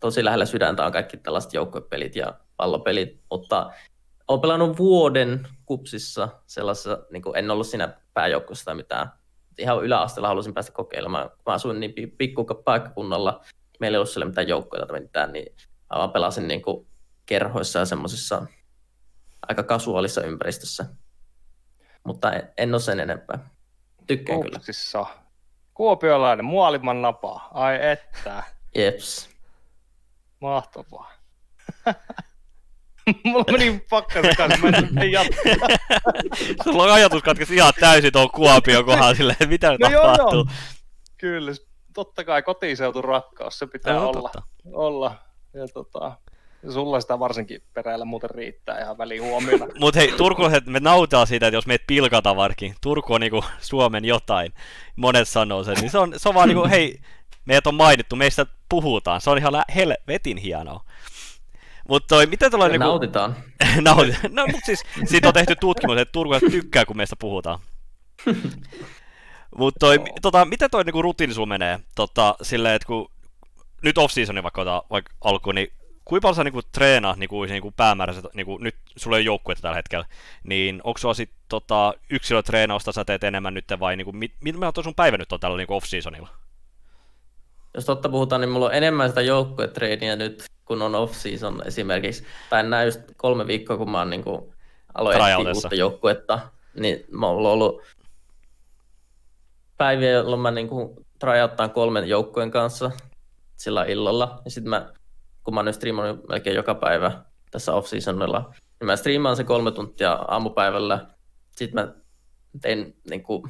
tosi 0.00 0.24
lähellä 0.24 0.46
sydäntä 0.46 0.86
on 0.86 0.92
kaikki 0.92 1.16
tällaiset 1.16 1.52
joukkuepelit 1.52 2.16
ja 2.16 2.34
pallopelit, 2.56 3.20
mutta 3.30 3.70
olen 4.28 4.40
pelannut 4.40 4.78
vuoden 4.78 5.48
kupsissa 5.66 6.28
sellaisessa, 6.46 6.98
niin 7.10 7.22
kuin 7.22 7.36
en 7.36 7.50
ollut 7.50 7.66
siinä 7.66 8.00
pääjoukkueessa 8.14 8.64
tai 8.64 8.74
mitään. 8.74 9.12
Ihan 9.58 9.84
yläasteella 9.84 10.28
halusin 10.28 10.54
päästä 10.54 10.72
kokeilemaan. 10.72 11.30
Mä 11.46 11.52
asuin 11.52 11.80
niin 11.80 11.94
pikku 12.18 12.44
paikkakunnalla, 12.64 13.44
meillä 13.80 13.96
ei 13.96 13.98
ollut 13.98 14.10
siellä 14.10 14.26
mitään 14.26 14.48
joukkoja 14.48 14.86
tai 14.86 15.00
mitään, 15.00 15.32
niin 15.32 15.54
mä 15.94 15.98
vaan 15.98 16.12
pelasin 16.12 16.48
niin 16.48 16.62
kuin 16.62 16.86
kerhoissa 17.26 17.78
ja 17.78 17.84
semmoisissa 17.84 18.46
aika 19.48 19.62
kasuaalissa 19.62 20.22
ympäristössä. 20.22 20.86
Mutta 22.04 22.32
en, 22.32 22.52
en 22.56 22.74
ole 22.74 22.80
sen 22.80 23.00
enempää. 23.00 23.48
Tykkään 24.06 24.38
Upsissa. 24.38 25.04
kyllä. 25.04 25.27
Kuopiolainen, 25.78 26.44
muoliman 26.44 27.02
napa. 27.02 27.48
Ai 27.54 27.78
että. 27.86 28.42
Jeps. 28.74 29.30
Mahtavaa. 30.40 31.12
Mulla 33.24 33.44
meni 33.52 33.84
pakkasen 33.90 34.36
kanssa, 34.36 34.58
mä 34.62 35.02
en 35.02 35.12
jatkaa. 35.12 35.68
Sulla 36.64 36.82
on 36.82 36.92
ajatus 36.92 37.22
katkesi 37.22 37.54
ihan 37.54 37.72
täysin 37.80 38.12
tuon 38.12 38.30
Kuopion 38.30 38.84
kohdalla 38.84 39.14
silleen, 39.14 39.48
mitä 39.48 39.70
no 39.70 39.76
tapahtuu. 39.80 40.32
Joo, 40.32 40.32
joo. 40.32 40.46
Kyllä, 41.18 41.52
totta 41.94 42.24
kai 42.24 42.42
kotiseutu 42.42 43.02
rakkaus, 43.02 43.58
se 43.58 43.66
pitää 43.66 43.94
no, 43.94 44.08
olla. 44.08 44.30
Totta. 44.32 44.42
olla. 44.72 45.16
Ja 45.54 45.68
tota, 45.68 46.16
sulla 46.72 47.00
sitä 47.00 47.18
varsinkin 47.18 47.62
peräillä 47.74 48.04
muuten 48.04 48.30
riittää 48.30 48.80
ihan 48.80 48.98
väliin 48.98 49.22
huomiona. 49.22 49.66
Mut 49.80 49.94
hei, 49.94 50.12
että 50.56 50.70
me 50.70 50.80
nautitaan 50.80 51.26
siitä, 51.26 51.46
että 51.46 51.56
jos 51.56 51.66
meet 51.66 51.82
pilkata 51.86 52.36
varkin, 52.36 52.74
Turku 52.80 53.14
on 53.14 53.20
niinku 53.20 53.44
Suomen 53.58 54.04
jotain, 54.04 54.52
monet 54.96 55.28
sanoo 55.28 55.64
sen, 55.64 55.76
niin 55.80 55.90
se 55.90 55.98
on, 55.98 56.14
se 56.16 56.28
on 56.28 56.34
vaan 56.34 56.48
niinku, 56.48 56.68
hei, 56.68 57.00
meidät 57.44 57.66
on 57.66 57.74
mainittu, 57.74 58.16
meistä 58.16 58.46
puhutaan, 58.68 59.20
se 59.20 59.30
on 59.30 59.38
ihan 59.38 59.62
helvetin 59.74 60.36
hienoa. 60.36 60.84
Mutta 61.88 62.14
toi, 62.14 62.26
miten 62.26 62.50
tuolla 62.50 62.68
niinku... 62.68 62.86
Nautitaan. 62.86 63.36
no, 64.30 64.46
mutta 64.46 64.66
siis 64.66 64.82
siitä 65.04 65.28
on 65.28 65.34
tehty 65.34 65.56
tutkimus, 65.56 65.98
että 65.98 66.12
turkulaiset 66.12 66.50
tykkää, 66.50 66.84
kun 66.84 66.96
meistä 66.96 67.16
puhutaan. 67.18 67.58
Mutta 69.58 69.78
toi, 69.78 69.98
tota, 70.22 70.44
miten 70.44 70.70
toi 70.70 70.84
niinku 70.84 71.02
rutiini 71.02 71.34
sulla 71.34 71.46
menee? 71.46 71.78
Tota, 71.94 72.34
silleen, 72.42 72.74
että 72.74 72.86
kun 72.86 73.10
nyt 73.82 73.98
off-seasonin 73.98 74.42
vaikka, 74.42 74.60
ota, 74.62 74.82
vaikka 74.90 75.14
alkuun, 75.24 75.54
niin 75.54 75.72
kuinka 76.08 76.22
paljon 76.22 76.36
sä 76.36 76.44
niinku 76.44 76.60
treenaa 76.72 77.16
niinku, 77.16 77.44
niinku 77.44 77.70
päämääräiset, 77.70 78.24
niinku, 78.34 78.58
nyt 78.58 78.76
sulla 78.96 79.16
ei 79.16 79.20
ole 79.20 79.26
joukkuetta 79.26 79.62
tällä 79.62 79.76
hetkellä, 79.76 80.04
niin 80.44 80.80
onko 80.84 80.98
sulla 80.98 81.14
sit 81.14 81.30
tota, 81.48 81.94
yksilötreenausta 82.10 82.92
sä 82.92 83.04
teet 83.04 83.24
enemmän 83.24 83.54
nyt 83.54 83.64
vai 83.80 83.96
niinku, 83.96 84.12
mit, 84.12 84.32
mit, 84.40 84.56
mit, 84.56 84.84
sun 84.84 84.94
päivä 84.94 85.18
nyt 85.18 85.32
on 85.32 85.40
tällä 85.40 85.56
niinku 85.56 85.74
off-seasonilla? 85.74 86.28
Jos 87.74 87.84
totta 87.84 88.08
puhutaan, 88.08 88.40
niin 88.40 88.50
mulla 88.50 88.66
on 88.66 88.74
enemmän 88.74 89.08
sitä 89.08 89.20
joukkuetreeniä 89.20 90.16
nyt, 90.16 90.44
kun 90.64 90.82
on 90.82 90.94
off-season 90.94 91.66
esimerkiksi. 91.66 92.26
Tai 92.50 92.62
näin 92.62 92.86
just 92.86 93.00
kolme 93.16 93.46
viikkoa, 93.46 93.76
kun 93.76 93.90
mä 93.90 93.98
oon 93.98 94.10
niin 94.10 94.24
aloin 94.94 95.16
etsiä 95.16 95.52
uutta 95.54 95.74
joukkuetta, 95.74 96.40
niin 96.74 97.04
mä 97.10 97.26
oon 97.26 97.46
ollut 97.46 97.82
päiviä, 99.78 100.10
jolloin 100.10 100.40
mä 100.40 100.50
niin 100.50 100.68
tryouttaan 101.18 101.70
kolmen 101.70 102.08
joukkueen 102.08 102.50
kanssa 102.50 102.90
sillä 103.56 103.84
illalla. 103.84 104.42
Ja 104.44 104.50
sitten 104.50 104.70
mä, 104.70 104.92
kun 105.48 105.54
mä 105.54 105.62
nyt 105.62 105.74
striimannut 105.74 106.28
melkein 106.28 106.56
joka 106.56 106.74
päivä 106.74 107.22
tässä 107.50 107.74
off-seasonilla, 107.74 108.54
niin 108.80 108.86
mä 108.86 108.96
striimaan 108.96 109.36
se 109.36 109.44
kolme 109.44 109.70
tuntia 109.70 110.12
aamupäivällä. 110.12 111.06
Sitten 111.50 111.84
mä 111.84 111.94
tein 112.60 112.96
niin 113.10 113.22
kuin, 113.22 113.42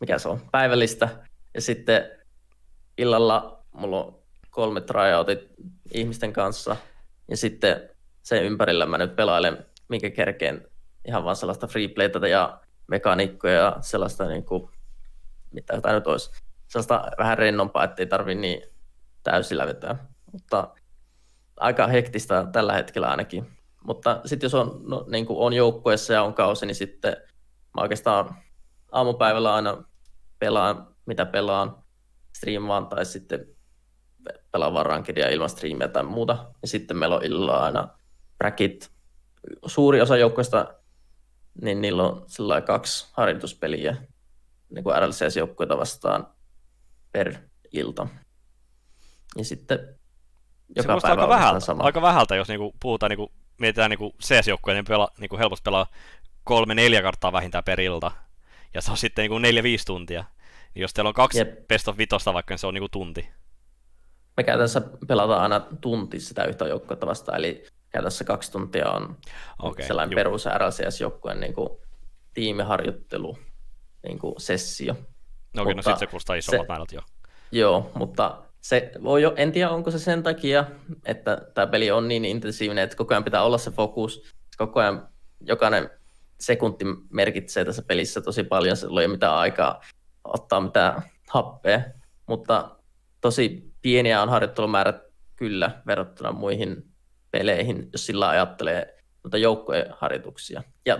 mikä 0.00 0.18
se 0.18 0.28
on, 0.28 0.40
päivällistä. 0.52 1.08
Ja 1.54 1.60
sitten 1.60 2.10
illalla 2.98 3.64
mulla 3.72 4.04
on 4.04 4.22
kolme 4.50 4.80
tryoutit 4.80 5.38
ihmisten 5.94 6.32
kanssa. 6.32 6.76
Ja 7.28 7.36
sitten 7.36 7.90
sen 8.22 8.44
ympärillä 8.44 8.86
mä 8.86 8.98
nyt 8.98 9.16
pelailen, 9.16 9.66
minkä 9.88 10.10
kerkeen 10.10 10.68
ihan 11.04 11.24
vaan 11.24 11.36
sellaista 11.36 11.66
freeplaytä 11.66 12.28
ja 12.28 12.60
mekaniikkoja 12.86 13.54
ja 13.54 13.76
sellaista 13.80 14.28
niin 14.28 14.44
kuin, 14.44 14.70
mitä 15.50 15.74
jotain 15.74 15.94
nyt 15.94 16.06
olisi. 16.06 16.30
Sellaista 16.68 17.10
vähän 17.18 17.38
rennompaa, 17.38 17.84
ettei 17.84 18.06
tarvi 18.06 18.34
niin 18.34 18.62
täysillä 19.22 19.66
vetää. 19.66 20.10
Mutta 20.32 20.68
aika 21.56 21.86
hektistä 21.86 22.46
tällä 22.52 22.72
hetkellä 22.72 23.08
ainakin. 23.08 23.46
Mutta 23.84 24.20
sitten 24.24 24.44
jos 24.44 24.54
on, 24.54 24.80
no, 24.84 25.04
niin 25.08 25.26
kuin 25.26 25.38
on 25.38 25.52
joukkueessa 25.52 26.12
ja 26.12 26.22
on 26.22 26.34
kausi, 26.34 26.66
niin 26.66 26.74
sitten 26.74 27.16
mä 27.74 27.82
oikeastaan 27.82 28.36
aamupäivällä 28.92 29.54
aina 29.54 29.84
pelaan, 30.38 30.96
mitä 31.06 31.26
pelaan, 31.26 31.84
striimaan 32.36 32.86
tai 32.86 33.06
sitten 33.06 33.46
pelaan 34.52 34.74
vaan 34.74 34.86
rankidia 34.86 35.28
ilman 35.28 35.50
striimiä 35.50 35.88
tai 35.88 36.02
muuta. 36.02 36.52
Ja 36.62 36.68
sitten 36.68 36.96
meillä 36.96 37.16
on 37.16 37.24
illalla 37.24 37.64
aina 37.64 37.88
bracket. 38.38 38.90
Suuri 39.66 40.00
osa 40.00 40.16
joukkoista, 40.16 40.74
niin 41.62 41.80
niillä 41.80 42.02
on 42.02 42.24
sillä 42.26 42.60
kaksi 42.60 43.08
harjoituspeliä 43.12 43.96
niin 44.70 44.84
kuin 44.84 44.96
RLCS-joukkoita 44.96 45.78
vastaan 45.78 46.26
per 47.12 47.34
ilta. 47.72 48.06
Ja 49.36 49.44
sitten 49.44 49.99
joka 50.76 51.00
se 51.00 51.06
päivä 51.06 51.22
aika 51.22 51.28
vähältä, 51.28 51.60
sama. 51.60 51.84
aika 51.84 52.02
vähältä, 52.02 52.36
jos 52.36 52.48
niinku 52.48 52.74
puhutaan, 52.80 53.10
niinku, 53.10 53.32
mietitään 53.58 53.90
niinku 53.90 54.14
CS-joukkoja, 54.22 54.74
niin 54.74 54.84
pela, 54.84 55.08
niinku 55.18 55.38
helposti 55.38 55.62
pelaa 55.64 55.86
kolme-neljä 56.44 57.02
karttaa 57.02 57.32
vähintään 57.32 57.64
per 57.64 57.80
ilta. 57.80 58.10
Ja 58.74 58.82
se 58.82 58.90
on 58.90 58.96
sitten 58.96 59.22
niinku 59.22 59.38
neljä-viisi 59.38 59.84
tuntia. 59.84 60.24
Niin 60.74 60.82
jos 60.82 60.94
teillä 60.94 61.08
on 61.08 61.14
kaksi 61.14 61.38
Jep. 61.38 61.68
best 61.68 61.88
of 61.88 61.98
vitosta 61.98 62.34
vaikka, 62.34 62.52
niin 62.52 62.58
se 62.58 62.66
on 62.66 62.74
niinku 62.74 62.88
tunti. 62.88 63.28
Me 64.36 64.44
käytännössä 64.44 64.82
pelataan 65.06 65.42
aina 65.42 65.60
tunti 65.80 66.20
sitä 66.20 66.44
yhtä 66.44 66.66
joukkuetta 66.66 67.06
vastaan, 67.06 67.38
eli 67.38 67.64
käytännössä 67.90 68.24
kaksi 68.24 68.52
tuntia 68.52 68.90
on 68.90 69.16
okay, 69.58 69.86
sellainen 69.86 70.14
perus 70.14 70.46
RLCS-joukkueen 70.46 71.40
niin 71.40 71.54
kuin, 71.54 71.68
tiimiharjoittelu 72.34 73.38
niin 74.06 74.18
kuin, 74.18 74.34
sessio. 74.38 74.94
No 75.54 75.62
okei, 75.62 75.74
no 75.74 75.82
sitten 75.82 75.98
se 75.98 76.06
kuulostaa 76.06 76.36
isommat 76.36 76.68
määrät 76.68 76.92
jo. 76.92 77.00
Joo, 77.52 77.90
mutta 77.94 78.42
se 78.60 78.92
voi 79.02 79.22
jo, 79.22 79.32
en 79.36 79.52
tiedä 79.52 79.70
onko 79.70 79.90
se 79.90 79.98
sen 79.98 80.22
takia, 80.22 80.64
että 81.04 81.42
tämä 81.54 81.66
peli 81.66 81.90
on 81.90 82.08
niin 82.08 82.24
intensiivinen, 82.24 82.84
että 82.84 82.96
koko 82.96 83.14
ajan 83.14 83.24
pitää 83.24 83.42
olla 83.42 83.58
se 83.58 83.70
fokus, 83.70 84.22
koko 84.56 84.80
ajan 84.80 85.08
jokainen 85.40 85.90
sekunti 86.40 86.84
merkitsee 87.10 87.64
tässä 87.64 87.82
pelissä 87.82 88.20
tosi 88.20 88.44
paljon, 88.44 88.76
se 88.76 88.86
ei 89.00 89.08
mitään 89.08 89.34
aikaa 89.34 89.80
ottaa 90.24 90.60
mitään 90.60 91.02
happea, 91.30 91.80
mutta 92.26 92.76
tosi 93.20 93.72
pieniä 93.82 94.22
on 94.22 94.28
harjoittelumäärät 94.28 95.02
kyllä 95.36 95.82
verrattuna 95.86 96.32
muihin 96.32 96.90
peleihin, 97.30 97.88
jos 97.92 98.06
sillä 98.06 98.28
ajattelee 98.28 98.98
noita 99.24 99.38
joukkojen 99.38 99.86
harjoituksia. 99.90 100.62
Ja 100.86 100.98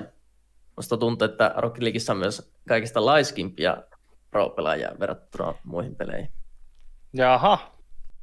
musta 0.77 0.97
tuntuu, 0.97 1.25
että 1.25 1.55
Rocket 1.57 1.83
Leagueissa 1.83 2.13
on 2.13 2.19
myös 2.19 2.53
kaikista 2.69 3.07
laiskimpia 3.07 3.83
pro-pelaajia 4.31 4.91
verrattuna 5.01 5.55
muihin 5.65 5.97
peleihin. 5.97 6.40
Jaha. 7.13 7.59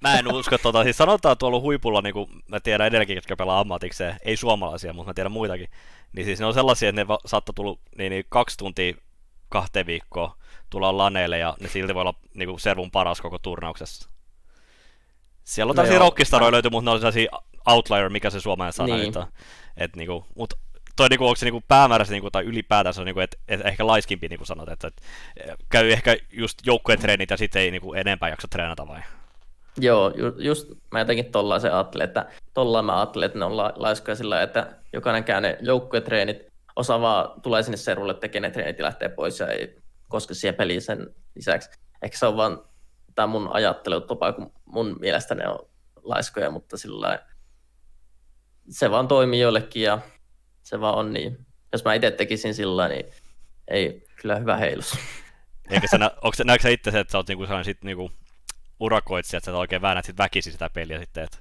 Mä 0.02 0.20
en 0.20 0.34
usko 0.34 0.58
tota, 0.58 0.84
siis 0.84 0.98
sanotaan 0.98 1.38
tuolla 1.38 1.60
huipulla, 1.60 2.02
niin 2.02 2.14
kuin 2.14 2.30
mä 2.48 2.60
tiedän 2.60 2.88
edelläkin, 2.88 3.16
jotka 3.16 3.36
pelaa 3.36 3.60
ammatikseen, 3.60 4.18
ei 4.22 4.38
suomalaisia, 4.38 4.94
mutta 4.94 5.10
mä 5.10 5.14
tiedän 5.14 5.32
muitakin, 5.32 5.68
niin 6.14 6.26
siis 6.26 6.40
ne 6.40 6.46
on 6.46 6.54
sellaisia, 6.54 6.90
että 6.90 7.02
ne 7.02 7.08
va- 7.08 7.20
saattaa 7.26 7.54
tulla 7.54 7.80
niin, 7.98 8.10
niin, 8.10 8.26
kaksi 8.30 8.58
tuntia 8.58 8.94
kahteen 9.50 9.86
viikkoon 9.86 10.32
tulla 10.70 10.98
laneille 10.98 11.38
ja 11.38 11.58
ne 11.60 11.68
silti 11.68 11.94
voi 11.96 12.02
olla 12.02 12.14
niin 12.34 12.50
kuin 12.50 12.60
servun 12.60 12.92
paras 12.92 13.22
koko 13.22 13.40
turnauksessa. 13.40 14.10
Siellä 15.44 15.70
on 15.70 15.76
no 15.76 15.84
tällaisia 15.84 16.00
rockistaroja 16.00 16.52
löytyy, 16.52 16.72
mutta 16.72 16.90
ne 16.90 16.94
on 16.94 17.00
sellaisia 17.00 17.30
outlier, 17.68 18.10
mikä 18.10 18.30
se 18.30 18.40
suomalainen 18.40 18.74
sana 18.74 18.96
niin. 18.96 19.06
nyt 19.06 19.16
on. 19.16 19.28
Et, 19.78 19.96
niinku, 19.96 20.26
mut 20.36 20.54
toi 20.98 21.10
niinku, 21.10 21.26
onko 21.26 21.36
se 21.36 21.46
niinku 21.46 21.64
päämääräisesti 21.68 22.14
niinku, 22.14 22.32
tai 22.32 22.46
on 23.00 23.06
niinku, 23.06 23.20
että 23.20 23.38
et 23.48 23.62
ehkä 23.66 23.88
laiskimpi 23.88 24.28
niinku 24.28 24.46
sanot, 24.46 24.70
että 24.70 24.88
et, 24.88 25.02
käy 25.70 25.92
ehkä 25.92 26.18
just 26.32 26.58
joukkueen 26.66 27.00
treenit 27.00 27.30
ja 27.30 27.38
sitten 27.38 27.62
ei 27.62 27.72
niinku, 27.72 27.94
enempää 27.94 28.30
jaksa 28.30 28.48
treenata 28.48 28.88
vai? 28.88 29.02
Joo, 29.78 30.14
ju, 30.16 30.34
just 30.38 30.68
mä 30.92 31.00
jotenkin 31.00 31.32
tollaan 31.32 31.62
se 31.62 31.70
ajattelin, 31.70 32.06
että 32.06 32.26
tollaan 32.54 32.86
mä 32.86 32.98
ajattelin, 32.98 33.26
että 33.26 33.40
ne 33.40 33.46
on 33.46 33.58
la, 33.58 33.74
laiskoja 33.76 34.16
sillä 34.16 34.42
että 34.42 34.76
jokainen 34.94 35.24
käy 35.24 35.42
ne 35.42 35.58
joukkuetreenit, 35.62 36.48
osa 36.76 37.02
vaan 37.02 37.42
tulee 37.42 37.64
sinne 37.64 37.78
serulle, 37.78 38.14
tekee 38.14 38.42
ne 38.42 38.52
treenit 38.52 38.80
ja 38.80 38.86
lähtee 38.86 39.10
pois 39.10 39.40
ja 39.40 39.48
ei 39.48 39.80
koske 40.08 40.34
siihen 40.34 40.56
peliin 40.56 40.82
sen 40.82 41.16
lisäksi. 41.36 41.70
Ehkä 42.02 42.18
se 42.18 42.26
on 42.26 42.38
vaan 42.38 42.62
tämä 43.16 43.28
mun 43.28 43.50
ajattelutapa, 43.54 44.34
kun 44.34 44.52
mun 44.66 44.96
mielestä 45.00 45.36
ne 45.36 45.48
on 45.48 45.60
laiskoja, 46.04 46.52
mutta 46.52 46.78
sillä 46.78 47.20
se 48.70 48.92
vaan 48.92 49.08
toimii 49.08 49.40
jollekin 49.40 49.84
ja 49.84 50.00
se 50.68 50.80
vaan 50.80 50.96
on 50.96 51.14
niin. 51.14 51.46
Jos 51.72 51.86
mä 51.86 51.94
itse 51.94 52.12
tekisin 52.12 52.54
sillä 52.54 52.88
niin 52.88 53.06
ei 53.68 54.08
kyllä 54.22 54.36
hyvä 54.36 54.58
heilus. 54.58 54.98
Eikä 55.70 55.88
sä, 55.88 55.98
onko, 55.98 56.38
näetkö 56.46 56.64
sä 56.64 56.70
itse 56.70 56.92
se, 56.92 57.00
että 57.00 57.12
sä 57.12 57.18
oot 57.18 57.28
niinku 57.28 57.46
sellainen 57.46 57.66
sit 57.66 57.84
niinku 57.84 58.12
urakoitsija, 58.80 59.38
että 59.38 59.52
sä 59.52 59.58
oikein 59.58 59.82
väännät 59.82 60.06
sit 60.06 60.18
väkisin 60.18 60.52
sitä 60.54 60.70
peliä 60.70 61.00
sitten? 61.00 61.24
Että... 61.24 61.38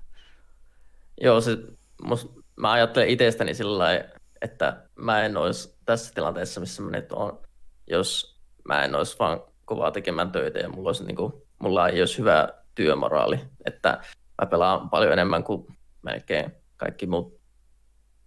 Joo, 1.20 1.40
se, 1.40 1.56
mus, 2.02 2.28
mä 2.56 2.72
ajattelen 2.72 3.08
itsestäni 3.08 3.54
sillä 3.54 4.04
että 4.42 4.82
mä 4.94 5.22
en 5.22 5.36
olisi 5.36 5.78
tässä 5.84 6.14
tilanteessa, 6.14 6.60
missä 6.60 6.82
mä 6.82 6.90
nyt 6.90 7.12
on, 7.12 7.40
jos 7.86 8.38
mä 8.68 8.84
en 8.84 8.94
olisi 8.94 9.16
vaan 9.18 9.42
kovaa 9.64 9.90
tekemään 9.90 10.32
töitä 10.32 10.58
ja 10.58 10.68
mulla, 10.68 10.88
olisi, 10.88 11.04
niin 11.04 11.16
kuin, 11.16 11.32
mulla 11.58 11.88
ei 11.88 12.00
olisi 12.00 12.18
hyvä 12.18 12.48
työmoraali. 12.74 13.40
Että 13.64 14.00
mä 14.42 14.46
pelaan 14.46 14.90
paljon 14.90 15.12
enemmän 15.12 15.44
kuin 15.44 15.66
melkein 16.02 16.52
kaikki 16.76 17.06
muut 17.06 17.35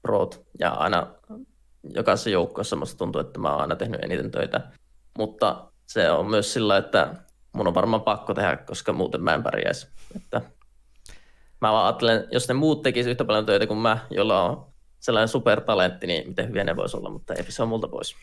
proot 0.01 0.45
ja 0.59 0.69
aina 0.69 1.07
jokaisessa 1.83 2.29
joukkueessa 2.29 2.75
musta 2.75 2.97
tuntuu, 2.97 3.21
että 3.21 3.39
mä 3.39 3.51
oon 3.51 3.61
aina 3.61 3.75
tehnyt 3.75 4.03
eniten 4.03 4.31
töitä. 4.31 4.61
Mutta 5.17 5.71
se 5.85 6.11
on 6.11 6.29
myös 6.29 6.53
sillä, 6.53 6.77
että 6.77 7.15
mun 7.53 7.67
on 7.67 7.73
varmaan 7.73 8.01
pakko 8.01 8.33
tehdä, 8.33 8.57
koska 8.57 8.93
muuten 8.93 9.23
mä 9.23 9.33
en 9.33 9.43
pärjäisi. 9.43 9.87
Että 10.15 10.41
mä 11.61 11.71
vaan 11.71 11.85
ajattelen, 11.85 12.27
jos 12.31 12.47
ne 12.47 12.53
muut 12.53 12.81
tekisivät 12.81 13.11
yhtä 13.11 13.25
paljon 13.25 13.45
töitä 13.45 13.67
kuin 13.67 13.79
mä, 13.79 13.97
jolla 14.09 14.43
on 14.43 14.65
sellainen 14.99 15.27
supertalentti, 15.27 16.07
niin 16.07 16.27
miten 16.27 16.47
hyviä 16.47 16.63
ne 16.63 16.75
voisi 16.75 16.97
olla, 16.97 17.09
mutta 17.09 17.33
ei 17.33 17.51
se 17.51 17.63
on 17.63 17.69
multa 17.69 17.87
pois 17.87 18.15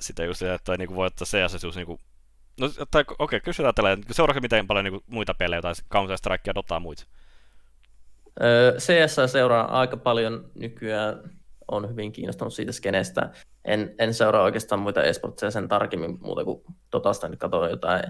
sitä 0.00 0.24
just 0.24 0.38
se, 0.38 0.54
että 0.54 0.76
niinku 0.76 0.94
voi 0.94 1.06
ottaa 1.06 1.26
CS 1.26 1.64
just 1.64 1.76
niinku 1.76 2.00
No, 2.60 2.68
tai 2.90 3.04
okei, 3.08 3.14
okay, 3.18 3.40
kysytään 3.40 3.74
tällä, 3.74 3.98
seuraako 4.10 4.40
miten 4.40 4.66
paljon 4.66 4.84
niinku 4.84 5.02
muita 5.06 5.34
pelejä, 5.34 5.62
tai 5.62 5.72
Counter 5.92 6.18
Strike 6.18 6.50
ja 6.50 6.54
Dota 6.54 6.80
muita? 6.80 7.04
CS 8.78 9.32
seuraa 9.32 9.80
aika 9.80 9.96
paljon 9.96 10.50
nykyään, 10.54 11.30
on 11.68 11.90
hyvin 11.90 12.12
kiinnostunut 12.12 12.54
siitä 12.54 12.72
skenestä. 12.72 13.30
En, 13.64 13.94
en 13.98 14.14
seuraa 14.14 14.42
oikeastaan 14.42 14.80
muita 14.80 15.02
esportseja 15.02 15.50
sen 15.50 15.68
tarkemmin 15.68 16.18
muuta 16.20 16.44
kuin 16.44 16.62
Dotasta, 16.92 17.28
niin 17.28 17.38
katson 17.38 17.70
jotain 17.70 18.02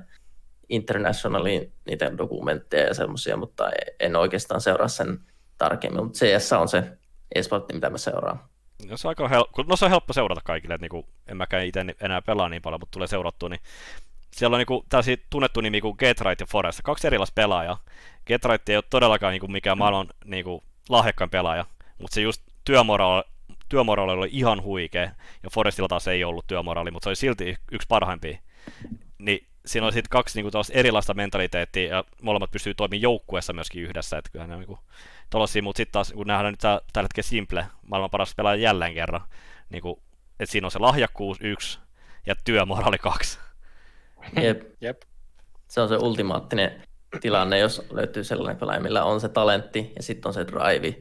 Internationalin 0.68 1.72
niitä 1.86 2.18
dokumentteja 2.18 2.86
ja 2.86 2.94
semmoisia, 2.94 3.36
mutta 3.36 3.70
en 4.00 4.16
oikeastaan 4.16 4.60
seuraa 4.60 4.88
sen 4.88 5.18
tarkemmin, 5.58 6.04
mutta 6.04 6.18
CS 6.18 6.52
on 6.52 6.68
se 6.68 6.98
esportti, 7.34 7.74
mitä 7.74 7.90
mä 7.90 7.98
seuraan. 7.98 8.40
No 8.88 8.96
se, 8.96 9.08
on 9.08 9.10
aika 9.10 9.28
hel- 9.28 9.64
no 9.68 9.76
se 9.76 9.84
on 9.84 9.90
helppo 9.90 10.12
seurata 10.12 10.40
kaikille, 10.44 10.74
että 10.74 10.82
niinku, 10.82 11.06
en 11.26 11.36
mäkään 11.36 11.66
itse 11.66 11.84
enää 12.00 12.22
pelaa 12.22 12.48
niin 12.48 12.62
paljon, 12.62 12.80
mutta 12.80 12.92
tulee 12.92 13.08
seurattua, 13.08 13.48
niin 13.48 13.60
siellä 14.32 14.54
on 14.54 14.58
niinku 14.58 14.84
tällaisia 14.88 15.16
tunnettu 15.30 15.60
nimi 15.60 15.80
kuin 15.80 15.94
Getright 15.98 16.40
ja 16.40 16.46
Forest, 16.46 16.80
kaksi 16.84 17.06
erilaista 17.06 17.34
pelaajaa. 17.34 17.78
Getright 18.26 18.68
ei 18.68 18.76
ole 18.76 18.84
todellakaan 18.90 19.32
niinku 19.32 19.48
mikään 19.48 19.78
maailman 19.78 20.06
niinku, 20.24 20.62
lahjakkain 20.88 21.30
pelaaja, 21.30 21.64
mutta 21.98 22.14
se 22.14 22.20
just 22.20 22.42
työmoraali, 22.64 23.22
työmoraali 23.68 24.12
oli 24.12 24.28
ihan 24.32 24.62
huikea, 24.62 25.10
ja 25.42 25.50
Forestilla 25.52 25.88
taas 25.88 26.08
ei 26.08 26.24
ollut 26.24 26.46
työmoraali, 26.46 26.90
mutta 26.90 27.04
se 27.04 27.08
oli 27.10 27.16
silti 27.16 27.56
yksi 27.72 27.88
parhaimpia. 27.88 28.38
Niin 29.18 29.46
siinä 29.66 29.86
on 29.86 29.92
sitten 29.92 30.10
kaksi 30.10 30.42
niin 30.42 30.50
kuin, 30.52 30.64
erilaista 30.70 31.14
mentaliteettia, 31.14 31.96
ja 31.96 32.04
molemmat 32.22 32.50
pystyy 32.50 32.74
toimimaan 32.74 33.02
joukkueessa 33.02 33.52
myöskin 33.52 33.82
yhdessä, 33.82 34.18
että 34.18 34.30
kyllähän 34.32 34.50
ne 34.50 34.54
on 34.56 34.60
niin 34.60 34.66
kuin, 34.66 34.80
tollasia, 35.30 35.62
mutta 35.62 35.76
sitten 35.76 35.92
taas 35.92 36.12
kun 36.12 36.26
nähdään 36.26 36.52
nyt 36.52 36.60
tää, 36.60 36.80
tällä 36.92 37.04
hetkellä 37.04 37.28
Simple, 37.28 37.66
maailman 37.82 38.10
paras 38.10 38.34
pelaaja 38.34 38.62
jälleen 38.62 38.94
kerran, 38.94 39.20
niin 39.70 39.82
kuin, 39.82 40.00
että 40.40 40.52
siinä 40.52 40.66
on 40.66 40.70
se 40.70 40.78
lahjakkuus 40.78 41.38
yksi 41.40 41.78
ja 42.26 42.34
työmoraali 42.44 42.98
kaksi. 42.98 43.38
Jep. 44.42 44.62
Jep. 44.80 45.02
Se 45.68 45.80
on 45.80 45.88
se 45.88 45.96
ultimaattinen 45.96 46.82
tilanne, 47.20 47.58
jos 47.58 47.82
löytyy 47.90 48.24
sellainen 48.24 48.56
pelaaja, 48.56 48.80
millä 48.80 49.04
on 49.04 49.20
se 49.20 49.28
talentti 49.28 49.92
ja 49.96 50.02
sitten 50.02 50.28
on 50.28 50.34
se 50.34 50.46
drive, 50.46 50.96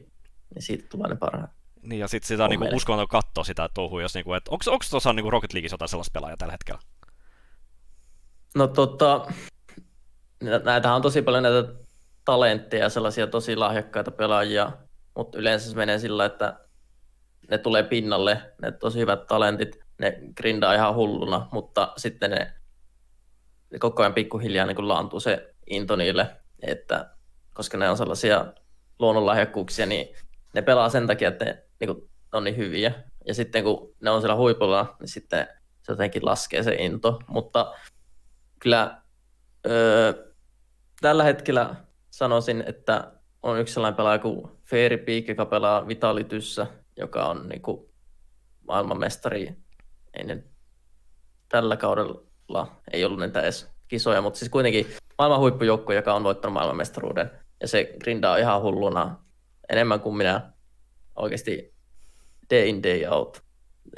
niin 0.54 0.62
siitä 0.62 0.86
tulee 0.88 1.08
ne 1.08 1.16
parhaat. 1.16 1.50
Niin, 1.82 1.98
ja 1.98 2.08
sitten 2.08 2.28
sitä 2.28 2.44
on 2.44 2.50
niinku 2.50 2.68
uskomaton 2.72 3.08
katsoa 3.08 3.44
sitä 3.44 3.68
touhua, 3.74 4.02
jos 4.02 4.14
niinku, 4.14 4.34
että 4.34 4.50
onko 4.50 4.64
tuossa 4.90 5.12
niinku 5.12 5.30
Rocket 5.30 5.52
Leagueissa 5.52 5.74
jotain 5.74 5.88
sellaista 5.88 6.12
pelaajaa 6.12 6.36
tällä 6.36 6.52
hetkellä? 6.52 6.80
No 8.54 8.66
tota, 8.66 9.26
nä- 10.42 10.58
näitähän 10.58 10.96
on 10.96 11.02
tosi 11.02 11.22
paljon 11.22 11.42
näitä 11.42 11.72
talentteja, 12.24 12.88
sellaisia 12.88 13.26
tosi 13.26 13.56
lahjakkaita 13.56 14.10
pelaajia, 14.10 14.72
mutta 15.16 15.38
yleensä 15.38 15.70
se 15.70 15.76
menee 15.76 15.98
sillä, 15.98 16.24
että 16.24 16.60
ne 17.50 17.58
tulee 17.58 17.82
pinnalle, 17.82 18.54
ne 18.62 18.72
tosi 18.72 18.98
hyvät 18.98 19.26
talentit, 19.26 19.78
ne 19.98 20.18
grindaa 20.36 20.74
ihan 20.74 20.94
hulluna, 20.94 21.48
mutta 21.52 21.92
sitten 21.96 22.30
ne, 22.30 22.52
ne 23.70 23.78
koko 23.78 24.02
ajan 24.02 24.14
pikkuhiljaa 24.14 24.66
niin 24.66 24.88
laantuu 24.88 25.20
se 25.20 25.54
into 25.66 25.96
niille, 25.96 26.36
että 26.62 27.10
koska 27.54 27.78
ne 27.78 27.90
on 27.90 27.96
sellaisia 27.96 28.52
luonnonlahjakkuuksia, 28.98 29.86
niin 29.86 30.16
ne 30.54 30.62
pelaa 30.62 30.88
sen 30.88 31.06
takia, 31.06 31.28
että 31.28 31.44
ne 31.44 31.62
niin 31.80 31.94
kuin, 31.94 32.10
on 32.32 32.44
niin 32.44 32.56
hyviä. 32.56 32.92
Ja 33.26 33.34
sitten 33.34 33.64
kun 33.64 33.94
ne 34.00 34.10
on 34.10 34.20
siellä 34.20 34.36
huipulla, 34.36 34.96
niin 35.00 35.08
sitten 35.08 35.48
se 35.82 35.92
jotenkin 35.92 36.24
laskee 36.24 36.62
se 36.62 36.74
into. 36.74 37.20
Mutta 37.28 37.74
kyllä 38.58 39.02
öö, 39.66 40.12
tällä 41.00 41.24
hetkellä 41.24 41.74
sanoisin, 42.10 42.64
että 42.66 43.12
on 43.42 43.58
yksi 43.60 43.74
sellainen 43.74 43.96
pelaaja 43.96 44.18
kuin 44.18 44.50
Fairy 44.70 44.96
Peak, 44.98 45.28
joka 45.28 45.46
pelaa 45.46 45.88
Vitalityssä, 45.88 46.66
joka 46.96 47.26
on 47.26 47.48
niin 47.48 47.62
kuin 47.62 47.90
maailmanmestari. 48.68 49.56
Ei 50.14 50.24
ne 50.24 50.44
tällä 51.48 51.76
kaudella 51.76 52.82
ei 52.92 53.04
ollut 53.04 53.20
niitä 53.20 53.40
edes 53.40 53.75
kisoja, 53.88 54.20
mutta 54.22 54.38
siis 54.38 54.50
kuitenkin 54.50 54.86
maailman 55.18 55.40
huippujoukkue, 55.40 55.94
joka 55.94 56.14
on 56.14 56.24
voittanut 56.24 56.52
maailmanmestaruuden. 56.54 57.30
Ja 57.60 57.68
se 57.68 57.94
grindaa 58.00 58.36
ihan 58.36 58.62
hulluna 58.62 59.16
enemmän 59.68 60.00
kuin 60.00 60.16
minä 60.16 60.52
oikeasti 61.16 61.74
day 62.54 62.66
in, 62.68 62.82
day 62.82 63.04
out. 63.10 63.42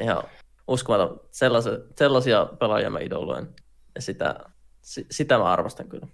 Ihan 0.00 0.22
uskomaton. 0.68 1.20
Sellaisia, 1.30 1.72
sellaisia 1.96 2.46
pelaajia 2.60 2.90
mä 2.90 2.98
idoloin. 2.98 3.46
Ja 3.94 4.02
sitä, 4.02 4.34
si- 4.82 5.06
sitä 5.10 5.38
mä 5.38 5.44
arvostan 5.44 5.88
kyllä. 5.88 6.06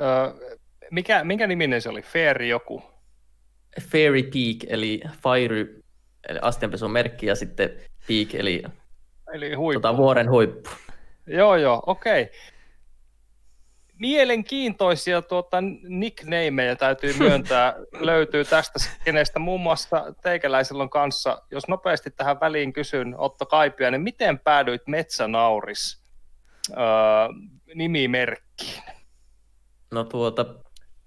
Öö, 0.00 0.48
mikä, 0.90 1.24
minkä 1.24 1.46
niminen 1.46 1.82
se 1.82 1.88
oli? 1.88 2.02
Fair 2.02 2.42
joku. 2.42 2.82
Fairy 3.80 4.22
Peak, 4.22 4.56
eli 4.66 5.00
Fire, 5.22 5.60
eli 6.28 6.38
astianpesun 6.42 6.90
merkki, 6.90 7.26
ja 7.26 7.34
sitten 7.34 7.70
Peak, 8.08 8.34
eli 8.34 8.62
Eli 9.34 9.54
huippu. 9.54 9.80
tota, 9.80 9.96
vuoren 9.96 10.30
huippu. 10.30 10.70
Joo, 11.26 11.56
joo, 11.56 11.82
okei. 11.86 12.30
Mielenkiintoisia 14.00 15.22
tuota, 15.22 15.56
nicknameja 15.88 16.76
täytyy 16.76 17.14
myöntää, 17.18 17.74
löytyy 18.00 18.44
tästä 18.44 18.78
kenestä 19.04 19.38
muun 19.38 19.60
muassa 19.60 20.14
teikäläisellä 20.22 20.82
on 20.82 20.90
kanssa. 20.90 21.42
Jos 21.50 21.68
nopeasti 21.68 22.10
tähän 22.10 22.40
väliin 22.40 22.72
kysyn 22.72 23.14
Otto 23.18 23.46
Kaipiainen, 23.46 24.00
miten 24.00 24.38
päädyit 24.38 24.82
Metsänauris 24.86 26.04
öö, 26.70 26.76
nimimerkkiin? 27.74 28.82
No 29.90 30.04
tuota, 30.04 30.46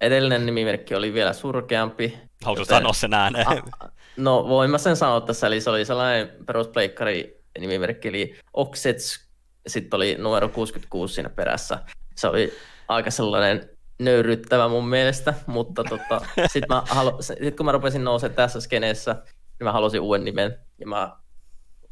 edellinen 0.01 0.45
nimimerkki 0.45 0.95
oli 0.95 1.13
vielä 1.13 1.33
surkeampi. 1.33 2.17
Haluatko 2.43 2.61
joten- 2.61 2.77
sanoa 2.77 2.93
sen 2.93 3.13
ääneen? 3.13 3.47
Ah, 3.47 3.91
no 4.17 4.47
voin 4.47 4.69
mä 4.71 4.77
sen 4.77 4.95
sanoa 4.95 5.21
tässä, 5.21 5.47
eli 5.47 5.61
se 5.61 5.69
oli 5.69 5.85
sellainen 5.85 6.31
peruspleikkari 6.45 7.43
nimimerkki, 7.59 8.07
eli 8.07 8.35
Oxets, 8.53 9.26
sitten 9.67 9.97
oli 9.97 10.15
numero 10.19 10.49
66 10.49 11.13
siinä 11.13 11.29
perässä. 11.29 11.79
Se 12.15 12.27
oli 12.27 12.53
aika 12.87 13.11
sellainen 13.11 13.69
nöyryttävä 13.99 14.67
mun 14.67 14.87
mielestä, 14.87 15.33
mutta 15.47 15.83
tota, 15.83 16.21
sitten 16.53 16.81
halu, 16.89 17.21
sit 17.21 17.57
kun 17.57 17.65
mä 17.65 17.71
rupesin 17.71 18.03
nousemaan 18.03 18.35
tässä 18.35 18.61
skeneessä, 18.61 19.13
niin 19.59 19.65
mä 19.65 19.71
halusin 19.71 20.01
uuden 20.01 20.23
nimen, 20.23 20.57
ja 20.77 20.87
mä 20.87 21.17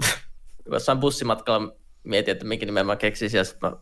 jossain 0.72 1.00
bussimatkalla 1.00 1.76
mietin, 2.04 2.32
että 2.32 2.46
minkä 2.46 2.66
nimen 2.66 2.86
mä 2.86 2.96
keksisin, 2.96 3.38
ja 3.38 3.44
sitten 3.44 3.70
mä 3.70 3.78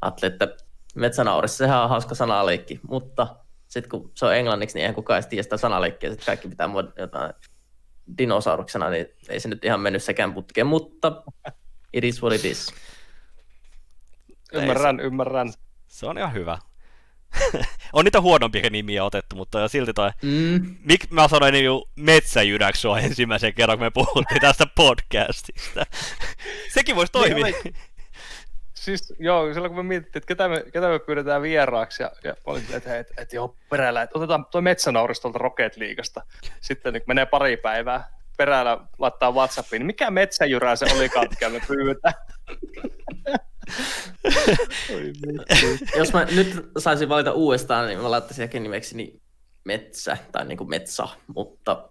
ajattelin, 0.00 0.32
että 0.32 0.56
metsänauris, 0.94 1.58
sehän 1.58 1.82
on 1.82 1.88
hauska 1.88 2.14
sanaleikki, 2.14 2.80
mutta 2.88 3.36
sitten 3.68 3.90
kun 3.90 4.12
se 4.14 4.26
on 4.26 4.36
englanniksi, 4.36 4.74
niin 4.74 4.82
eihän 4.82 4.94
kukaan 4.94 5.16
edes 5.16 5.26
tiedä 5.26 5.42
sitä 5.42 5.56
sanaleikkiä, 5.56 6.10
sitten 6.10 6.26
kaikki 6.26 6.48
pitää 6.48 6.68
mua 6.68 6.84
jotain 6.98 7.32
dinosauruksena, 8.18 8.90
niin 8.90 9.06
ei 9.28 9.40
se 9.40 9.48
nyt 9.48 9.64
ihan 9.64 9.80
mennyt 9.80 10.02
sekään 10.02 10.34
putkeen, 10.34 10.66
mutta 10.66 11.22
it 11.92 12.04
is 12.04 12.22
what 12.22 12.34
it 12.34 12.44
is. 12.44 12.74
Ymmärrän, 14.52 15.00
ymmärrän. 15.00 15.52
Se 15.86 16.06
on 16.06 16.18
ihan 16.18 16.32
hyvä. 16.32 16.58
on 17.92 18.04
niitä 18.04 18.20
huonompia 18.20 18.70
nimiä 18.70 19.04
otettu, 19.04 19.36
mutta 19.36 19.68
silti 19.68 19.92
toi... 19.92 20.10
Mm. 20.22 20.76
Mik 20.84 21.10
mä 21.10 21.28
sanoin 21.28 21.52
niin 21.52 21.70
Metsäjydäksi 21.96 22.80
sua 22.80 22.98
ensimmäisen 23.00 23.54
kerran, 23.54 23.78
kun 23.78 23.86
me 23.86 23.90
puhuttiin 23.90 24.40
tästä 24.40 24.66
podcastista. 24.74 25.86
Sekin 26.74 26.96
voisi 26.96 27.12
toimia. 27.12 27.44
Niin, 27.44 27.74
Siis 28.74 29.14
joo, 29.18 29.54
silloin 29.54 29.74
kun 29.74 29.84
me 29.84 29.88
mietittiin, 29.88 30.20
että 30.20 30.26
ketä 30.28 30.48
me, 30.48 30.64
ketä 30.72 30.88
me 30.88 30.98
pyydetään 30.98 31.42
vieraaksi, 31.42 32.02
ja, 32.02 32.10
ja 32.24 32.34
olin 32.44 32.62
silleen, 32.62 32.78
että, 32.78 32.98
että, 32.98 33.14
että 33.22 33.36
joo, 33.36 33.56
perällä, 33.70 34.02
että 34.02 34.18
otetaan 34.18 34.46
tuo 34.46 34.60
metsänauris 34.60 35.20
tuolta 35.20 35.38
Rocket 35.38 35.76
Leaguesta. 35.76 36.22
Sitten 36.60 36.92
niin 36.92 37.02
menee 37.06 37.26
pari 37.26 37.56
päivää, 37.56 38.08
perällä 38.36 38.78
laittaa 38.98 39.32
Whatsappiin, 39.32 39.80
niin 39.80 39.86
mikä 39.86 40.10
metsäjyrää 40.10 40.76
se 40.76 40.86
oli 40.96 41.08
katkia 41.08 41.50
me 41.50 41.60
pyytää. 41.68 42.12
Jos 45.98 46.12
mä 46.12 46.24
nyt 46.24 46.70
saisin 46.78 47.08
valita 47.08 47.32
uudestaan, 47.32 47.86
niin 47.86 47.98
mä 47.98 48.10
laittaisin 48.10 48.42
ehkä 48.42 48.60
nimeksi 48.60 48.96
niin 48.96 49.22
metsä 49.64 50.16
tai 50.32 50.44
niin 50.44 50.58
kuin 50.58 50.70
metsa, 50.70 51.08
mutta 51.26 51.88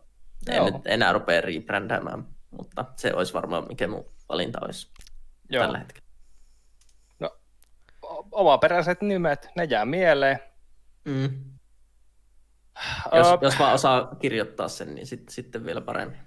en 0.49 0.55
Joo. 0.55 0.65
nyt 0.65 0.75
enää 0.85 1.13
rupea 1.13 1.41
rebrändäämään, 1.41 2.25
mutta 2.51 2.85
se 2.95 3.13
olisi 3.13 3.33
varmaan 3.33 3.67
mikä 3.67 3.87
mun 3.87 4.05
valinta 4.29 4.59
olisi 4.61 4.87
Joo. 5.49 5.63
tällä 5.63 5.77
hetkellä. 5.77 6.07
O- 8.03 8.27
Omaperäiset 8.31 9.01
nimet, 9.01 9.49
ne 9.55 9.63
jää 9.63 9.85
mieleen. 9.85 10.39
Mm. 11.05 11.29
Jos, 13.15 13.27
Ö, 13.27 13.37
jos 13.41 13.59
vaan 13.59 13.73
osaa 13.73 14.15
kirjoittaa 14.15 14.67
sen, 14.67 14.95
niin 14.95 15.07
sit, 15.07 15.29
sitten 15.29 15.65
vielä 15.65 15.81
paremmin. 15.81 16.19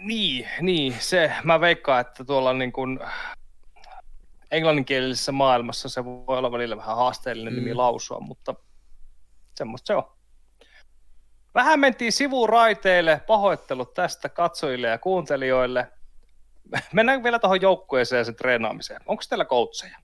Niin, 0.00 0.48
niin, 0.60 0.96
se, 1.00 1.32
mä 1.44 1.60
veikkaan, 1.60 2.00
että 2.00 2.24
tuolla 2.24 2.52
niin 2.52 2.72
kuin 2.72 2.98
englanninkielisessä 4.50 5.32
maailmassa 5.32 5.88
se 5.88 6.04
voi 6.04 6.38
olla 6.38 6.52
välillä 6.52 6.76
vähän 6.76 6.96
haasteellinen 6.96 7.52
mm. 7.52 7.58
nimi 7.58 7.74
lausua, 7.74 8.20
mutta 8.20 8.54
semmoista 9.54 9.86
se 9.86 9.94
on. 9.94 10.16
Vähän 11.54 11.80
mentiin 11.80 12.12
sivuraiteille, 12.12 13.20
pahoittelut 13.26 13.94
tästä 13.94 14.28
katsojille 14.28 14.88
ja 14.88 14.98
kuuntelijoille. 14.98 15.92
Mennään 16.92 17.22
vielä 17.22 17.38
tuohon 17.38 17.60
joukkueeseen 17.60 18.18
ja 18.18 18.24
sen 18.24 18.36
treenaamiseen. 18.36 19.00
Onko 19.06 19.22
teillä 19.28 19.44
coacheja? 19.44 19.98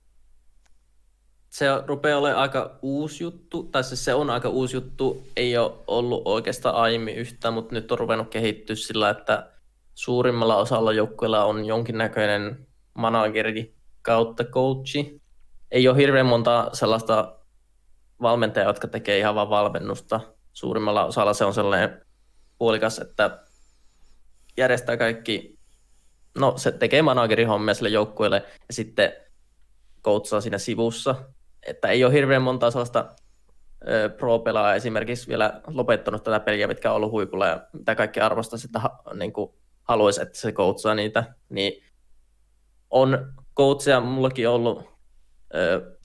Se 1.49 1.65
rupeaa 1.85 2.19
olemaan 2.19 2.41
aika 2.41 2.79
uusi 2.81 3.23
juttu, 3.23 3.63
tai 3.63 3.83
siis 3.83 4.05
se 4.05 4.13
on 4.13 4.29
aika 4.29 4.49
uusi 4.49 4.75
juttu, 4.75 5.27
ei 5.35 5.57
ole 5.57 5.71
ollut 5.87 6.21
oikeastaan 6.25 6.75
aiemmin 6.75 7.15
yhtään, 7.15 7.53
mutta 7.53 7.75
nyt 7.75 7.91
on 7.91 7.99
ruvennut 7.99 8.29
kehittyä 8.29 8.75
sillä, 8.75 9.09
että 9.09 9.51
suurimmalla 9.95 10.55
osalla 10.55 10.93
joukkueilla 10.93 11.45
on 11.45 11.65
jonkinnäköinen 11.65 12.67
manageri 12.93 13.75
kautta 14.03 14.43
coachi. 14.43 15.21
Ei 15.71 15.87
ole 15.87 15.97
hirveän 15.97 16.25
monta 16.25 16.69
sellaista 16.73 17.39
valmentajaa, 18.21 18.69
jotka 18.69 18.87
tekee 18.87 19.17
ihan 19.17 19.35
vain 19.35 19.49
valmennusta. 19.49 20.19
Suurimmalla 20.53 21.05
osalla 21.05 21.33
se 21.33 21.45
on 21.45 21.53
sellainen 21.53 22.05
puolikas, 22.57 22.99
että 22.99 23.39
järjestää 24.57 24.97
kaikki, 24.97 25.59
no 26.37 26.53
se 26.57 26.71
tekee 26.71 27.01
managerihommia 27.01 27.73
sille 27.73 27.89
joukkueelle 27.89 28.45
ja 28.67 28.73
sitten 28.73 29.13
coachaa 30.03 30.41
siinä 30.41 30.57
sivussa. 30.57 31.15
Että 31.67 31.87
ei 31.87 32.03
ole 32.03 32.13
hirveän 32.13 32.41
monta 32.41 32.71
sellaista 32.71 33.15
ö, 33.87 34.09
pro-pelaajaa 34.09 34.75
esimerkiksi 34.75 35.27
vielä 35.27 35.61
lopettanut 35.67 36.23
tätä 36.23 36.39
peliä, 36.39 36.67
mitkä 36.67 36.89
on 36.89 36.95
ollut 36.95 37.11
huipulla 37.11 37.47
ja 37.47 37.67
mitä 37.73 37.95
kaikki 37.95 38.19
arvostaisi, 38.19 38.67
että 38.67 38.81
niin 39.13 39.33
haluaisi, 39.83 40.21
että 40.21 40.39
se 40.39 40.51
coachaa 40.51 40.95
niitä. 40.95 41.35
Niin 41.49 41.83
on 42.89 43.33
coachia, 43.55 44.01
mullakin 44.01 44.49
ollut 44.49 44.89
ö, 45.55 45.97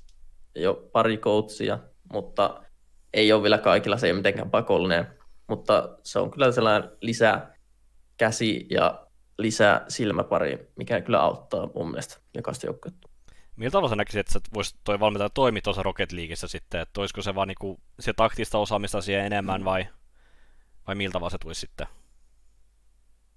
jo 0.55 0.89
pari 0.93 1.17
coachia, 1.19 1.79
mutta 2.13 2.63
ei 3.15 3.33
ole 3.33 3.43
vielä 3.43 3.59
kaikilla, 3.59 3.97
se 3.97 4.07
ei 4.07 4.13
ole 4.13 4.19
mitenkään 4.19 4.51
pakollinen, 4.51 5.07
mutta 5.47 5.99
se 6.03 6.19
on 6.19 6.31
kyllä 6.31 6.53
sellainen 6.53 6.91
lisää 7.01 7.55
käsi 8.17 8.67
ja 8.71 9.07
lisää 9.39 9.85
silmäpari, 9.89 10.73
mikä 10.77 11.01
kyllä 11.01 11.21
auttaa 11.21 11.69
mun 11.75 11.91
mielestä 11.91 12.17
jokaista 12.35 12.67
joukkuetta. 12.67 13.09
Miltä 13.57 13.73
tavalla 13.73 13.89
sä 13.89 13.97
näkisit, 13.97 14.21
että 14.21 14.39
vois 14.55 14.77
toi 14.85 15.01
valmentaja 15.01 15.31
toimi 15.31 15.61
tuossa 15.61 15.83
Rocket 15.83 16.13
Leagueissa 16.13 16.49
sitten, 16.49 16.81
että 16.81 17.01
olisiko 17.01 17.23
se 17.23 17.35
vaan 17.35 17.49
niinku 17.49 17.81
se 18.01 18.13
taktista 18.13 18.59
osaamista 18.59 19.01
siihen 19.01 19.27
enemmän 19.27 19.65
vai, 19.65 19.87
vai 20.87 20.95
miltä 20.95 21.13
tavalla 21.13 21.31
se 21.31 21.39
tulisi 21.39 21.61
sitten? 21.61 21.87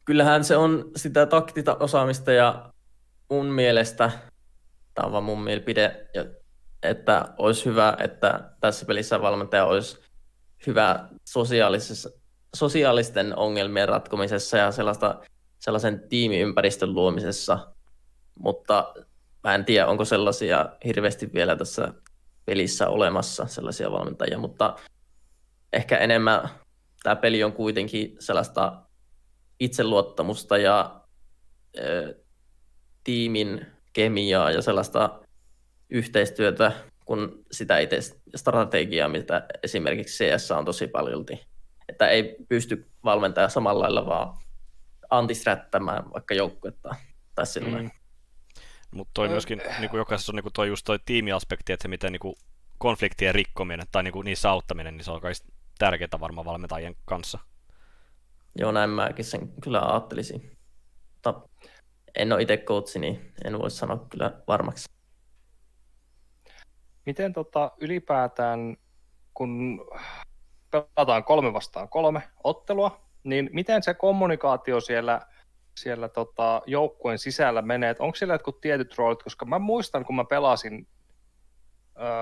Kyllähän 0.05 0.43
se 0.43 0.57
on 0.57 0.91
sitä 0.95 1.25
taktista 1.25 1.75
osaamista 1.75 2.31
ja 2.31 2.73
mun 3.31 3.45
mielestä, 3.45 4.11
tämä 4.93 5.05
on 5.05 5.11
vaan 5.11 5.23
mun 5.23 5.43
mielipide, 5.43 6.07
että 6.83 7.25
olisi 7.37 7.65
hyvä, 7.65 7.97
että 7.99 8.49
tässä 8.59 8.85
pelissä 8.85 9.21
valmentaja 9.21 9.65
olisi 9.65 9.97
hyvä 10.67 11.09
sosiaalisessa, 11.25 12.09
sosiaalisten 12.55 13.37
ongelmien 13.37 13.89
ratkomisessa 13.89 14.57
ja 14.57 14.71
sellaista, 14.71 15.21
sellaisen 15.59 16.03
tiimiympäristön 16.09 16.93
luomisessa, 16.93 17.73
mutta 18.39 18.93
mä 19.43 19.55
en 19.55 19.65
tiedä, 19.65 19.87
onko 19.87 20.05
sellaisia 20.05 20.69
hirveästi 20.85 21.33
vielä 21.33 21.55
tässä 21.55 21.93
pelissä 22.45 22.89
olemassa, 22.89 23.45
sellaisia 23.45 23.91
valmentajia, 23.91 24.37
mutta 24.37 24.75
ehkä 25.73 25.97
enemmän 25.97 26.49
tämä 27.03 27.15
peli 27.15 27.43
on 27.43 27.53
kuitenkin 27.53 28.15
sellaista 28.19 28.81
itseluottamusta 29.59 30.57
ja 30.57 31.01
ö, 31.77 32.21
tiimin 33.03 33.65
kemiaa 33.93 34.51
ja 34.51 34.61
sellaista 34.61 35.19
yhteistyötä 35.89 36.71
kun 37.05 37.45
sitä 37.51 37.79
itse 37.79 37.99
strategiaa, 38.35 39.09
mitä 39.09 39.47
esimerkiksi 39.63 40.25
CS 40.25 40.51
on 40.51 40.65
tosi 40.65 40.87
paljolti. 40.87 41.47
Että 41.89 42.07
ei 42.07 42.35
pysty 42.49 42.91
valmentaja 43.03 43.49
samalla 43.49 43.83
lailla 43.83 44.05
vaan 44.05 44.37
antisträttämään 45.09 46.03
vaikka 46.13 46.33
joukkuetta 46.33 46.95
tai 47.35 47.45
sillä 47.45 47.81
mm. 47.81 47.89
Mutta 48.91 49.11
toi 49.13 49.29
myöskin, 49.29 49.61
niin 49.79 49.89
kuin 49.89 49.97
jokaisessa 49.97 50.31
on 50.31 50.35
niin 50.35 50.43
kuin 50.43 50.53
toi 50.53 50.67
just 50.67 50.85
toi 50.85 50.99
tiimiaspekti, 51.05 51.73
että 51.73 51.83
se 51.83 51.87
miten 51.87 52.11
niin 52.11 52.19
kuin 52.19 52.35
konfliktien 52.77 53.35
rikkominen 53.35 53.87
tai 53.91 54.03
niin 54.03 54.11
kuin 54.11 54.25
niissä 54.25 54.49
auttaminen, 54.49 54.97
niin 54.97 55.05
se 55.05 55.11
on 55.11 55.21
kaikista 55.21 55.47
tärkeää 55.77 56.19
varmaan 56.19 56.45
valmentajien 56.45 56.95
kanssa. 57.05 57.39
Joo, 58.55 58.71
näin 58.71 58.89
mäkin 58.89 59.25
sen 59.25 59.53
kyllä 59.61 59.81
ajattelisin. 59.81 60.57
En 62.15 62.33
ole 62.33 62.41
itse 62.41 62.57
coachi, 62.57 62.99
niin 62.99 63.33
en 63.45 63.59
voi 63.59 63.71
sanoa 63.71 64.05
kyllä 64.09 64.31
varmaksi. 64.47 64.89
Miten 67.05 67.33
tota, 67.33 67.71
ylipäätään, 67.79 68.77
kun 69.33 69.81
pelataan 70.71 71.23
kolme 71.23 71.53
vastaan 71.53 71.89
kolme 71.89 72.23
ottelua, 72.43 73.01
niin 73.23 73.49
miten 73.53 73.83
se 73.83 73.93
kommunikaatio 73.93 74.79
siellä, 74.79 75.21
siellä 75.79 76.09
tota, 76.09 76.61
joukkueen 76.65 77.19
sisällä 77.19 77.61
menee? 77.61 77.95
onko 77.99 78.15
siellä 78.15 78.33
jotkut 78.33 78.61
tietyt 78.61 78.97
roolit? 78.97 79.23
Koska 79.23 79.45
mä 79.45 79.59
muistan, 79.59 80.05
kun 80.05 80.15
mä 80.15 80.23
pelasin 80.23 80.87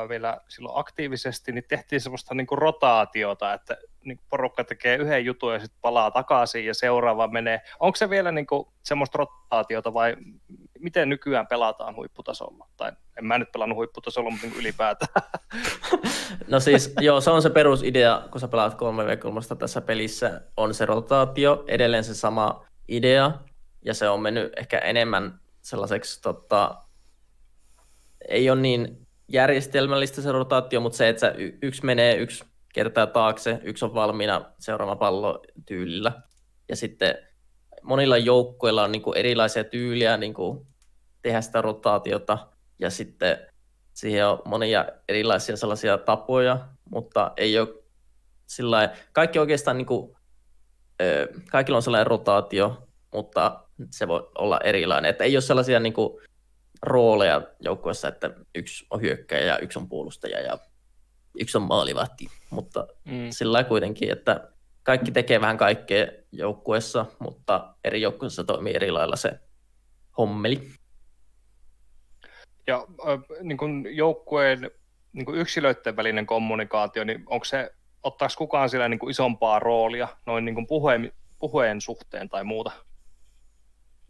vielä 0.10 0.38
silloin 0.48 0.80
aktiivisesti, 0.80 1.52
niin 1.52 1.64
tehtiin 1.68 2.02
semmoista 2.02 2.36
niin 2.36 2.48
kuin 2.48 2.58
rotaatiota, 2.58 3.54
että 3.54 3.78
niin 4.04 4.20
porukka 4.30 4.64
tekee 4.64 4.96
yhden 4.96 5.26
jutun 5.26 5.54
ja 5.54 5.60
sitten 5.60 5.80
palaa 5.82 6.12
takaisin 6.12 6.66
ja 6.66 6.74
seuraava 6.74 7.28
menee. 7.28 7.62
Onko 7.80 7.96
se 7.96 8.10
vielä 8.10 8.32
niin 8.32 8.48
kuin 8.48 8.68
semmoista 8.84 9.18
rotaatiota 9.18 9.94
vai 9.94 10.16
miten 10.80 11.10
nykyään 11.10 11.48
pelataan 11.48 11.96
huipputasolla? 11.96 12.68
Tai 12.78 12.92
en 13.18 13.26
mä 13.26 13.38
nyt 13.38 13.52
pelannut 13.52 13.76
huipputasolla, 13.76 14.30
mutta 14.30 14.48
niin 14.48 14.60
ylipäätään. 14.60 15.10
No 16.48 16.60
siis, 16.60 16.94
joo, 17.00 17.22
se 17.22 17.30
on 17.30 17.42
se 17.42 17.50
perusidea, 17.50 18.28
kun 18.32 18.42
sä 18.42 18.48
pelaat 18.48 18.74
3v3 18.74 19.56
tässä 19.56 19.82
pelissä, 19.82 20.42
on 20.58 20.74
se 20.74 20.86
rotaatio, 20.86 21.64
edelleen 21.68 22.04
se 22.04 22.14
sama 22.16 22.66
idea, 22.88 23.32
ja 23.86 23.94
se 23.94 24.10
on 24.10 24.22
mennyt 24.22 24.54
ehkä 24.58 24.78
enemmän 24.78 25.40
sellaiseksi, 25.62 26.22
tota, 26.22 26.84
ei 28.28 28.50
ole 28.50 28.62
niin 28.62 29.08
järjestelmällistä 29.30 30.22
se 30.22 30.32
rotaatio, 30.32 30.80
mutta 30.80 30.98
se, 30.98 31.10
että 31.10 31.34
yksi 31.62 31.86
menee, 31.86 32.16
yksi 32.16 32.44
kertaa 32.74 33.08
taakse, 33.08 33.60
yksi 33.64 33.86
on 33.86 33.94
valmiina 33.94 34.46
seuraava 34.60 34.96
pallo 34.96 35.44
tyylillä. 35.66 36.12
Ja 36.70 36.76
sitten 36.76 37.16
monilla 37.84 38.18
joukkueilla 38.18 38.84
on 38.84 38.92
niin 38.92 39.02
kuin 39.02 39.18
erilaisia 39.18 39.64
tyyliä 39.64 40.18
niin 40.18 40.34
kuin 40.34 40.68
tehdä 41.22 41.42
sitä 41.42 41.62
rotaatiota, 41.62 42.38
ja 42.80 42.90
sitten 42.90 43.38
siihen 43.94 44.28
on 44.28 44.42
monia 44.46 44.86
erilaisia 45.10 45.58
sellaisia 45.58 45.98
tapoja, 45.98 46.68
mutta 46.92 47.32
ei 47.38 47.60
ole 47.60 47.70
sillä 48.48 48.90
kaikki 49.14 49.40
oikeastaan 49.40 49.78
niin 49.78 49.86
kuin, 49.86 50.16
kaikilla 51.52 51.78
on 51.78 51.84
sellainen 51.84 52.08
rotaatio, 52.08 52.88
mutta 53.14 53.64
se 53.92 54.08
voi 54.08 54.30
olla 54.38 54.60
erilainen. 54.64 55.10
Että 55.10 55.24
ei 55.24 55.36
ole 55.36 55.42
sellaisia 55.42 55.80
niin 55.80 55.94
kuin, 55.94 56.22
rooleja 56.82 57.42
joukkueessa, 57.60 58.08
että 58.08 58.32
yksi 58.56 58.86
on 58.90 59.02
hyökkäjä 59.02 59.46
ja 59.46 59.60
yksi 59.60 59.80
on 59.80 59.90
puolustaja 59.90 60.42
ja 60.42 60.58
yksi 61.40 61.58
on 61.58 61.64
maalivahti, 61.64 62.28
mutta 62.50 62.88
mm. 63.06 63.28
sillä 63.30 63.64
kuitenkin, 63.64 64.12
että 64.12 64.50
kaikki 64.84 65.12
tekee 65.12 65.42
vähän 65.42 65.58
kaikkea 65.58 66.08
joukkueessa, 66.32 67.06
mutta 67.20 67.76
eri 67.84 68.02
joukkueessa 68.02 68.44
toimii 68.44 68.76
eri 68.76 68.92
lailla 68.92 69.16
se 69.16 69.40
hommeli. 70.18 70.70
Ja 72.68 72.88
äh, 73.08 73.20
niin 73.42 73.58
kuin 73.58 73.88
joukkueen 73.96 74.72
niin 75.14 75.26
kuin 75.26 75.40
yksilöiden 75.40 75.96
välinen 75.96 76.26
kommunikaatio, 76.26 77.04
niin 77.04 77.24
onko 77.26 77.46
se, 77.46 77.72
ottaako 78.04 78.34
kukaan 78.38 78.70
sillä 78.70 78.90
niin 78.90 79.00
kuin 79.00 79.12
isompaa 79.12 79.60
roolia 79.60 80.08
noin 80.26 80.46
niin 80.46 80.56
kuin 80.56 80.68
puheen, 80.68 81.12
puheen 81.40 81.82
suhteen 81.82 82.30
tai 82.30 82.44
muuta? 82.44 82.72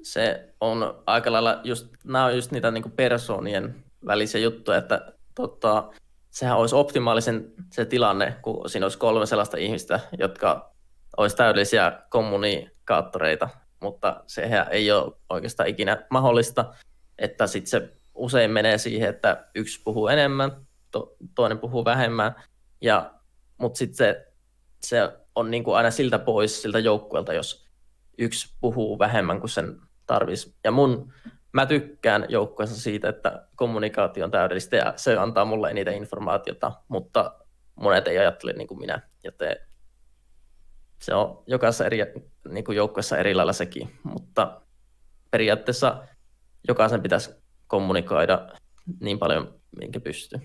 Se 0.01 0.53
on 0.59 1.03
aika 1.05 1.31
lailla 1.31 1.61
just, 1.63 1.87
nämä 2.03 2.25
on 2.25 2.35
just 2.35 2.51
niitä 2.51 2.71
niin 2.71 2.91
persoonien 2.91 3.83
välisiä 4.05 4.41
juttuja, 4.41 4.77
että 4.77 5.13
tota, 5.35 5.89
sehän 6.29 6.57
olisi 6.57 6.75
optimaalisen 6.75 7.53
se 7.71 7.85
tilanne, 7.85 8.35
kun 8.41 8.69
siinä 8.69 8.85
olisi 8.85 8.97
kolme 8.97 9.25
sellaista 9.25 9.57
ihmistä, 9.57 9.99
jotka 10.17 10.73
olisi 11.17 11.35
täydellisiä 11.35 12.01
kommunikaattoreita, 12.09 13.49
mutta 13.81 14.23
sehän 14.27 14.67
ei 14.71 14.91
ole 14.91 15.13
oikeastaan 15.29 15.69
ikinä 15.69 16.05
mahdollista, 16.09 16.73
että 17.17 17.47
sitten 17.47 17.69
se 17.69 17.93
usein 18.15 18.51
menee 18.51 18.77
siihen, 18.77 19.09
että 19.09 19.45
yksi 19.55 19.81
puhuu 19.83 20.07
enemmän, 20.07 20.67
to, 20.91 21.15
toinen 21.35 21.59
puhuu 21.59 21.85
vähemmän, 21.85 22.35
ja, 22.81 23.13
mutta 23.57 23.77
sitten 23.77 23.97
se, 23.97 24.27
se 24.81 25.09
on 25.35 25.51
niin 25.51 25.63
kuin 25.63 25.77
aina 25.77 25.91
siltä 25.91 26.19
pois 26.19 26.61
siltä 26.61 26.79
joukkueelta, 26.79 27.33
jos 27.33 27.67
yksi 28.17 28.55
puhuu 28.61 28.99
vähemmän 28.99 29.39
kuin 29.39 29.49
sen 29.49 29.81
tarvitsisi. 30.09 30.55
Ja 30.63 30.71
mun 30.71 31.13
mä 31.51 31.65
tykkään 31.65 32.25
joukkueessa 32.29 32.81
siitä, 32.81 33.09
että 33.09 33.47
kommunikaatio 33.55 34.25
on 34.25 34.31
täydellistä 34.31 34.75
ja 34.75 34.93
se 34.95 35.17
antaa 35.17 35.45
mulle 35.45 35.69
eniten 35.69 35.93
informaatiota, 35.93 36.71
mutta 36.87 37.35
monet 37.75 38.07
ei 38.07 38.17
ajattele 38.17 38.53
niin 38.53 38.67
kuin 38.67 38.79
minä, 38.79 39.01
joten 39.23 39.57
se 41.01 41.13
on 41.13 41.43
jokaisessa 41.47 41.85
eri, 41.85 41.99
niin 42.49 42.63
kuin 42.63 42.75
joukkueessa 42.75 43.17
eri 43.17 43.35
lailla 43.35 43.53
sekin, 43.53 43.99
mutta 44.03 44.61
periaatteessa 45.31 46.07
jokaisen 46.67 47.01
pitäisi 47.01 47.31
kommunikoida 47.67 48.49
niin 48.99 49.19
paljon, 49.19 49.59
minkä 49.79 49.99
pystyy. 49.99 50.39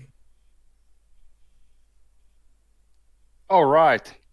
All 3.49 3.91
right. 3.91 4.24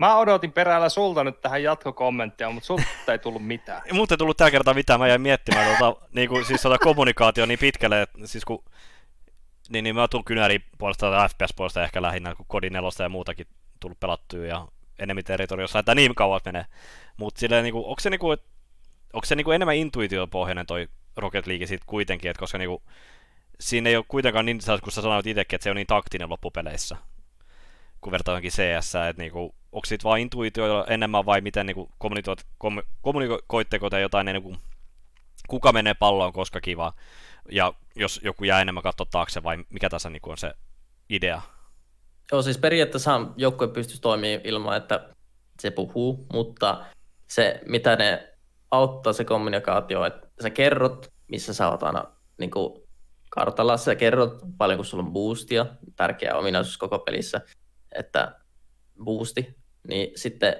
Mä 0.00 0.16
odotin 0.16 0.52
perällä 0.52 0.88
sulta 0.88 1.24
nyt 1.24 1.40
tähän 1.40 1.62
jatkokommenttia, 1.62 2.50
mutta 2.50 2.66
sulta 2.66 2.84
ei 3.12 3.18
tullut 3.18 3.46
mitään. 3.46 3.82
Mutta 3.92 4.14
ei 4.14 4.18
tullut 4.18 4.36
tällä 4.36 4.50
kertaa 4.50 4.74
mitään. 4.74 5.00
Mä 5.00 5.08
jäin 5.08 5.20
miettimään 5.20 5.78
tuota, 5.78 6.06
niin 6.12 6.28
kuin, 6.28 6.44
siis 6.44 6.62
tuota 6.62 6.78
kommunikaatio 6.78 7.46
niin 7.46 7.58
pitkälle, 7.58 8.02
että 8.02 8.18
siis 8.24 8.44
kun, 8.44 8.64
niin, 9.68 9.82
niin 9.82 9.94
mä 9.94 10.08
tuun 10.08 10.24
kynäri 10.24 10.58
puolesta 10.78 11.10
tai 11.10 11.28
FPS-puolesta 11.28 11.82
ehkä 11.82 12.02
lähinnä, 12.02 12.34
kun 12.34 12.46
Kodin 12.48 12.72
nelosta 12.72 13.02
ja 13.02 13.08
muutakin 13.08 13.46
tullut 13.80 14.00
pelattua 14.00 14.46
ja 14.46 14.68
enemmän 14.98 15.24
territoriossa, 15.24 15.78
että 15.78 15.94
niin 15.94 16.14
kauan 16.14 16.40
menee. 16.44 16.64
Mutta 17.16 17.40
silleen, 17.40 17.62
niin 17.62 17.72
kuin, 17.72 17.84
onko 17.86 18.00
se, 18.00 18.10
niin 18.10 18.20
kuin, 18.20 18.38
onko 19.12 19.26
se 19.26 19.34
niin 19.34 19.44
kuin 19.44 19.54
enemmän 19.54 19.76
intuitiopohjainen 19.76 20.66
toi 20.66 20.88
Rocket 21.16 21.46
League 21.46 21.66
sitten 21.66 21.86
kuitenkin, 21.86 22.30
että 22.30 22.40
koska 22.40 22.58
niin 22.58 22.68
kuin, 22.68 22.82
siinä 23.60 23.90
ei 23.90 23.96
ole 23.96 24.04
kuitenkaan 24.08 24.46
niin, 24.46 24.60
kun 24.82 24.92
sä 24.92 25.02
sanoit 25.02 25.26
itsekin, 25.26 25.56
että 25.56 25.64
se 25.64 25.70
on 25.70 25.76
niin 25.76 25.86
taktinen 25.86 26.30
loppupeleissä, 26.30 26.96
kun 28.00 28.12
vertaa 28.12 28.32
johonkin 28.32 28.50
CS, 28.50 28.94
että 28.94 29.22
niinku, 29.22 29.54
onko 29.72 29.86
siitä 29.86 30.04
vaan 30.04 30.20
intuitio 30.20 30.86
enemmän 30.88 31.26
vai 31.26 31.40
miten 31.40 31.66
kommunikoit, 31.98 32.46
kom, 32.58 32.82
kommunikoitteko 33.02 33.90
te 33.90 34.00
jotain 34.00 34.26
niin 34.26 34.42
kuin, 34.42 34.58
kuka 35.48 35.72
menee 35.72 35.94
palloon 35.94 36.32
koska 36.32 36.60
kiva, 36.60 36.92
ja 37.52 37.72
jos 37.96 38.20
joku 38.24 38.44
jää 38.44 38.60
enemmän 38.60 38.82
katsoa 38.82 39.06
taakse 39.10 39.42
vai 39.42 39.64
mikä 39.70 39.90
tässä 39.90 40.10
niinku 40.10 40.30
on 40.30 40.38
se 40.38 40.54
idea? 41.08 41.42
Joo, 42.32 42.42
siis 42.42 42.58
periaatteessa 42.58 43.20
joukkue 43.36 43.68
pystyisi 43.68 44.02
toimimaan 44.02 44.46
ilman, 44.46 44.76
että 44.76 45.08
se 45.60 45.70
puhuu, 45.70 46.26
mutta 46.32 46.84
se, 47.28 47.60
mitä 47.66 47.96
ne 47.96 48.34
auttaa 48.70 49.12
se 49.12 49.24
kommunikaatio, 49.24 50.04
että 50.04 50.28
sä 50.42 50.50
kerrot, 50.50 51.12
missä 51.28 51.54
sä 51.54 51.70
oot 51.70 51.82
aina 51.82 52.04
niin 52.38 52.50
kuin 52.50 52.82
kartalla, 53.30 53.76
sä 53.76 53.94
kerrot 53.94 54.42
paljon, 54.58 54.78
kun 54.78 54.84
sulla 54.84 55.04
on 55.04 55.12
boostia, 55.12 55.66
tärkeä 55.96 56.36
ominaisuus 56.36 56.78
koko 56.78 56.98
pelissä, 56.98 57.40
että 57.92 58.40
boosti, 59.04 59.59
niin 59.88 60.12
sitten 60.16 60.56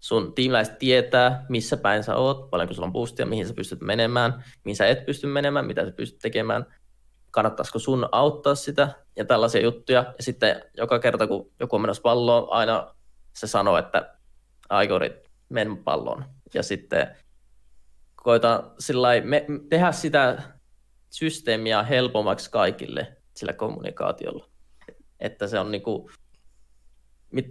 sun 0.00 0.34
tiimiläiset 0.34 0.78
tietää, 0.78 1.46
missä 1.48 1.76
päin 1.76 2.04
sä 2.04 2.16
oot, 2.16 2.50
paljonko 2.50 2.74
sulla 2.74 2.86
on 2.86 2.92
boostia, 2.92 3.26
mihin 3.26 3.46
sä 3.46 3.54
pystyt 3.54 3.80
menemään, 3.80 4.44
mihin 4.64 4.76
sä 4.76 4.86
et 4.86 5.06
pysty 5.06 5.26
menemään, 5.26 5.66
mitä 5.66 5.84
sä 5.84 5.90
pystyt 5.90 6.18
tekemään, 6.18 6.66
kannattaisiko 7.30 7.78
sun 7.78 8.08
auttaa 8.12 8.54
sitä 8.54 8.88
ja 9.16 9.24
tällaisia 9.24 9.60
juttuja. 9.60 10.14
Ja 10.18 10.22
sitten 10.22 10.62
joka 10.76 10.98
kerta, 10.98 11.26
kun 11.26 11.50
joku 11.60 11.76
on 11.76 11.82
menossa 11.82 12.02
palloon, 12.02 12.46
aina 12.50 12.94
se 13.36 13.46
sanoo, 13.46 13.78
että 13.78 14.14
Aigorit, 14.68 15.12
men 15.48 15.76
palloon. 15.76 16.24
Ja 16.54 16.62
sitten 16.62 17.16
koita 18.16 18.70
sillai, 18.78 19.20
me, 19.20 19.46
tehdä 19.68 19.92
sitä 19.92 20.42
systeemiä 21.10 21.82
helpommaksi 21.82 22.50
kaikille 22.50 23.16
sillä 23.36 23.52
kommunikaatiolla. 23.52 24.48
Että 25.20 25.46
se 25.46 25.58
on 25.58 25.70
niinku, 25.70 26.10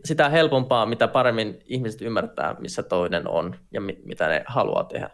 sitä 0.06 0.30
helpompaa, 0.30 0.86
mitä 0.86 1.08
paremmin 1.08 1.60
ihmiset 1.66 2.02
ymmärtää, 2.02 2.56
missä 2.60 2.84
toinen 2.84 3.28
on 3.28 3.56
ja 3.72 3.82
mit, 3.82 4.06
mitä 4.06 4.28
ne 4.28 4.44
haluaa 4.48 4.84
tehdä. 4.84 5.10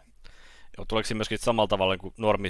Joo, 0.76 0.84
tuleeko 0.88 1.06
siinä 1.06 1.18
myöskin 1.18 1.38
samalla 1.38 1.68
tavalla 1.68 1.96
kuin 1.96 2.14
normi 2.18 2.48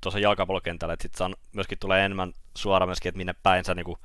tuossa 0.00 0.18
jalkapallokentällä, 0.18 0.94
että 0.94 1.02
sitten 1.02 1.34
myöskin 1.54 1.78
tulee 1.78 2.04
enemmän 2.04 2.32
suora 2.56 2.86
myöskin, 2.86 3.08
että 3.08 3.16
minne 3.16 3.34
päin 3.42 3.64
sä 3.64 3.74
niinku, 3.74 3.98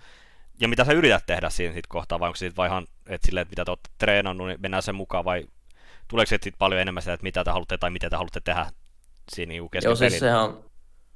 ja 0.60 0.68
mitä 0.68 0.86
sä 0.86 0.94
yrität 0.94 1.24
tehdä 1.28 1.50
siinä 1.50 1.74
sit 1.74 1.88
kohtaa, 1.88 2.20
vai 2.20 2.28
onko 2.28 2.36
se 2.36 2.52
vai 2.58 2.68
ihan, 2.68 2.88
että 3.10 3.26
silleen, 3.26 3.42
että 3.42 3.52
mitä 3.52 3.66
te 3.66 3.72
olette 3.72 3.90
treenannut, 3.98 4.48
niin 4.48 4.62
mennään 4.62 4.84
sen 4.84 4.96
mukaan, 4.96 5.26
vai 5.26 5.46
tuleeko 6.08 6.30
se 6.30 6.36
sitten 6.36 6.60
paljon 6.60 6.82
enemmän 6.82 7.04
sitä, 7.04 7.14
että 7.14 7.24
mitä 7.24 7.44
te 7.44 7.52
haluatte 7.52 7.78
tai 7.78 7.90
mitä 7.90 8.10
te 8.10 8.16
haluatte 8.16 8.42
tehdä 8.42 8.66
siinä 9.32 9.50
niinku 9.50 9.70
kesken 9.70 9.90
Joo, 9.90 9.96
siis 9.96 10.20
sehän 10.20 10.42
on, 10.42 10.66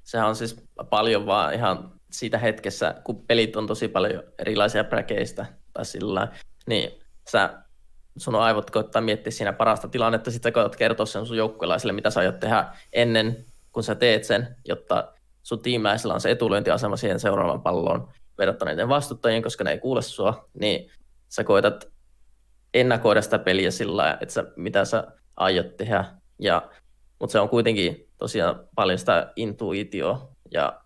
sehän 0.03 0.27
on 0.27 0.35
siis 0.35 0.63
paljon 0.89 1.25
vaan 1.25 1.53
ihan 1.53 1.91
siitä 2.11 2.37
hetkessä, 2.37 2.95
kun 3.03 3.25
pelit 3.25 3.55
on 3.55 3.67
tosi 3.67 3.87
paljon 3.87 4.23
erilaisia 4.39 4.83
bräkeistä 4.83 5.45
tai 5.75 5.85
sillä 5.85 6.27
niin 6.67 7.01
sä, 7.31 7.63
sun 8.17 8.35
aivot 8.35 8.71
koittaa 8.71 9.01
miettiä 9.01 9.31
siinä 9.31 9.53
parasta 9.53 9.87
tilannetta, 9.87 10.31
sitten 10.31 10.53
koetat 10.53 10.75
kertoa 10.75 11.05
sen 11.05 11.25
sun 11.25 11.37
joukkueelaisille, 11.37 11.93
mitä 11.93 12.09
sä 12.09 12.19
aiot 12.19 12.39
tehdä 12.39 12.65
ennen 12.93 13.45
kuin 13.71 13.83
sä 13.83 13.95
teet 13.95 14.23
sen, 14.23 14.55
jotta 14.65 15.13
sun 15.43 15.61
tiimäisellä 15.61 16.13
on 16.13 16.21
se 16.21 16.31
etulyöntiasema 16.31 16.97
siihen 16.97 17.19
seuraavan 17.19 17.61
palloon 17.61 18.09
verrattuna 18.37 18.71
niiden 18.71 18.89
vastuttajien, 18.89 19.43
koska 19.43 19.63
ne 19.63 19.71
ei 19.71 19.79
kuule 19.79 20.01
sua, 20.01 20.49
niin 20.59 20.91
sä 21.29 21.43
koetat 21.43 21.87
ennakoida 22.73 23.21
sitä 23.21 23.39
peliä 23.39 23.71
sillä 23.71 24.17
että 24.21 24.33
sä, 24.33 24.43
mitä 24.55 24.85
sä 24.85 25.07
aiot 25.35 25.77
tehdä. 25.77 26.05
Ja, 26.39 26.69
mutta 27.19 27.31
se 27.31 27.39
on 27.39 27.49
kuitenkin 27.49 28.09
tosiaan 28.17 28.67
paljon 28.75 28.99
sitä 28.99 29.31
intuitio 29.35 30.31
ja 30.51 30.81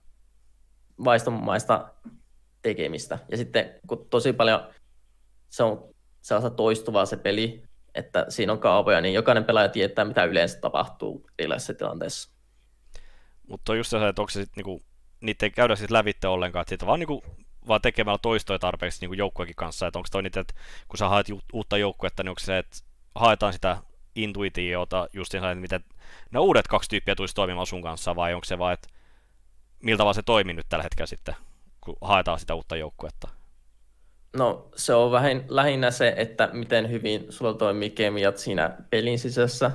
vaistomaista 1.04 1.94
tekemistä. 2.62 3.20
Ja 3.32 3.38
sitten 3.38 3.80
kun 3.88 4.08
tosi 4.10 4.34
paljon 4.34 4.68
se 5.50 5.64
on 5.64 5.90
sellaista 6.22 6.56
toistuvaa 6.56 7.06
se 7.06 7.18
peli, 7.18 7.64
että 7.96 8.26
siinä 8.30 8.54
on 8.54 8.60
kaavoja, 8.60 9.02
niin 9.02 9.14
jokainen 9.14 9.44
pelaaja 9.44 9.70
tietää, 9.70 10.06
mitä 10.06 10.26
yleensä 10.26 10.60
tapahtuu 10.60 11.30
erilaisissa 11.40 11.74
tilanteissa. 11.74 12.30
Mutta 13.48 13.72
on 13.72 13.78
just 13.78 13.90
se, 13.90 14.08
että 14.08 14.22
onko 14.22 14.30
se 14.30 14.42
sitten 14.42 14.64
niinku, 14.66 14.86
niitä 15.22 15.46
ei 15.46 15.50
käydä 15.50 15.76
siis 15.76 15.92
lävitte 15.92 16.28
ollenkaan, 16.28 16.62
että 16.62 16.70
siitä 16.70 16.86
vaan, 16.86 17.00
niinku, 17.00 17.24
vaan 17.68 17.82
tekemällä 17.82 18.18
toistoja 18.22 18.60
tarpeeksi 18.60 19.02
niinku 19.02 19.14
joukkuekin 19.14 19.56
kanssa, 19.56 19.88
että 19.88 20.00
onko 20.00 20.08
toi 20.12 20.24
niitä, 20.24 20.40
että 20.40 20.54
kun 20.88 20.98
sä 20.98 21.10
haet 21.10 21.28
uutta 21.54 21.78
joukkuetta, 21.78 22.24
niin 22.24 22.30
onko 22.30 22.40
se, 22.40 22.58
että 22.58 22.78
haetaan 23.16 23.54
sitä 23.54 23.78
intuitiota 24.16 25.08
just 25.14 25.36
että 25.36 25.56
miten 25.56 25.84
nämä 26.32 26.42
uudet 26.42 26.68
kaksi 26.68 26.90
tyyppiä 26.90 27.16
tulisi 27.16 27.36
toimimaan 27.36 27.68
sun 27.68 27.82
kanssa, 27.82 28.16
vai 28.16 28.34
onko 28.34 28.46
se 28.46 28.58
vaan, 28.58 28.74
että 28.74 28.88
miltä 29.84 30.04
vaan 30.04 30.16
se 30.16 30.24
toimii 30.24 30.54
nyt 30.54 30.70
tällä 30.70 30.84
hetkellä 30.84 31.08
sitten, 31.08 31.36
kun 31.82 31.98
haetaan 32.02 32.40
sitä 32.40 32.56
uutta 32.56 32.76
joukkuetta? 32.76 33.39
No 34.38 34.70
se 34.76 34.94
on 34.94 35.12
vähän 35.12 35.46
lähinnä 35.48 35.92
se, 35.92 36.14
että 36.18 36.50
miten 36.54 36.92
hyvin 36.92 37.26
sulla 37.30 37.54
toimii 37.54 37.90
kemiat 37.90 38.38
siinä 38.38 38.78
pelin 38.90 39.20
sisässä 39.20 39.72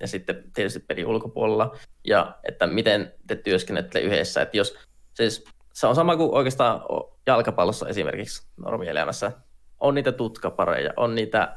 ja 0.00 0.06
sitten 0.06 0.44
tietysti 0.54 0.80
pelin 0.80 1.06
ulkopuolella 1.06 1.76
ja 2.04 2.38
että 2.48 2.66
miten 2.66 3.14
te 3.26 3.36
työskennette 3.36 4.00
yhdessä. 4.00 4.42
Että 4.42 4.56
jos, 4.56 4.78
siis 5.14 5.44
se 5.72 5.86
on 5.86 5.94
sama 5.94 6.16
kuin 6.16 6.34
oikeastaan 6.34 6.80
jalkapallossa 7.26 7.88
esimerkiksi 7.88 8.46
normielämässä. 8.56 9.32
On 9.80 9.94
niitä 9.94 10.12
tutkapareja, 10.12 10.92
on 10.96 11.14
niitä 11.14 11.56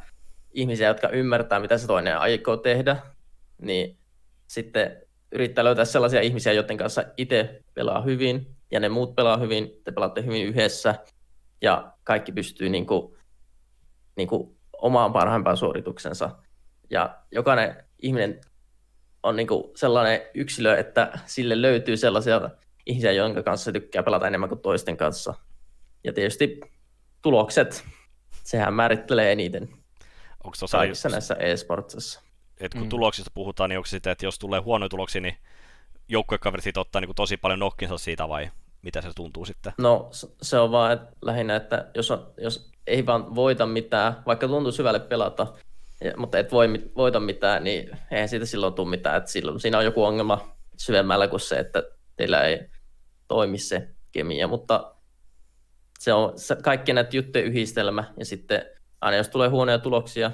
ihmisiä, 0.54 0.88
jotka 0.88 1.10
ymmärtää, 1.10 1.60
mitä 1.60 1.78
se 1.78 1.88
toinen 1.88 2.18
aikoo 2.18 2.58
tehdä, 2.58 2.98
niin 3.62 3.98
sitten 4.48 5.02
yrittää 5.32 5.64
löytää 5.64 5.86
sellaisia 5.86 6.22
ihmisiä, 6.22 6.54
joiden 6.54 6.78
kanssa 6.78 7.04
itse 7.18 7.62
pelaa 7.74 8.02
hyvin 8.02 8.56
ja 8.72 8.80
ne 8.80 8.90
muut 8.90 9.16
pelaa 9.16 9.38
hyvin, 9.38 9.82
te 9.84 9.92
pelaatte 9.92 10.26
hyvin 10.26 10.46
yhdessä 10.46 10.96
ja 11.62 11.94
kaikki 12.04 12.32
pystyy 12.32 12.70
niin 12.70 12.86
kuin, 12.86 13.18
niin 14.16 14.28
kuin 14.28 14.58
omaan 14.82 15.14
parhaimpaan 15.14 15.58
suorituksensa. 15.58 16.30
Ja 16.90 17.18
jokainen 17.32 17.84
ihminen 18.02 18.42
on 19.24 19.36
niin 19.36 19.48
kuin 19.48 19.64
sellainen 19.76 20.22
yksilö, 20.34 20.78
että 20.78 21.20
sille 21.26 21.62
löytyy 21.62 21.98
sellaisia 21.98 22.50
ihmisiä, 22.86 23.12
jonka 23.12 23.44
kanssa 23.44 23.66
se 23.66 23.72
tykkää 23.72 24.04
pelata 24.04 24.28
enemmän 24.28 24.50
kuin 24.50 24.62
toisten 24.62 24.98
kanssa. 24.98 25.34
Ja 26.04 26.14
tietysti 26.14 26.60
tulokset, 27.22 27.86
sehän 28.44 28.74
määrittelee 28.74 29.32
eniten 29.32 29.64
Onko 30.44 30.56
tuossa 30.60 30.78
kaikissa 30.78 31.10
näissä 31.10 31.34
e-sportsissa. 31.34 32.22
että 32.60 32.78
kun 32.78 32.88
Mm. 32.88 32.90
tuloksista 32.90 33.32
puhutaan, 33.34 33.70
niin 33.70 33.78
onko 33.78 33.88
sitten, 33.88 34.12
että 34.12 34.26
jos 34.26 34.40
tulee 34.40 34.60
huonoja 34.60 34.90
tuloksia, 34.90 35.22
niin 35.22 35.38
joukkuekaverit 36.08 36.78
ottaa 36.78 37.02
niin 37.02 37.08
kuin 37.08 37.16
tosi 37.16 37.38
paljon 37.38 37.60
nokkinsa 37.60 37.98
siitä 37.98 38.30
vai 38.30 38.52
mitä 38.82 39.02
se 39.02 39.10
tuntuu 39.16 39.46
sitten? 39.46 39.74
No 39.78 40.10
se 40.42 40.60
on 40.60 40.72
vaan 40.72 40.92
että 40.92 41.08
lähinnä, 41.22 41.56
että 41.56 41.92
jos, 41.96 42.12
on, 42.12 42.34
jos 42.38 42.72
ei 42.88 43.06
vaan 43.06 43.36
voita 43.36 43.66
mitään, 43.66 44.24
vaikka 44.26 44.48
tuntuu 44.48 44.72
syvälle 44.72 45.00
pelata, 45.00 45.48
mutta 46.18 46.40
et 46.40 46.52
voi, 46.52 46.68
voita 46.96 47.20
mitään, 47.20 47.64
niin 47.64 47.98
eihän 48.12 48.30
siitä 48.30 48.46
silloin 48.46 48.74
tule 48.74 48.90
mitään. 48.90 49.18
Että 49.18 49.32
silloin 49.32 49.60
siinä 49.60 49.78
on 49.78 49.86
joku 49.86 50.04
ongelma 50.04 50.56
syvemmällä 50.78 51.28
kuin 51.28 51.40
se, 51.40 51.60
että 51.60 51.84
teillä 52.16 52.42
ei 52.42 52.60
toimi 53.28 53.58
se 53.58 53.90
kemia, 54.12 54.48
mutta 54.48 54.96
se 56.00 56.14
on 56.14 56.34
kaikki 56.64 56.94
näitä 56.94 57.16
juttujen 57.16 57.48
yhdistelmä 57.48 58.14
ja 58.20 58.26
sitten 58.26 58.66
aina 59.02 59.18
jos 59.18 59.30
tulee 59.30 59.50
huonoja 59.50 59.80
tuloksia, 59.80 60.32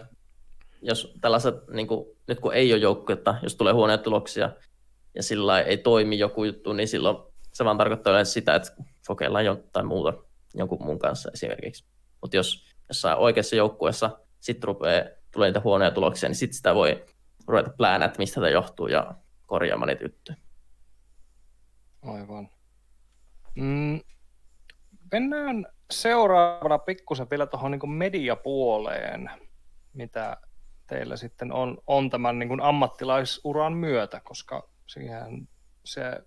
jos 0.82 1.14
tällaiset, 1.22 1.56
niin 1.74 1.88
kuin, 1.88 2.06
nyt 2.28 2.40
kun 2.40 2.54
ei 2.54 2.74
ole 2.74 2.82
joukkuetta, 2.82 3.36
jos 3.44 3.56
tulee 3.56 3.74
huonoja 3.74 3.98
tuloksia 3.98 4.50
ja 5.16 5.24
sillä 5.24 5.62
ei 5.62 5.78
toimi 5.78 6.20
joku 6.20 6.44
juttu, 6.44 6.74
niin 6.74 6.88
silloin 6.88 7.18
se 7.58 7.66
vaan 7.66 7.78
tarkoittaa 7.78 8.12
yleensä 8.12 8.32
sitä, 8.32 8.56
että 8.56 8.76
kokeillaan 9.08 9.46
jotain 9.46 9.86
muuta 9.86 10.14
jonkun 10.54 10.84
muun 10.84 11.00
kanssa 11.00 11.32
esimerkiksi. 11.34 11.86
Mutta 12.22 12.38
jos 12.38 12.66
jossain 12.90 13.18
oikeassa 13.18 13.56
joukkueessa 13.56 14.20
sitten 14.40 14.68
rupeaa 14.68 15.04
tulee 15.32 15.50
niitä 15.50 15.62
huonoja 15.64 15.92
tuloksia, 15.92 16.30
niin 16.30 16.36
sitten 16.36 16.56
sitä 16.56 16.76
voi 16.76 17.06
ruveta 17.48 17.70
pläänää, 17.78 18.06
että 18.06 18.20
mistä 18.20 18.36
tämä 18.36 18.50
johtuu 18.50 18.88
ja 18.88 19.16
korjaamaan 19.48 19.88
niitä 19.88 20.04
juttuja. 20.04 20.38
Aivan. 22.02 22.50
Mm, 23.56 24.00
mennään 25.12 25.66
seuraavana 25.92 26.78
pikkusen 26.78 27.30
vielä 27.30 27.46
tuohon 27.46 27.72
niin 27.72 27.90
mediapuoleen, 27.90 29.32
mitä 29.94 30.38
teillä 30.88 31.18
sitten 31.18 31.52
on, 31.52 31.78
on 31.88 32.10
tämän 32.10 32.40
niin 32.40 32.62
ammattilaisuran 32.62 33.74
myötä, 33.74 34.20
koska 34.20 34.70
siihen 34.88 35.50
se 35.84 36.22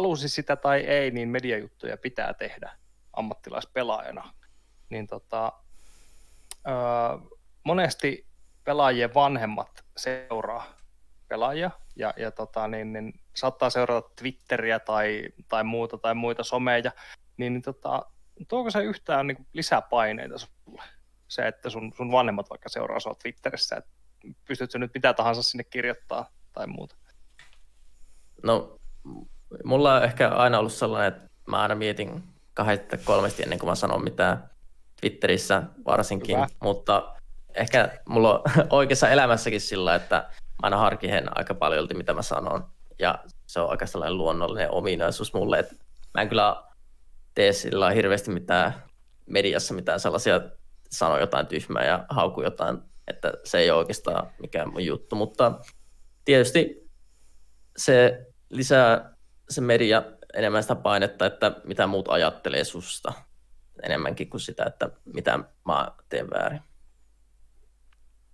halusi 0.00 0.28
sitä 0.28 0.56
tai 0.56 0.80
ei, 0.80 1.10
niin 1.10 1.28
mediajuttuja 1.28 1.96
pitää 1.96 2.34
tehdä 2.34 2.76
ammattilaispelaajana. 3.12 4.32
Niin 4.90 5.06
tota, 5.06 5.52
öö, 6.68 6.74
monesti 7.64 8.26
pelaajien 8.64 9.14
vanhemmat 9.14 9.84
seuraa 9.96 10.66
pelaajia 11.28 11.70
ja, 11.96 12.14
ja 12.16 12.30
tota, 12.30 12.68
niin, 12.68 12.92
niin, 12.92 13.20
saattaa 13.36 13.70
seurata 13.70 14.10
Twitteriä 14.16 14.78
tai, 14.78 15.28
tai 15.48 15.64
muuta 15.64 15.98
tai 15.98 16.14
muita 16.14 16.44
someja, 16.44 16.92
niin, 17.36 17.52
niin 17.52 17.62
tota, 17.62 18.02
tuoko 18.48 18.70
se 18.70 18.82
yhtään 18.82 19.26
niin 19.26 19.46
lisäpaineita 19.52 20.38
sulle? 20.38 20.82
Se, 21.28 21.48
että 21.48 21.70
sun, 21.70 21.92
sun 21.96 22.12
vanhemmat 22.12 22.50
vaikka 22.50 22.68
seuraa 22.68 23.00
sua 23.00 23.14
Twitterissä, 23.14 23.76
että 23.76 23.90
pystytkö 24.44 24.78
nyt 24.78 24.94
mitä 24.94 25.14
tahansa 25.14 25.42
sinne 25.42 25.64
kirjoittaa 25.64 26.30
tai 26.52 26.66
muuta? 26.66 26.96
No, 28.42 28.80
mulla 29.64 29.94
on 29.94 30.04
ehkä 30.04 30.28
aina 30.28 30.58
ollut 30.58 30.72
sellainen, 30.72 31.08
että 31.08 31.30
mä 31.46 31.62
aina 31.62 31.74
mietin 31.74 32.22
kahdesta 32.54 32.96
kolmesti 32.96 33.42
ennen 33.42 33.58
kuin 33.58 33.68
mä 33.70 33.74
sanon 33.74 34.04
mitään 34.04 34.50
Twitterissä 35.00 35.62
varsinkin, 35.86 36.36
Hyvä. 36.36 36.46
mutta 36.62 37.14
ehkä 37.54 37.98
mulla 38.08 38.34
on 38.34 38.42
oikeassa 38.70 39.08
elämässäkin 39.08 39.60
sillä, 39.60 39.94
että 39.94 40.16
mä 40.16 40.58
aina 40.62 40.76
harkihen 40.76 41.38
aika 41.38 41.54
paljon, 41.54 41.88
mitä 41.94 42.14
mä 42.14 42.22
sanon, 42.22 42.64
ja 42.98 43.18
se 43.46 43.60
on 43.60 43.70
aika 43.70 43.86
sellainen 43.86 44.18
luonnollinen 44.18 44.74
ominaisuus 44.74 45.34
mulle, 45.34 45.58
että 45.58 45.74
mä 46.14 46.22
en 46.22 46.28
kyllä 46.28 46.62
tee 47.34 47.52
sillä 47.52 47.90
hirveästi 47.90 48.30
mitään 48.30 48.74
mediassa 49.26 49.74
mitään 49.74 50.00
sellaisia, 50.00 50.40
sano 50.90 51.18
jotain 51.18 51.46
tyhmää 51.46 51.84
ja 51.84 52.04
hauku 52.08 52.42
jotain, 52.42 52.78
että 53.08 53.32
se 53.44 53.58
ei 53.58 53.70
ole 53.70 53.78
oikeastaan 53.78 54.30
mikään 54.40 54.72
mun 54.72 54.84
juttu, 54.84 55.16
mutta 55.16 55.60
tietysti 56.24 56.90
se 57.76 58.26
lisää 58.50 59.09
se 59.50 59.60
media 59.60 60.02
enemmän 60.34 60.62
sitä 60.62 60.74
painetta, 60.74 61.26
että 61.26 61.52
mitä 61.64 61.86
muut 61.86 62.08
ajattelee 62.08 62.64
susta 62.64 63.12
enemmänkin 63.82 64.30
kuin 64.30 64.40
sitä, 64.40 64.64
että 64.64 64.90
mitä 65.14 65.38
mä 65.66 65.92
teen 66.08 66.30
väärin. 66.30 66.60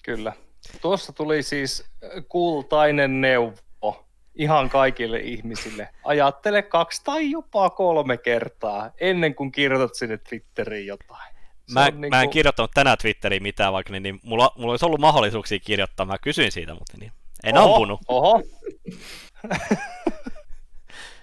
Kyllä. 0.05 0.33
Tuossa 0.81 1.13
tuli 1.13 1.43
siis 1.43 1.85
kultainen 2.29 3.21
neuvo 3.21 4.07
ihan 4.35 4.71
kaikille 4.71 5.19
ihmisille. 5.19 5.89
Ajattele 6.05 6.63
kaksi 6.63 7.05
tai 7.05 7.31
jopa 7.31 7.71
kolme 7.71 8.17
kertaa 8.17 8.91
ennen 9.01 9.35
kuin 9.35 9.53
kirjoitat 9.53 9.95
sinne 9.95 10.19
Twitteriin 10.19 10.87
jotain. 10.87 11.35
Se 11.69 11.75
Mä, 11.75 11.85
niin 11.85 12.01
niinku- 12.01 12.17
mä 12.17 12.23
en 12.23 12.31
kirjoittanut 12.31 12.71
tänään 12.75 12.99
Twitteriin 12.99 13.43
mitään, 13.43 13.73
vaikka 13.73 13.93
niin, 13.93 14.03
niin 14.03 14.21
mulla, 14.23 14.53
mulla 14.57 14.73
olisi 14.73 14.87
ollut 14.87 15.01
mahdollisuuksia 15.01 15.59
kirjoittaa. 15.59 16.07
Mä 16.07 16.19
kysyin 16.19 16.53
siitä, 16.53 16.75
mutta 16.75 16.99
niin, 17.01 17.13
en 17.45 17.59
Oho, 17.59 17.75
ampunut. 17.75 18.01
Oho. 18.09 18.43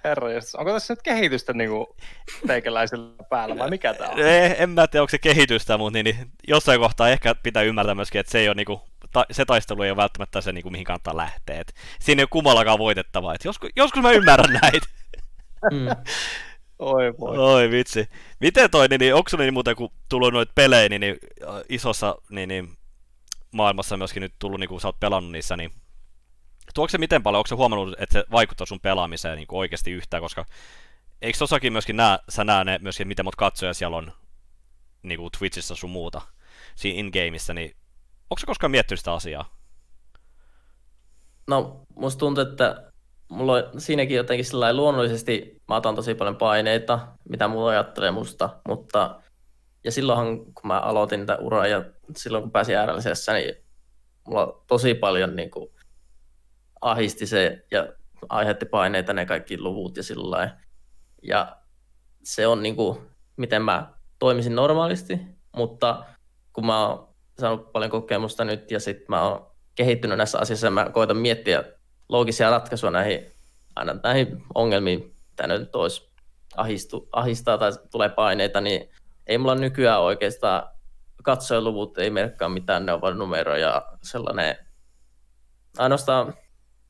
Herra, 0.03 0.27
onko 0.57 0.71
tässä 0.71 0.93
nyt 0.93 1.01
kehitystä 1.01 1.53
niinku 1.53 1.95
teikäläisellä 2.47 3.23
päällä 3.29 3.57
vai 3.57 3.69
mikä 3.69 3.93
tää 3.93 4.09
on? 4.09 4.19
Eh, 4.19 4.55
en 4.59 4.69
mä 4.69 4.87
tiedä, 4.87 5.01
onko 5.01 5.09
se 5.09 5.17
kehitystä, 5.17 5.77
mutta 5.77 5.93
niin, 5.93 6.03
niin, 6.03 6.31
jossain 6.47 6.79
kohtaa 6.79 7.09
ehkä 7.09 7.35
pitää 7.35 7.63
ymmärtää 7.63 7.95
myöskin, 7.95 8.19
että 8.19 8.31
se, 8.31 8.39
ei 8.39 8.47
ole, 8.47 8.55
niinku, 8.55 8.81
ta, 9.11 9.25
se 9.31 9.45
taistelu 9.45 9.81
ei 9.81 9.91
ole 9.91 9.97
välttämättä 9.97 10.41
se, 10.41 10.51
niinku, 10.51 10.69
mihin 10.69 10.85
kannattaa 10.85 11.17
lähteä. 11.17 11.59
Et 11.59 11.73
siinä 11.99 12.19
ei 12.19 12.23
ole 12.23 12.29
kummallakaan 12.31 12.79
voitettavaa. 12.79 13.33
Et 13.33 13.45
joskus, 13.45 13.69
joskus 13.75 14.01
mä 14.01 14.11
ymmärrän 14.11 14.59
näitä. 14.61 14.87
Mm. 15.71 15.87
Oi 16.79 17.13
voi. 17.19 17.37
Oi 17.37 17.71
vitsi. 17.71 18.09
Miten 18.39 18.69
toi, 18.69 18.87
niin, 18.87 18.99
niin 18.99 19.15
onko 19.15 19.29
sulla 19.29 19.43
niin 19.43 19.53
muuten, 19.53 19.75
kun 19.75 19.89
tullut 20.09 20.33
noita 20.33 20.51
pelejä, 20.55 20.89
niin, 20.89 21.01
niin 21.01 21.17
isossa 21.69 22.15
niin, 22.29 22.49
niin, 22.49 22.69
maailmassa 23.51 23.97
myöskin 23.97 24.21
nyt 24.21 24.33
tullut, 24.39 24.59
niin 24.59 24.67
kun 24.67 24.81
sä 24.81 24.87
oot 24.87 24.99
pelannut 24.99 25.31
niissä, 25.31 25.57
niin 25.57 25.71
tuoksi 26.73 26.91
se 26.91 26.97
miten 26.97 27.23
paljon, 27.23 27.39
onko 27.39 27.47
se 27.47 27.55
huomannut, 27.55 27.95
että 27.97 28.13
se 28.13 28.25
vaikuttaa 28.31 28.65
sun 28.65 28.79
pelaamiseen 28.79 29.37
niin 29.37 29.47
oikeasti 29.51 29.91
yhtään, 29.91 30.23
koska 30.23 30.45
eikö 31.21 31.37
tossakin 31.37 31.73
myöskin 31.73 31.97
nää, 31.97 32.19
sä 32.29 32.43
näe 32.43 32.63
ne 32.63 32.79
myöskin, 32.81 33.07
miten 33.07 33.25
mut 33.25 33.35
katsoja 33.35 33.73
siellä 33.73 33.97
on 33.97 34.11
niin 35.03 35.19
kuin 35.19 35.31
Twitchissä 35.37 35.75
sun 35.75 35.89
muuta, 35.89 36.21
siinä 36.75 36.99
in-gameissa, 36.99 37.53
niin 37.53 37.75
onko 38.29 38.39
se 38.39 38.45
koskaan 38.45 38.71
miettinyt 38.71 38.99
sitä 38.99 39.13
asiaa? 39.13 39.55
No, 41.47 41.81
musta 41.95 42.19
tuntuu, 42.19 42.43
että 42.43 42.91
mulla 43.29 43.53
on 43.53 43.81
siinäkin 43.81 44.17
jotenkin 44.17 44.45
sillä 44.45 44.73
luonnollisesti, 44.73 45.61
mä 45.69 45.75
otan 45.75 45.95
tosi 45.95 46.15
paljon 46.15 46.35
paineita, 46.35 47.07
mitä 47.29 47.47
mulla 47.47 47.69
ajattelee 47.69 48.11
musta, 48.11 48.49
mutta 48.67 49.21
ja 49.83 49.91
silloinhan, 49.91 50.37
kun 50.37 50.67
mä 50.67 50.79
aloitin 50.79 51.19
tätä 51.19 51.41
uraa 51.41 51.67
ja 51.67 51.85
silloin 52.15 52.41
kun 52.41 52.51
pääsin 52.51 52.75
RLCssä, 52.85 53.33
niin 53.33 53.55
mulla 54.27 54.63
tosi 54.67 54.93
paljon 54.93 55.35
niin 55.35 55.51
kuin, 55.51 55.69
ahisti 56.83 57.25
se 57.25 57.65
ja 57.71 57.87
aiheutti 58.29 58.65
paineita 58.65 59.13
ne 59.13 59.25
kaikki 59.25 59.61
luvut 59.61 59.97
ja 59.97 60.03
sillä. 60.03 60.57
Ja 61.23 61.57
se 62.23 62.47
on 62.47 62.63
niin 62.63 62.75
kuin, 62.75 62.99
miten 63.37 63.61
mä 63.61 63.93
toimisin 64.19 64.55
normaalisti, 64.55 65.19
mutta 65.55 66.05
kun 66.53 66.65
mä 66.65 66.87
oon 66.87 67.07
saanut 67.39 67.71
paljon 67.71 67.91
kokemusta 67.91 68.45
nyt 68.45 68.71
ja 68.71 68.79
sitten 68.79 69.05
mä 69.09 69.21
oon 69.21 69.51
kehittynyt 69.75 70.17
näissä 70.17 70.39
asioissa 70.39 70.69
mä 70.69 70.89
koitan 70.89 71.17
miettiä 71.17 71.63
loogisia 72.09 72.49
ratkaisuja 72.49 72.91
näihin, 72.91 73.31
aina 73.75 73.95
näihin 74.03 74.43
ongelmiin, 74.55 75.15
mitä 75.29 75.47
nyt 75.47 75.75
olisi 75.75 76.11
ahistu, 76.55 77.09
ahistaa 77.11 77.57
tai 77.57 77.71
tulee 77.91 78.09
paineita, 78.09 78.61
niin 78.61 78.89
ei 79.27 79.37
mulla 79.37 79.55
nykyään 79.55 80.01
oikeastaan 80.01 80.63
katsojaluvut 81.23 81.97
ei 81.97 82.09
merkkaa 82.09 82.49
mitään, 82.49 82.85
ne 82.85 82.93
on 82.93 83.01
vain 83.01 83.17
numeroja 83.17 83.67
ja 83.67 83.85
sellainen 84.03 84.55
ainoastaan, 85.77 86.33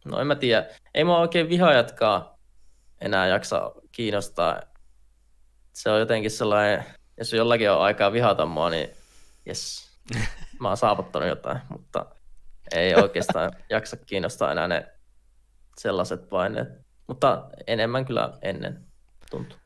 no 0.05 0.19
en 0.19 0.27
mä 0.27 0.35
tiedä, 0.35 0.65
ei 0.93 1.03
mua 1.03 1.19
oikein 1.19 1.49
vihaajatkaan 1.49 2.29
enää 3.01 3.27
jaksa 3.27 3.71
kiinnostaa. 3.91 4.61
Se 5.73 5.89
on 5.89 5.99
jotenkin 5.99 6.31
sellainen, 6.31 6.85
jos 7.17 7.33
jollakin 7.33 7.71
on 7.71 7.81
aikaa 7.81 8.11
vihata 8.11 8.45
mua, 8.45 8.69
niin 8.69 8.89
jes, 9.45 9.91
mä 10.59 10.67
oon 10.67 10.77
saavuttanut 10.77 11.29
jotain, 11.29 11.59
mutta 11.69 12.05
ei 12.71 12.95
oikeastaan 12.95 13.51
jaksa 13.69 13.97
kiinnostaa 13.97 14.51
enää 14.51 14.67
ne 14.67 14.87
sellaiset 15.77 16.29
paineet. 16.29 16.67
Mutta 17.07 17.49
enemmän 17.67 18.05
kyllä 18.05 18.33
ennen 18.41 18.85
tuntuu. 19.31 19.57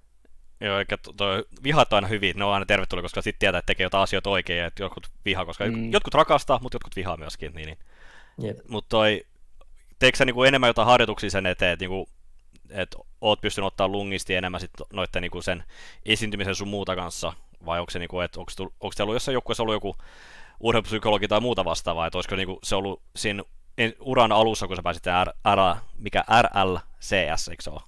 Joo, 0.62 0.80
eikä 0.80 0.98
to- 0.98 1.14
toi 1.14 1.46
vihat 1.64 1.94
aina 1.94 2.08
hyvin, 2.08 2.38
ne 2.38 2.46
on 2.46 2.54
aina 2.54 2.66
tervetullut, 2.66 3.04
koska 3.04 3.22
sitten 3.22 3.40
tietää, 3.40 3.60
että 3.60 3.68
tekee 3.68 3.86
jotain 3.86 4.04
asioita 4.04 4.30
oikein, 4.30 4.66
että 4.66 4.84
jotkut 4.84 5.08
vihaa, 5.26 5.46
koska 5.46 5.66
mm. 5.66 5.92
jotkut 5.92 6.14
rakastaa, 6.14 6.60
mutta 6.62 6.76
jotkut 6.76 6.96
vihaa 6.96 7.18
myöskin. 7.18 7.54
Niin, 7.54 7.66
niin. 7.66 7.78
Jep. 8.42 8.58
Mutta 8.68 8.90
toi, 8.90 9.26
teekö 10.00 10.18
sä 10.18 10.26
niinku 10.26 10.44
enemmän 10.44 10.68
jotain 10.68 10.86
harjoituksia 10.86 11.30
sen 11.30 11.46
eteen, 11.46 11.74
että 11.74 11.84
niinku, 11.84 12.10
et 12.70 12.96
oot 13.22 13.42
pystynyt 13.42 13.68
ottaa 13.68 13.88
lungisti 13.88 14.36
enemmän 14.36 14.62
sit 14.62 14.72
noitten 14.94 15.22
niinku 15.22 15.42
sen 15.42 15.64
esiintymisen 16.06 16.56
sun 16.56 16.68
muuta 16.68 16.96
kanssa, 16.96 17.34
vai 17.66 17.80
onko 17.80 17.92
se 17.92 18.00
niinku, 18.00 18.20
et 18.20 18.38
onko, 18.38 18.52
tull, 18.58 18.70
onko 18.80 18.94
teillä 18.98 19.10
ollut 19.10 19.16
jossain 19.16 19.34
joukkueessa 19.34 19.64
ollut 19.64 19.76
joku 19.76 19.96
urheilupsykologi 20.60 21.28
tai 21.28 21.40
muuta 21.40 21.66
vastaavaa, 21.66 22.08
että 22.08 22.18
olisiko 22.18 22.36
niinku 22.36 22.60
se 22.64 22.76
ollut 22.76 23.02
siinä 23.16 23.44
en- 23.78 23.96
uran 24.00 24.32
alussa, 24.32 24.68
kun 24.68 24.76
sä 24.76 24.84
pääsit 24.84 25.06
R, 25.06 25.56
R, 25.56 25.76
mikä 26.00 26.24
RLCS, 26.42 27.48
eikö 27.48 27.64
se 27.64 27.70
ole? 27.70 27.82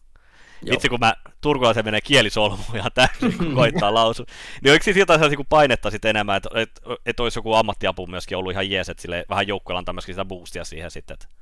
Joo. 0.62 0.72
Vitsi, 0.72 0.90
kun 0.90 1.00
mä 1.00 1.14
turkulaisen 1.42 1.86
menee 1.86 2.02
kielisolmu 2.02 2.64
ihan 2.76 2.92
täysin, 2.94 3.38
kun 3.38 3.56
koittaa 3.56 3.94
lausua. 3.94 4.26
Niin 4.64 4.72
oliko 4.72 4.84
siitä 4.84 5.00
jotain 5.00 5.20
sellaisia 5.20 5.38
niinku 5.38 5.50
painetta 5.50 5.92
sitten 5.92 6.10
enemmän, 6.10 6.38
että 6.38 6.50
et, 6.54 6.82
et 7.06 7.20
olisi 7.20 7.40
joku 7.40 7.54
ammattiapu 7.54 8.08
myöskin 8.08 8.38
ollut 8.38 8.52
ihan 8.52 8.70
jees, 8.70 8.90
että 8.90 9.02
sille 9.02 9.26
vähän 9.30 9.48
joukkueella 9.48 9.80
antaa 9.80 9.94
myöskin 9.94 10.16
sitä 10.16 10.26
boostia 10.26 10.64
siihen 10.64 10.92
sitten. 10.92 11.14
Että... 11.14 11.39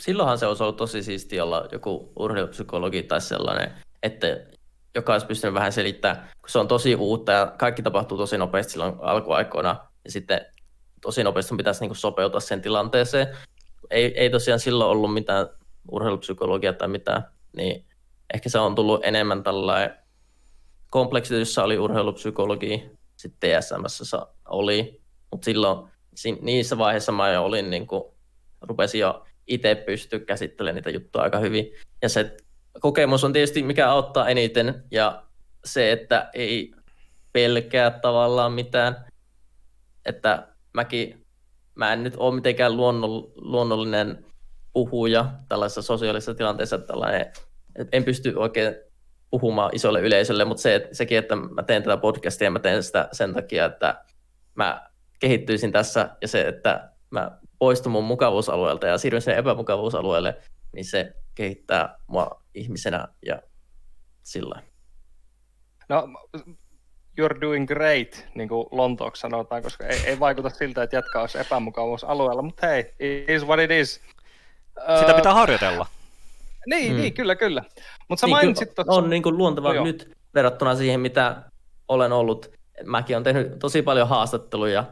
Silloinhan 0.00 0.38
se 0.38 0.46
olisi 0.46 0.62
ollut 0.62 0.76
tosi 0.76 1.02
siisti 1.02 1.40
olla 1.40 1.68
joku 1.72 2.12
urheilupsykologi 2.16 3.02
tai 3.02 3.20
sellainen, 3.20 3.72
että 4.02 4.26
joka 4.94 5.12
olisi 5.12 5.26
pystynyt 5.26 5.54
vähän 5.54 5.72
selittämään, 5.72 6.28
kun 6.40 6.50
se 6.50 6.58
on 6.58 6.68
tosi 6.68 6.94
uutta 6.94 7.32
ja 7.32 7.54
kaikki 7.58 7.82
tapahtuu 7.82 8.18
tosi 8.18 8.38
nopeasti 8.38 8.72
silloin 8.72 8.94
alkuaikoina, 9.00 9.88
ja 10.04 10.10
sitten 10.10 10.40
tosi 11.00 11.24
nopeasti 11.24 11.56
pitäisi 11.56 11.86
niin 11.86 11.96
sopeutua 11.96 12.40
sen 12.40 12.62
tilanteeseen. 12.62 13.36
Ei, 13.90 14.18
ei 14.18 14.30
tosiaan 14.30 14.60
silloin 14.60 14.90
ollut 14.90 15.14
mitään 15.14 15.48
urheilupsykologia 15.90 16.72
tai 16.72 16.88
mitään, 16.88 17.24
niin 17.56 17.84
ehkä 18.34 18.48
se 18.48 18.58
on 18.58 18.74
tullut 18.74 19.04
enemmän 19.04 19.42
tällainen 19.42 19.98
kompleksitissa 20.90 21.64
oli 21.64 21.78
urheilupsykologi, 21.78 22.90
sitten 23.16 23.60
TSMssä 23.60 24.26
oli, 24.48 25.00
mutta 25.30 25.44
silloin 25.44 25.88
si- 26.14 26.38
niissä 26.42 26.78
vaiheissa 26.78 27.12
mä 27.12 27.28
jo 27.28 27.44
olin, 27.44 27.70
niin 27.70 27.86
kuin, 27.86 28.04
rupesin 28.60 29.00
jo 29.00 29.24
itse 29.50 29.74
pystyä 29.74 30.18
käsittelemään 30.18 30.74
niitä 30.74 30.90
juttuja 30.90 31.22
aika 31.22 31.38
hyvin. 31.38 31.72
Ja 32.02 32.08
se 32.08 32.36
kokemus 32.80 33.24
on 33.24 33.32
tietysti 33.32 33.62
mikä 33.62 33.90
auttaa 33.90 34.28
eniten, 34.28 34.84
ja 34.90 35.22
se, 35.64 35.92
että 35.92 36.30
ei 36.34 36.74
pelkää 37.32 37.90
tavallaan 37.90 38.52
mitään, 38.52 39.04
että 40.06 40.48
mäkin, 40.72 41.26
mä 41.74 41.92
en 41.92 42.02
nyt 42.02 42.14
ole 42.16 42.34
mitenkään 42.34 42.76
luonnoll, 42.76 43.22
luonnollinen 43.34 44.24
puhuja 44.72 45.32
tällaisessa 45.48 45.82
sosiaalisessa 45.82 46.34
tilanteessa, 46.34 46.76
että 46.76 46.92
en 47.92 48.04
pysty 48.04 48.32
oikein 48.36 48.74
puhumaan 49.30 49.70
isolle 49.74 50.00
yleisölle, 50.00 50.44
mutta 50.44 50.62
se, 50.62 50.88
sekin, 50.92 51.18
että 51.18 51.36
mä 51.36 51.62
teen 51.62 51.82
tätä 51.82 51.96
podcastia, 51.96 52.50
mä 52.50 52.58
teen 52.58 52.82
sitä 52.82 53.08
sen 53.12 53.34
takia, 53.34 53.64
että 53.64 54.04
mä 54.54 54.90
kehittyisin 55.18 55.72
tässä 55.72 56.10
ja 56.22 56.28
se, 56.28 56.48
että 56.48 56.90
mä 57.10 57.38
poistun 57.60 57.92
mun 57.92 58.04
mukavuusalueelta 58.04 58.86
ja 58.86 58.98
siirryn 58.98 59.22
sen 59.22 59.36
epämukavuusalueelle, 59.38 60.36
niin 60.72 60.84
se 60.84 61.12
kehittää 61.34 61.96
mua 62.06 62.42
ihmisenä 62.54 63.08
ja 63.26 63.42
sillä. 64.22 64.62
No, 65.88 66.08
you're 67.20 67.40
doing 67.40 67.66
great, 67.68 68.24
niin 68.34 68.48
kuin 68.48 68.66
Lontooksi 68.70 69.20
sanotaan, 69.20 69.62
koska 69.62 69.86
ei, 69.86 69.98
ei 70.04 70.20
vaikuta 70.20 70.50
siltä, 70.50 70.82
että 70.82 70.96
jatkaa 70.96 71.20
olisi 71.20 71.38
epämukavuusalueella, 71.38 72.42
mutta 72.42 72.66
hei, 72.66 72.94
it 73.00 73.28
is 73.30 73.46
what 73.46 73.60
it 73.60 73.70
is. 73.70 74.00
Sitä 75.00 75.14
pitää 75.14 75.34
harjoitella. 75.34 75.86
Niin, 76.66 76.92
Mm. 76.92 77.00
niin, 77.00 77.14
kyllä, 77.14 77.36
kyllä. 77.36 77.62
Mutta 78.08 78.20
sä 78.20 78.26
Niin, 78.26 78.36
mainitsit 78.36 78.68
kyllä 78.68 78.84
tuossa... 78.84 79.02
on 79.02 79.10
niin 79.10 79.22
kuin 79.22 79.38
luontevaa 79.38 79.72
No 79.74 79.84
nyt 79.84 80.16
verrattuna 80.34 80.74
siihen, 80.76 81.00
mitä 81.00 81.42
olen 81.88 82.12
ollut. 82.12 82.50
Mäkin 82.84 83.16
olen 83.16 83.24
tehnyt 83.24 83.58
tosi 83.58 83.82
paljon 83.82 84.08
haastatteluja 84.08 84.84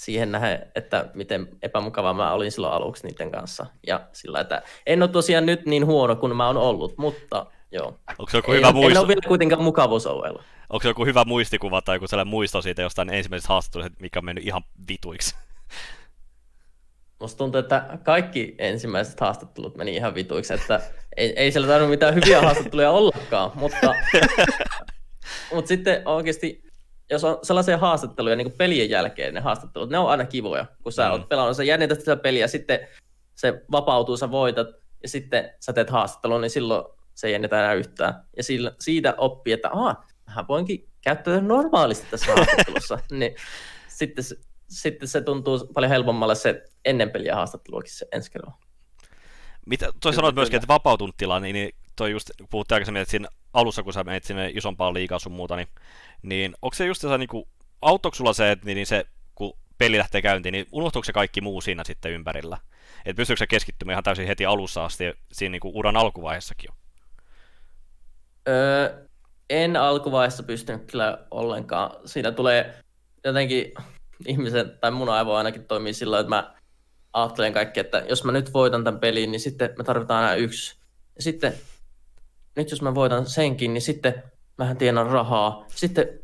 siihen 0.00 0.32
nähden, 0.32 0.66
että 0.74 1.10
miten 1.14 1.48
epämukava 1.62 2.14
mä 2.14 2.32
olin 2.32 2.52
silloin 2.52 2.72
aluksi 2.72 3.06
niiden 3.06 3.30
kanssa. 3.30 3.66
Ja 3.86 4.00
sillä, 4.12 4.40
että 4.40 4.62
en 4.86 5.02
ole 5.02 5.10
tosiaan 5.10 5.46
nyt 5.46 5.66
niin 5.66 5.86
huono 5.86 6.16
kuin 6.16 6.36
mä 6.36 6.46
oon 6.46 6.56
ollut, 6.56 6.98
mutta 6.98 7.46
joo. 7.72 8.00
Onko 8.18 8.30
se 8.30 8.38
joku 8.38 8.52
Ei, 8.52 8.58
hyvä 8.58 8.68
en 8.68 8.74
muisto? 8.74 9.00
ole 9.00 9.08
vielä 9.08 9.20
kuitenkaan 9.28 9.62
mukavuusalueella. 9.62 10.42
Onko 10.70 10.82
se 10.82 10.88
joku 10.88 11.04
hyvä 11.04 11.24
muistikuva 11.24 11.82
tai 11.82 11.96
joku 11.96 12.06
sellainen 12.06 12.30
muisto 12.30 12.62
siitä 12.62 12.82
jostain 12.82 13.10
ensimmäisestä 13.10 13.52
haastattelusta, 13.52 13.96
mikä 14.00 14.18
on 14.18 14.24
mennyt 14.24 14.46
ihan 14.46 14.62
vituiksi? 14.88 15.34
Musta 17.20 17.38
tuntuu, 17.38 17.58
että 17.58 17.98
kaikki 18.04 18.54
ensimmäiset 18.58 19.20
haastattelut 19.20 19.76
meni 19.76 19.96
ihan 19.96 20.14
vituiksi, 20.14 20.54
että 20.54 20.80
ei, 21.16 21.32
ei 21.36 21.52
siellä 21.52 21.68
tarvinnut 21.68 21.90
mitään 21.90 22.14
hyviä 22.14 22.40
haastatteluja 22.40 22.90
ollakaan, 22.90 23.50
mutta, 23.54 23.94
mutta 25.54 25.68
sitten 25.68 26.02
oikeasti, 26.08 26.69
jos 27.10 27.24
on 27.24 27.38
sellaisia 27.42 27.78
haastatteluja 27.78 28.36
niin 28.36 28.44
kuin 28.50 28.58
pelien 28.58 28.90
jälkeen, 28.90 29.34
ne 29.34 29.40
haastattelut, 29.40 29.90
ne 29.90 29.98
on 29.98 30.10
aina 30.10 30.24
kivoja, 30.24 30.66
kun 30.82 30.92
sä 30.92 31.06
Mm. 31.06 31.12
oot 31.12 31.28
pelannut, 31.28 31.56
sä 31.56 31.64
jännität 31.64 31.98
sitä 31.98 32.16
peliä, 32.16 32.48
sitten 32.48 32.88
se 33.34 33.62
vapautuu, 33.72 34.16
sä 34.16 34.30
voitat, 34.30 34.68
ja 35.02 35.08
sitten 35.08 35.50
sä 35.60 35.72
teet 35.72 35.90
haastattelun, 35.90 36.40
niin 36.40 36.50
silloin 36.50 36.84
se 37.14 37.26
ei 37.26 37.32
jännitä 37.32 37.58
enää 37.58 37.74
yhtään. 37.74 38.14
Ja 38.36 38.42
sillä, 38.42 38.72
siitä 38.80 39.14
oppii, 39.18 39.52
että 39.52 39.68
aah, 39.72 39.96
mä 40.36 40.44
voinkin 40.48 40.88
käyttää 41.00 41.40
normaalisti 41.40 42.06
tässä 42.10 42.34
haastattelussa, 42.34 42.98
niin 43.10 43.34
sitten 43.88 44.24
se, 44.24 44.36
sitten 44.68 45.08
se 45.08 45.20
tuntuu 45.20 45.66
paljon 45.74 45.90
helpommalle 45.90 46.34
se 46.34 46.64
ennen 46.84 47.10
peliä 47.10 47.34
haastatteluakin 47.34 47.92
se 47.92 48.06
ensi 48.12 48.30
kerralla. 48.30 48.58
Mitä, 49.66 49.92
toi 50.02 50.14
sanoit 50.14 50.34
myöskin, 50.34 50.56
että 50.56 50.68
vapautunut 50.68 51.16
tila, 51.16 51.40
niin, 51.40 51.54
niin 51.54 51.70
toi 52.00 52.10
just, 52.10 52.30
puhuttiin 52.50 52.76
aikaisemmin, 52.76 53.02
että 53.02 53.10
siinä 53.10 53.28
alussa, 53.52 53.82
kun 53.82 53.92
sä 53.92 54.04
menit 54.04 54.24
sinne 54.24 54.50
isompaan 54.54 54.94
liikaa 54.94 55.18
sun 55.18 55.32
muuta, 55.32 55.56
niin, 55.56 55.68
niin 56.22 56.54
onko 56.62 56.74
se 56.74 56.86
just 56.86 57.00
se, 57.00 57.18
niin 57.18 57.28
kuin, 57.28 57.44
auttoiko 57.82 58.14
sulla 58.14 58.32
se, 58.32 58.50
että 58.50 58.66
niin, 58.66 58.86
se, 58.86 59.06
kun 59.34 59.52
peli 59.78 59.98
lähtee 59.98 60.22
käyntiin, 60.22 60.52
niin 60.52 60.66
unohtuuko 60.72 61.04
se 61.04 61.12
kaikki 61.12 61.40
muu 61.40 61.60
siinä 61.60 61.84
sitten 61.84 62.12
ympärillä? 62.12 62.58
Että 63.04 63.16
pystyykö 63.16 63.38
se 63.38 63.46
keskittymään 63.46 63.94
ihan 63.94 64.04
täysin 64.04 64.26
heti 64.26 64.46
alussa 64.46 64.84
asti 64.84 65.04
siinä 65.32 65.52
niin 65.52 65.60
kuin 65.60 65.76
uran 65.76 65.96
alkuvaiheessakin 65.96 66.68
jo? 66.68 66.74
Öö, 68.48 69.06
en 69.50 69.76
alkuvaiheessa 69.76 70.42
pystynyt 70.42 70.90
kyllä 70.90 71.18
ollenkaan. 71.30 71.90
Siinä 72.04 72.32
tulee 72.32 72.74
jotenkin 73.24 73.72
ihmisen, 74.26 74.78
tai 74.80 74.90
mun 74.90 75.08
aivo 75.08 75.34
ainakin 75.34 75.64
toimii 75.64 75.92
sillä 75.92 76.20
että 76.20 76.30
mä 76.30 76.54
ajattelen 77.12 77.52
kaikki, 77.52 77.80
että 77.80 78.04
jos 78.08 78.24
mä 78.24 78.32
nyt 78.32 78.52
voitan 78.52 78.84
tämän 78.84 79.00
pelin, 79.00 79.30
niin 79.30 79.40
sitten 79.40 79.70
me 79.78 79.84
tarvitaan 79.84 80.24
aina 80.24 80.34
yksi. 80.34 80.76
Ja 81.16 81.22
sitten, 81.22 81.54
nyt 82.60 82.70
jos 82.70 82.82
mä 82.82 82.94
voitan 82.94 83.26
senkin, 83.26 83.74
niin 83.74 83.82
sitten 83.82 84.22
mähän 84.58 84.76
tienan 84.76 85.06
rahaa. 85.06 85.64
Sitten 85.68 86.20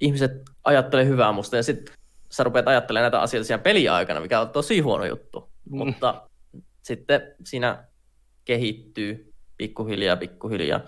ihmiset 0.00 0.32
ajattelee 0.64 1.04
hyvää 1.04 1.32
musta, 1.32 1.56
ja 1.56 1.62
sitten 1.62 1.94
sä 2.30 2.44
rupeat 2.44 2.68
ajattelemaan 2.68 3.02
näitä 3.02 3.20
asioita 3.20 3.46
siinä 3.46 3.58
peliaikana, 3.58 4.20
mikä 4.20 4.40
on 4.40 4.48
tosi 4.48 4.80
huono 4.80 5.04
juttu. 5.04 5.50
Mm. 5.70 5.76
Mutta 5.78 6.28
sitten 6.82 7.34
siinä 7.44 7.84
kehittyy 8.44 9.32
pikkuhiljaa, 9.56 10.16
pikkuhiljaa. 10.16 10.80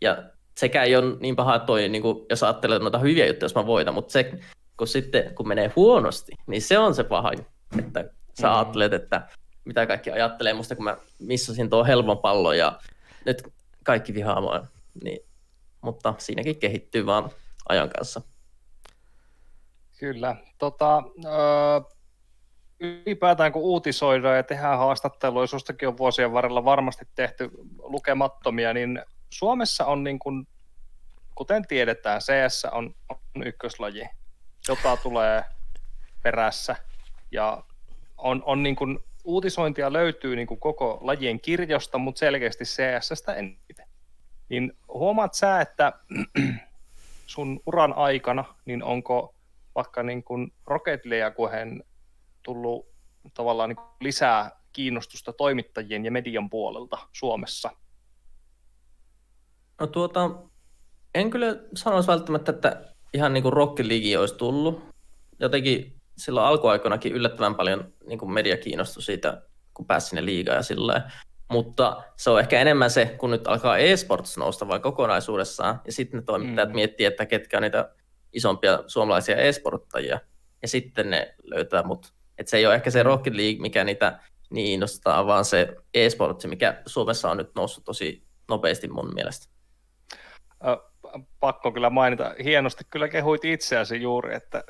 Ja 0.00 0.22
sekä 0.58 0.82
ei 0.82 0.96
ole 0.96 1.16
niin 1.20 1.36
paha 1.36 1.58
toi, 1.58 1.88
niin 1.88 2.02
kuin, 2.02 2.26
jos 2.30 2.42
ajattelee 2.42 2.78
noita 2.78 2.98
hyviä 2.98 3.26
juttuja, 3.26 3.44
jos 3.44 3.54
mä 3.54 3.66
voitan, 3.66 3.94
mutta 3.94 4.12
se, 4.12 4.32
kun 4.76 4.88
sitten 4.88 5.34
kun 5.34 5.48
menee 5.48 5.72
huonosti, 5.76 6.32
niin 6.46 6.62
se 6.62 6.78
on 6.78 6.94
se 6.94 7.04
paha, 7.04 7.32
että 7.78 8.10
sä 8.40 8.48
mm. 8.48 8.54
ajattelet, 8.54 8.92
että 8.92 9.28
mitä 9.64 9.86
kaikki 9.86 10.10
ajattelee 10.10 10.54
musta, 10.54 10.76
kun 10.76 10.84
mä 10.84 10.96
missasin 11.18 11.70
tuo 11.70 11.84
helpon 11.84 12.18
pallon 12.18 12.58
ja 12.58 12.78
nyt 13.24 13.42
kaikki 13.86 14.14
vihaa 14.14 14.40
mua. 14.40 14.66
Niin, 15.04 15.18
mutta 15.80 16.14
siinäkin 16.18 16.58
kehittyy 16.58 17.06
vaan 17.06 17.30
ajan 17.68 17.90
kanssa. 17.90 18.20
Kyllä. 19.98 20.36
Tota, 20.58 21.02
öö, 21.24 21.80
ylipäätään 22.80 23.52
kun 23.52 23.62
uutisoidaan 23.62 24.36
ja 24.36 24.42
tehdään 24.42 24.78
haastatteluja, 24.78 25.46
sustakin 25.46 25.88
on 25.88 25.98
vuosien 25.98 26.32
varrella 26.32 26.64
varmasti 26.64 27.04
tehty 27.14 27.50
lukemattomia, 27.78 28.74
niin 28.74 29.02
Suomessa 29.30 29.84
on 29.86 30.04
niin 30.04 30.18
kuin, 30.18 30.48
kuten 31.34 31.66
tiedetään, 31.66 32.20
CS 32.20 32.64
on, 32.72 32.94
on 33.08 33.46
ykköslaji, 33.46 34.08
jota 34.68 34.96
tulee 34.96 35.44
perässä 36.22 36.76
ja 37.30 37.62
on, 38.18 38.42
on 38.46 38.62
niin 38.62 38.76
kuin, 38.76 38.98
uutisointia 39.26 39.92
löytyy 39.92 40.36
niin 40.36 40.46
kuin 40.46 40.60
koko 40.60 40.98
lajien 41.00 41.40
kirjosta, 41.40 41.98
mutta 41.98 42.18
selkeästi 42.18 42.64
CSstä 42.64 43.34
eniten. 43.34 43.88
Niin 44.48 44.72
huomaat 44.88 45.34
sä, 45.34 45.60
että 45.60 45.92
sun 47.26 47.60
uran 47.66 47.92
aikana, 47.92 48.44
niin 48.64 48.82
onko 48.82 49.34
vaikka 49.74 50.02
niin 50.02 50.24
kuin 50.24 50.52
Rocket 50.66 51.04
Leagueen 51.04 51.84
tullut 52.42 52.86
tavallaan 53.34 53.68
niin 53.68 53.86
lisää 54.00 54.50
kiinnostusta 54.72 55.32
toimittajien 55.32 56.04
ja 56.04 56.10
median 56.10 56.50
puolelta 56.50 56.98
Suomessa? 57.12 57.70
No 59.80 59.86
tuota, 59.86 60.30
en 61.14 61.30
kyllä 61.30 61.56
sanoisi 61.74 62.08
välttämättä, 62.08 62.52
että 62.52 62.84
ihan 63.14 63.32
niin 63.32 63.42
kuin 63.42 63.52
Rocket 63.52 63.86
League 63.86 64.18
olisi 64.18 64.34
tullut. 64.34 64.84
Jotenkin 65.38 65.95
silloin 66.16 66.46
alkuaikoinakin 66.46 67.12
yllättävän 67.12 67.54
paljon 67.54 67.92
niin 68.06 68.18
kuin 68.18 68.32
media 68.32 68.56
kiinnostui 68.56 69.02
siitä, 69.02 69.42
kun 69.74 69.86
pääsi 69.86 70.08
sinne 70.08 70.24
liigaan 70.24 70.56
ja 70.56 70.62
sillä 70.62 71.10
mutta 71.48 72.02
se 72.16 72.30
on 72.30 72.40
ehkä 72.40 72.60
enemmän 72.60 72.90
se, 72.90 73.14
kun 73.18 73.30
nyt 73.30 73.48
alkaa 73.48 73.78
e-sports 73.78 74.36
nousta 74.36 74.68
vain 74.68 74.82
kokonaisuudessaan, 74.82 75.80
ja 75.84 75.92
sitten 75.92 76.20
ne 76.20 76.24
toimittajat 76.24 76.68
mm. 76.68 76.74
miettii, 76.74 77.06
että 77.06 77.26
ketkä 77.26 77.58
on 77.58 77.62
niitä 77.62 77.90
isompia 78.32 78.82
suomalaisia 78.86 79.36
e-sporttajia, 79.36 80.20
ja 80.62 80.68
sitten 80.68 81.10
ne 81.10 81.34
löytää 81.42 81.82
mut. 81.82 82.12
Et 82.38 82.48
se 82.48 82.56
ei 82.56 82.66
ole 82.66 82.74
ehkä 82.74 82.90
se 82.90 83.02
Rocket 83.02 83.34
League, 83.34 83.60
mikä 83.60 83.84
niitä 83.84 84.20
niin 84.50 84.72
innostaa, 84.72 85.26
vaan 85.26 85.44
se 85.44 85.76
e-sports, 85.94 86.46
mikä 86.46 86.82
Suomessa 86.86 87.30
on 87.30 87.36
nyt 87.36 87.54
noussut 87.54 87.84
tosi 87.84 88.26
nopeasti 88.48 88.88
mun 88.88 89.14
mielestä. 89.14 89.46
Pakko 91.40 91.72
kyllä 91.72 91.90
mainita, 91.90 92.34
hienosti 92.44 92.84
kyllä 92.90 93.08
kehuit 93.08 93.44
itseäsi 93.44 94.02
juuri, 94.02 94.34
että 94.34 94.64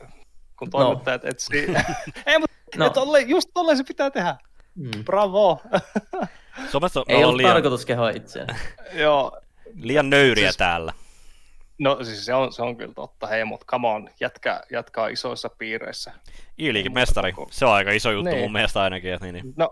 kun 0.56 0.70
toimittajat 0.70 1.22
no. 1.22 1.28
etsii. 1.28 1.66
ei, 2.26 2.38
mutta 2.38 2.56
no. 2.76 2.90
tolle, 2.90 3.20
just 3.20 3.50
tolleen 3.54 3.76
se 3.76 3.84
pitää 3.84 4.10
tehdä. 4.10 4.36
Mm. 4.74 5.04
Bravo! 5.04 5.62
Suomessa 6.70 7.04
ei 7.08 7.24
ollut 7.24 7.36
liian... 7.36 7.52
tarkoitus 7.52 7.86
kehoa 7.86 8.10
itseään. 8.10 8.56
Joo. 8.92 9.40
Liian 9.74 10.10
nöyriä 10.10 10.44
siis, 10.44 10.56
täällä. 10.56 10.92
No 11.78 12.04
siis 12.04 12.26
se 12.26 12.34
on, 12.34 12.52
se 12.52 12.62
on 12.62 12.76
kyllä 12.76 12.94
totta, 12.94 13.26
hei, 13.26 13.44
mutta 13.44 13.66
come 13.66 13.88
on, 13.88 14.10
jätkä, 14.20 14.62
jatkaa 14.70 15.08
isoissa 15.08 15.50
piireissä. 15.58 16.12
i 16.58 16.88
mestari, 16.88 17.32
se 17.50 17.66
on 17.66 17.72
aika 17.72 17.90
iso 17.90 18.10
juttu 18.10 18.30
niin. 18.30 18.42
mun 18.42 18.52
mielestä 18.52 18.82
ainakin. 18.82 19.12
Että 19.12 19.26
niin, 19.26 19.34
niin. 19.34 19.54
No, 19.56 19.70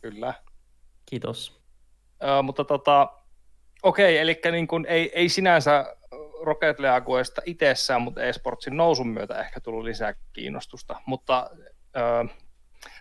kyllä. 0.00 0.34
Kiitos. 1.06 1.60
Ö, 2.22 2.42
mutta 2.42 2.64
tota, 2.64 3.08
okei, 3.82 4.18
eli 4.18 4.40
niin 4.50 4.66
kun 4.68 4.86
ei, 4.86 5.10
ei 5.14 5.28
sinänsä 5.28 5.96
Rocket 6.42 6.78
Leagueista 6.78 7.42
itsessään, 7.44 8.02
mutta 8.02 8.22
eSportsin 8.22 8.76
nousun 8.76 9.08
myötä 9.08 9.40
ehkä 9.40 9.60
tullut 9.60 9.84
lisää 9.84 10.14
kiinnostusta. 10.32 11.00
Mutta 11.06 11.50
ö, 11.96 12.34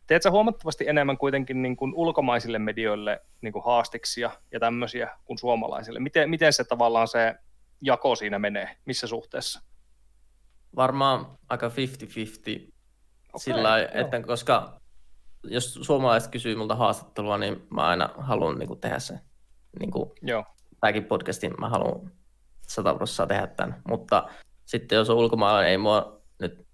teet 0.08 0.22
sä 0.22 0.32
huomattavasti 0.32 0.88
enemmän 0.88 1.18
kuitenkin 1.18 1.62
niin 1.62 1.76
kuin 1.76 1.94
ulkomaisille 1.96 2.60
medioille 2.60 3.22
niin 3.42 3.54
kuin 3.54 3.66
haastiksia 3.66 4.32
ja 4.52 4.60
tämmöisiä 4.60 5.10
kuin 5.26 5.38
suomalaisille? 5.38 6.00
Miten, 6.00 6.30
miten 6.30 6.54
se 6.54 6.64
tavallaan 6.64 7.08
se 7.08 7.36
jako 7.82 8.16
siinä 8.16 8.40
menee? 8.40 8.78
Missä 8.86 9.08
suhteessa? 9.08 9.62
Varmaan 10.76 11.38
aika 11.50 11.68
50-50 11.68 11.72
okay, 11.72 12.74
sillä 13.38 13.82
että 13.94 14.22
koska 14.22 14.80
jos 15.44 15.74
suomalaiset 15.74 16.32
kysyy 16.32 16.56
multa 16.56 16.76
haastattelua, 16.76 17.38
niin 17.38 17.68
mä 17.70 17.82
aina 17.82 18.10
haluan 18.18 18.60
niin 18.60 18.68
kuin, 18.68 18.80
tehdä 18.80 19.00
sen. 19.00 19.20
Niin 19.80 19.92
kuin, 19.92 20.12
Joo. 20.22 20.44
Tämäkin 20.80 21.06
podcastin 21.06 21.54
mä 21.60 21.70
haluan 21.70 22.12
100 22.68 23.28
tehdä 23.28 23.48
tämän. 23.48 23.82
Mutta 23.88 24.30
sitten 24.66 24.96
jos 24.96 25.10
on 25.10 25.18
ulkomaalainen, 25.18 25.72
ei 25.72 25.78
mua 25.78 26.22
nyt, 26.40 26.66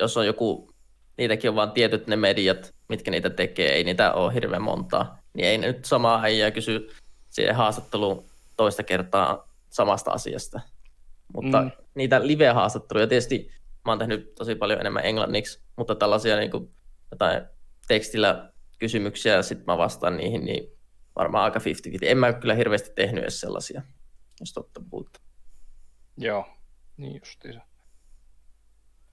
jos 0.00 0.16
on 0.16 0.26
joku 0.26 0.74
niitäkin 1.16 1.50
on 1.50 1.56
vain 1.56 1.70
tietyt 1.70 2.06
ne 2.06 2.16
mediat, 2.16 2.74
mitkä 2.88 3.10
niitä 3.10 3.30
tekee, 3.30 3.72
ei 3.72 3.84
niitä 3.84 4.12
ole 4.12 4.34
hirveän 4.34 4.62
montaa, 4.62 5.18
niin 5.34 5.46
ei 5.46 5.58
nyt 5.58 5.84
samaa 5.84 6.22
äijää 6.22 6.50
kysy 6.50 6.88
siihen 7.30 7.54
haastatteluun 7.54 8.24
toista 8.56 8.82
kertaa 8.82 9.48
samasta 9.70 10.10
asiasta. 10.10 10.60
Mutta 11.34 11.62
mm. 11.62 11.70
niitä 11.94 12.26
live-haastatteluja 12.26 13.06
tietysti 13.06 13.50
mä 13.84 13.92
oon 13.92 13.98
tehnyt 13.98 14.34
tosi 14.34 14.54
paljon 14.54 14.80
enemmän 14.80 15.04
englanniksi, 15.04 15.60
mutta 15.76 15.94
tällaisia 15.94 16.36
niin 16.36 16.50
kuin, 16.50 16.70
jotain 17.10 17.42
tekstillä 17.88 18.50
kysymyksiä 18.78 19.34
ja 19.34 19.42
sitten 19.42 19.64
mä 19.66 19.78
vastaan 19.78 20.16
niihin, 20.16 20.44
niin 20.44 20.72
varmaan 21.16 21.44
aika 21.44 21.58
50-50. 21.58 21.62
En 22.02 22.18
mä 22.18 22.32
kyllä 22.32 22.54
hirveästi 22.54 22.90
tehnyt 22.94 23.22
edes 23.22 23.40
sellaisia, 23.40 23.82
jos 24.40 24.52
totta 24.52 24.80
puhutaan. 24.90 25.24
Joo, 26.16 26.46
niin 26.96 27.20
justiinsa. 27.20 27.60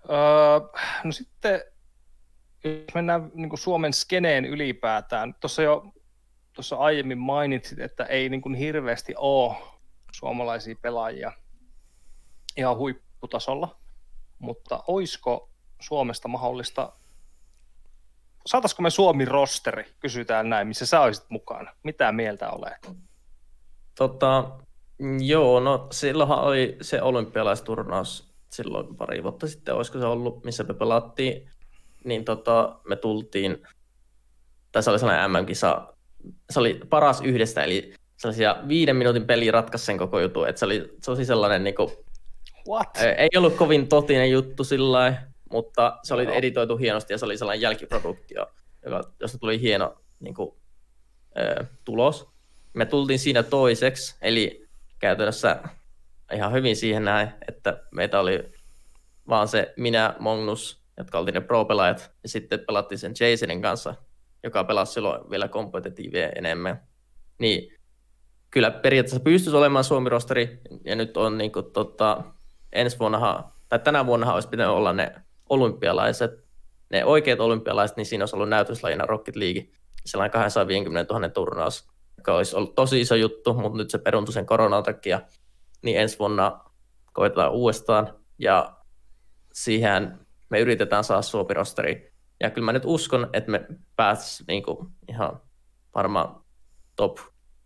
Öö, 0.10 0.82
no 1.04 1.12
sitten 1.12 1.62
jos 2.64 2.94
mennään 2.96 3.32
niin 3.34 3.50
kuin 3.50 3.60
Suomen 3.60 3.94
skeneen 3.94 4.46
ylipäätään, 4.46 5.34
tuossa 5.34 5.62
jo 5.62 5.94
tuossa 6.54 6.76
aiemmin 6.76 7.18
mainitsit, 7.18 7.80
että 7.80 8.06
ei 8.06 8.30
niin 8.30 8.42
kuin 8.42 8.56
hirveästi 8.56 9.14
ole 9.18 9.56
suomalaisia 10.12 10.76
pelaajia 10.82 11.32
ihan 12.58 12.78
huipputasolla, 12.78 13.80
mutta 14.40 14.84
olisiko 14.88 15.50
Suomesta 15.82 16.28
mahdollista, 16.28 16.94
saataisiko 18.46 18.82
me 18.82 18.90
Suomi 18.90 19.26
rosteri, 19.26 19.96
kysytään 20.00 20.50
näin, 20.50 20.68
missä 20.68 20.86
sä 20.86 21.02
olisit 21.02 21.30
mukana, 21.30 21.76
mitä 21.84 22.12
mieltä 22.12 22.50
olet? 22.50 22.98
Tota, 23.96 24.60
joo, 25.20 25.60
no 25.60 25.88
silloinhan 25.92 26.40
oli 26.40 26.78
se 26.82 27.02
olympialaisturnaus 27.02 28.32
silloin 28.50 28.96
pari 28.96 29.24
vuotta 29.24 29.48
sitten, 29.48 29.76
olisiko 29.76 30.00
se 30.00 30.06
ollut, 30.06 30.44
missä 30.44 30.64
me 30.64 30.74
pelattiin 30.74 31.50
niin 32.04 32.26
tota, 32.26 32.80
me 32.88 32.96
tultiin, 32.96 33.68
tai 34.72 34.84
se 34.84 34.90
oli 34.90 35.00
sellainen 35.00 35.32
MM-kisa, 35.32 35.94
se 36.50 36.60
oli 36.60 36.82
paras 36.90 37.22
yhdestä, 37.22 37.64
eli 37.64 37.94
sellaisia 38.18 38.56
viiden 38.68 38.96
minuutin 38.96 39.26
peli 39.26 39.52
ratkaisi 39.52 39.86
sen 39.86 39.98
koko 39.98 40.20
jutun, 40.20 40.50
että 40.50 40.60
se 40.60 40.66
oli, 40.66 40.94
se 41.02 41.12
oli 41.12 41.26
sellainen 41.26 41.64
niin 41.64 41.76
kuin, 41.76 41.92
What? 42.70 42.90
Ei 43.18 43.30
ollut 43.38 43.56
kovin 43.56 43.88
totinen 43.88 44.32
juttu 44.32 44.64
sillä 44.64 45.18
mutta 45.52 46.00
se 46.04 46.14
oli 46.14 46.26
no. 46.26 46.32
editoitu 46.32 46.78
hienosti 46.78 47.14
ja 47.14 47.18
se 47.18 47.26
oli 47.26 47.38
sellainen 47.38 47.62
jälkiproduktio, 47.62 48.48
joka, 48.86 49.02
josta 49.20 49.38
tuli 49.38 49.62
hieno 49.62 49.96
niin 50.20 50.34
kuin, 50.34 50.56
ö, 51.38 51.66
tulos. 51.86 52.28
Me 52.74 52.86
tultiin 52.86 53.20
siinä 53.20 53.44
toiseksi, 53.44 54.16
eli 54.22 54.70
käytännössä 55.02 55.64
ihan 56.34 56.54
hyvin 56.54 56.76
siihen 56.76 57.06
näin, 57.06 57.30
että 57.48 57.84
meitä 57.92 58.20
oli 58.20 58.52
vaan 59.28 59.48
se 59.48 59.74
minä, 59.78 60.16
Magnus 60.20 60.82
jotka 60.98 61.20
oltiin 61.20 61.34
ne 61.34 61.42
pro-pelaajat, 61.42 62.12
ja 62.24 62.30
sitten 62.30 62.60
pelattiin 62.60 63.00
sen 63.00 63.14
Jasonin 63.20 63.62
kanssa 63.62 63.96
joka 64.44 64.64
pelasi 64.64 64.94
silloin 64.94 65.30
vielä 65.30 65.48
kompetitiivia 65.48 66.30
enemmän. 66.30 66.82
Niin 67.40 67.78
kyllä 68.52 68.72
periaatteessa 68.72 69.20
pystyisi 69.20 69.58
olemaan 69.58 69.84
Suomi-rosteri, 69.84 70.62
ja 70.86 70.96
nyt 70.96 71.18
on 71.18 71.38
niin 71.38 71.52
kuin, 71.52 71.72
tota, 71.72 72.24
ensi 72.74 73.00
vuonna, 73.00 73.52
tai 73.70 73.80
tänä 73.80 74.06
vuonna 74.06 74.34
olisi 74.34 74.50
pitänyt 74.50 74.74
olla 74.74 74.94
ne 74.94 75.16
olympialaiset, 75.50 76.32
ne 76.90 77.06
oikeat 77.06 77.40
olympialaiset, 77.40 77.98
niin 77.98 78.06
siinä 78.06 78.22
olisi 78.22 78.36
ollut 78.36 78.50
näytöslajina 78.50 79.06
Rocket 79.06 79.36
League, 79.36 79.68
sellainen 80.06 80.32
250 80.32 81.14
000 81.14 81.30
turnaus, 81.30 81.90
joka 82.22 82.36
olisi 82.36 82.56
ollut 82.56 82.76
tosi 82.76 83.02
iso 83.02 83.16
juttu, 83.16 83.54
mutta 83.54 83.78
nyt 83.78 83.90
se 83.90 83.98
peruntui 83.98 84.34
sen 84.34 84.46
koronan 84.46 84.84
takia, 84.84 85.22
niin 85.82 86.00
ensi 86.00 86.20
vuonna 86.20 86.66
koetetaan 87.14 87.52
uudestaan, 87.52 88.14
ja 88.40 88.76
siihen 89.54 90.20
me 90.50 90.60
yritetään 90.60 91.04
saada 91.04 91.22
Suomi-rosteri. 91.22 92.14
Ja 92.40 92.50
kyllä 92.50 92.66
mä 92.66 92.74
nyt 92.74 92.84
uskon, 92.86 93.30
että 93.34 93.52
me 93.52 93.66
pääsis 93.96 94.48
niinku 94.48 94.92
ihan 95.10 95.42
varmaan 95.96 96.44
top 96.96 97.18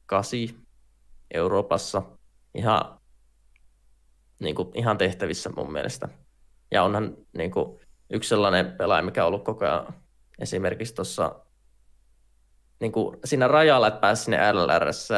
8 0.06 0.40
Euroopassa 1.34 2.02
ihan, 2.54 3.00
niinku, 4.40 4.72
ihan 4.76 4.98
tehtävissä 4.98 5.50
mun 5.56 5.72
mielestä. 5.72 6.10
Ja 6.72 6.84
onhan 6.84 7.18
niinku, 7.38 7.80
yksi 8.10 8.30
sellainen 8.30 8.72
pelaaja, 8.72 9.04
mikä 9.04 9.24
on 9.24 9.28
ollut 9.28 9.46
koko 9.46 9.66
ajan 9.66 9.94
esimerkiksi 10.40 10.96
tuossa 10.96 11.45
niinku, 12.80 13.18
siinä 13.26 13.48
rajalla, 13.48 13.88
että 13.88 14.00
pääsi 14.00 14.24
sinne 14.24 14.54
LLRS, 14.54 15.10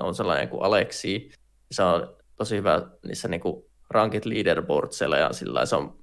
on 0.00 0.14
sellainen 0.14 0.48
kuin 0.48 0.62
Aleksi. 0.62 1.30
Se 1.70 1.82
on 1.82 2.16
tosi 2.36 2.56
hyvä 2.56 2.82
niissä 3.06 3.28
niinku, 3.28 3.70
rankit 3.90 4.24
leaderboardsilla 4.24 5.16
ja 5.16 5.32
sillä 5.32 5.66
se 5.66 5.76
on 5.76 5.98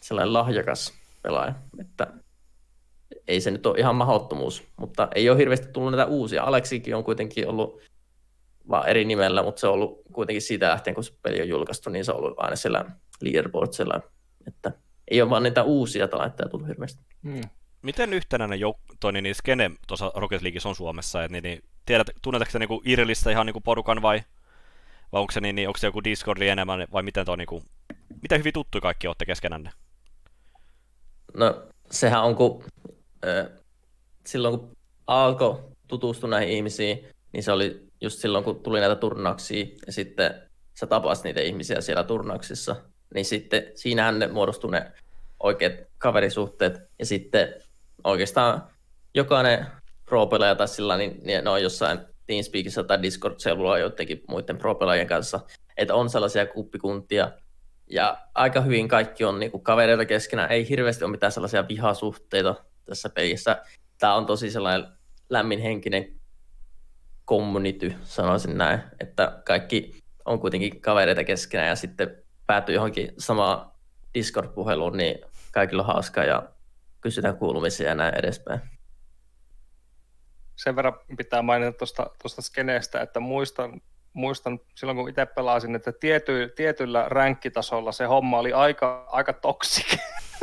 sellainen 0.00 0.32
lahjakas 0.32 0.92
pelaaja, 1.22 1.54
että 1.80 2.06
ei 3.28 3.40
se 3.40 3.50
nyt 3.50 3.66
ole 3.66 3.78
ihan 3.78 3.96
mahdottomuus, 3.96 4.64
mutta 4.76 5.08
ei 5.14 5.30
ole 5.30 5.38
hirveästi 5.38 5.68
tullut 5.72 5.92
näitä 5.92 6.06
uusia. 6.06 6.44
Aleksikin 6.44 6.96
on 6.96 7.04
kuitenkin 7.04 7.48
ollut 7.48 7.80
vaan 8.68 8.88
eri 8.88 9.04
nimellä, 9.04 9.42
mutta 9.42 9.60
se 9.60 9.66
on 9.66 9.74
ollut 9.74 10.02
kuitenkin 10.12 10.42
siitä 10.42 10.68
lähtien, 10.68 10.94
kun 10.94 11.04
se 11.04 11.12
peli 11.22 11.42
on 11.42 11.48
julkaistu, 11.48 11.90
niin 11.90 12.04
se 12.04 12.12
on 12.12 12.18
ollut 12.18 12.34
aina 12.36 12.56
siellä 12.56 12.84
leaderboardsilla, 13.20 14.00
että 14.46 14.72
ei 15.10 15.22
ole 15.22 15.30
vaan 15.30 15.42
niitä 15.42 15.62
uusia 15.62 16.08
talentteja 16.08 16.48
tullut 16.48 16.68
hirveästi. 16.68 17.02
Hmm. 17.22 17.40
Miten 17.82 18.12
yhtenäinen 18.12 18.60
jouk- 18.60 18.96
toi 19.00 19.12
niin, 19.12 19.22
niin 19.22 19.34
skene 19.34 19.70
tuossa 19.86 20.12
Rocket 20.14 20.42
Leagueissa 20.42 20.68
on 20.68 20.74
Suomessa? 20.74 21.24
Et, 21.24 21.30
niin, 21.30 21.42
niin, 21.42 21.64
tiedät, 21.86 22.06
tunnetaanko 22.22 22.58
niinku 22.58 22.82
Irlistä 22.84 23.30
ihan 23.30 23.46
niinku 23.46 23.60
porukan 23.60 24.02
vai, 24.02 24.22
vai 25.12 25.20
onko 25.20 25.32
se, 25.32 25.40
niin, 25.40 25.54
niin, 25.54 25.70
se 25.76 25.86
joku 25.86 26.04
Discordi 26.04 26.48
enemmän 26.48 26.86
vai 26.92 27.02
miten 27.02 27.26
toi 27.26 27.36
niinku, 27.36 27.62
miten 28.22 28.38
hyvin 28.38 28.52
tuttu 28.52 28.80
kaikki 28.80 29.06
olette 29.06 29.26
keskenänne? 29.26 29.70
No 31.36 31.62
sehän 31.90 32.22
on, 32.22 32.36
kun 32.36 32.64
äh, 33.26 33.46
silloin 34.26 34.58
kun 34.58 34.76
alkoi 35.06 35.62
tutustua 35.88 36.30
näihin 36.30 36.54
ihmisiin, 36.56 37.06
niin 37.32 37.42
se 37.42 37.52
oli 37.52 37.88
just 38.00 38.18
silloin, 38.18 38.44
kun 38.44 38.62
tuli 38.62 38.80
näitä 38.80 38.96
turnauksia 38.96 39.66
ja 39.86 39.92
sitten 39.92 40.42
sä 40.74 40.86
tapasit 40.86 41.24
niitä 41.24 41.40
ihmisiä 41.40 41.80
siellä 41.80 42.04
turnauksissa, 42.04 42.76
niin 43.14 43.24
sitten 43.24 43.62
siinähän 43.74 44.18
ne 44.18 44.26
muodostui 44.26 44.70
ne 44.70 44.92
oikeat 45.40 45.72
kaverisuhteet 45.98 46.78
ja 46.98 47.06
sitten 47.06 47.54
oikeastaan 48.04 48.62
jokainen 49.14 49.66
pro 50.04 50.28
tai 50.58 50.68
sillä 50.68 50.96
niin, 50.96 51.20
niin 51.24 51.44
ne 51.44 51.50
on 51.50 51.62
jossain 51.62 51.98
Teamspeakissa 52.26 52.84
tai 52.84 53.02
Discord-seudulla 53.02 53.78
joidenkin 53.78 54.22
muiden 54.28 54.58
pro 54.58 54.78
kanssa, 55.08 55.40
että 55.76 55.94
on 55.94 56.10
sellaisia 56.10 56.46
kuppikuntia, 56.46 57.30
ja 57.90 58.18
aika 58.34 58.60
hyvin 58.60 58.88
kaikki 58.88 59.24
on 59.24 59.40
niinku 59.40 59.58
kavereita 59.58 60.04
keskenään, 60.04 60.50
ei 60.50 60.68
hirveästi 60.68 61.04
ole 61.04 61.10
mitään 61.10 61.32
sellaisia 61.32 61.68
vihasuhteita 61.68 62.54
tässä 62.84 63.08
pelissä. 63.08 63.62
Tämä 63.98 64.14
on 64.14 64.26
tosi 64.26 64.50
sellainen 64.50 64.88
lämminhenkinen 65.30 66.20
community, 67.28 67.94
sanoisin 68.02 68.58
näin, 68.58 68.80
että 69.00 69.42
kaikki 69.46 70.02
on 70.24 70.40
kuitenkin 70.40 70.80
kavereita 70.80 71.24
keskenään 71.24 71.68
ja 71.68 71.76
sitten 71.76 72.22
päätyy 72.46 72.74
johonkin 72.74 73.12
samaan 73.18 73.72
Discord-puheluun, 74.14 74.96
niin 74.96 75.18
kaikilla 75.52 75.82
on 75.82 75.86
hauskaa 75.86 76.24
ja 76.24 76.48
kysytään 77.02 77.36
kuulumisia 77.36 77.88
ja 77.88 77.94
näin 77.94 78.14
edespäin. 78.14 78.60
Sen 80.56 80.76
verran 80.76 80.94
pitää 81.16 81.42
mainita 81.42 81.72
tuosta, 81.72 82.10
tuosta 82.22 82.42
skeneestä, 82.42 83.00
että 83.00 83.20
muistan, 83.20 83.80
muistan 84.12 84.60
silloin, 84.74 84.98
kun 84.98 85.08
itse 85.08 85.26
pelasin, 85.26 85.74
että 85.74 85.92
tiety, 85.92 86.52
tietyllä 86.56 87.08
ränkkitasolla 87.08 87.92
se 87.92 88.04
homma 88.04 88.38
oli 88.38 88.52
aika, 88.52 89.06
aika 89.10 89.32
toksik. 89.32 89.86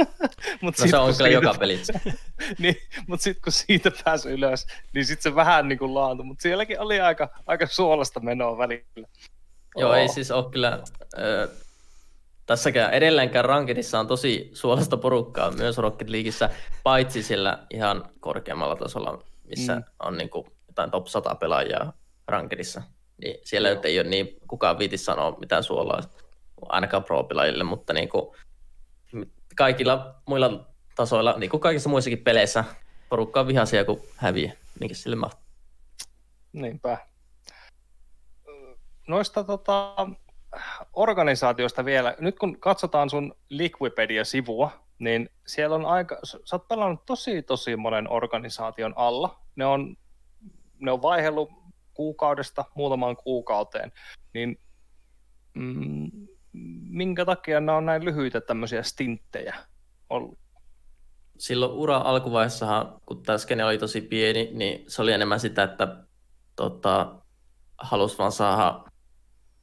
Mut 0.62 0.78
no 0.78 0.82
sit, 0.82 0.90
se 0.90 0.98
on 0.98 1.14
kyllä 1.18 1.30
joka 1.30 1.54
pelissä. 1.60 2.00
niin, 2.60 2.76
mutta 3.08 3.24
sitten 3.24 3.42
kun 3.42 3.54
siitä 3.54 3.92
pääsi 4.06 4.30
ylös, 4.30 4.68
niin 4.94 5.06
sitten 5.06 5.32
se 5.32 5.36
vähän 5.36 5.68
niin 5.68 5.80
kuin 5.80 5.94
laantui, 5.94 6.26
mutta 6.26 6.42
sielläkin 6.42 6.80
oli 6.80 7.00
aika, 7.00 7.30
aika 7.46 7.68
suolasta 7.68 8.20
menoa 8.20 8.58
välillä. 8.58 9.08
Joo, 9.76 9.90
oh. 9.90 9.98
ei 9.98 10.08
siis 10.08 10.32
ole 10.32 10.52
kyllä... 10.52 10.80
tässäkään 12.50 12.94
edelleenkään 12.94 13.46
Rankedissa 13.46 14.00
on 14.00 14.08
tosi 14.08 14.50
suolasta 14.54 14.98
porukkaa 14.98 15.52
myös 15.52 15.78
Rocket 15.78 16.10
Leagueissä, 16.10 16.50
paitsi 16.84 17.24
sillä 17.24 17.66
ihan 17.70 18.10
korkeammalla 18.20 18.76
tasolla, 18.76 19.24
missä 19.44 19.76
mm. 19.76 19.84
on 20.00 20.18
niin 20.18 20.30
kuin 20.30 20.46
jotain 20.68 20.92
top 20.92 21.08
100 21.08 21.36
pelaajaa 21.36 21.94
Rankedissa. 22.28 22.82
Niin 23.22 23.38
siellä 23.44 23.70
nyt 23.70 23.86
ei 23.86 24.00
ole 24.00 24.10
niin, 24.10 24.38
kukaan 24.48 24.80
viiti 24.80 24.98
sanoa 24.98 25.38
mitään 25.40 25.64
suolaa, 25.64 26.02
ainakaan 26.70 27.04
pro 27.04 27.28
mutta 27.64 27.94
niin 27.94 28.10
kuin, 28.10 28.36
kaikilla 29.56 30.16
muilla 30.26 30.68
tasoilla, 30.96 31.36
niin 31.38 31.50
kuin 31.50 31.62
kaikissa 31.62 31.90
muissakin 31.90 32.24
peleissä, 32.24 32.64
porukka 33.10 33.40
on 33.40 33.48
vihaisia, 33.48 33.86
kun 33.86 34.02
häviää. 34.16 34.54
Minkä 34.80 34.96
sille 34.96 35.16
mahtuu? 35.16 35.46
Niinpä. 36.54 36.98
Noista 39.08 39.44
tota, 39.44 39.96
organisaatioista 40.94 41.86
vielä. 41.86 42.16
Nyt 42.20 42.40
kun 42.40 42.60
katsotaan 42.60 43.10
sun 43.10 43.36
Liquipedia-sivua, 43.50 44.72
niin 45.00 45.30
siellä 45.48 45.76
on 45.76 45.86
aika, 45.86 46.20
sä 46.24 46.56
oot 46.56 46.68
pelannut 46.68 47.06
tosi 47.06 47.42
tosi 47.42 47.76
monen 47.76 48.12
organisaation 48.12 48.94
alla. 48.96 49.40
Ne 49.56 49.66
on, 49.66 49.96
ne 50.80 50.92
on 50.92 51.02
vaihellut 51.02 51.50
kuukaudesta 51.94 52.66
muutamaan 52.76 53.16
kuukauteen, 53.16 53.92
niin 54.34 54.60
mm, 55.54 56.12
minkä 56.90 57.26
takia 57.26 57.60
nämä 57.60 57.78
on 57.78 57.86
näin 57.86 58.06
lyhyitä 58.06 58.42
tämmöisiä 58.42 58.84
stinttejä 58.84 59.56
ollut? 60.10 60.40
Silloin 61.38 61.72
ura 61.72 61.98
alkuvaiheessahan, 61.98 63.02
kun 63.06 63.24
tämä 63.24 63.38
skene 63.38 63.66
oli 63.66 63.78
tosi 63.78 64.02
pieni, 64.02 64.50
niin 64.54 64.92
se 64.92 65.02
oli 65.02 65.12
enemmän 65.12 65.40
sitä, 65.40 65.64
että 65.64 66.04
tota, 66.56 67.16
halusi 67.78 68.18
vaan 68.18 68.32
saada 68.32 68.84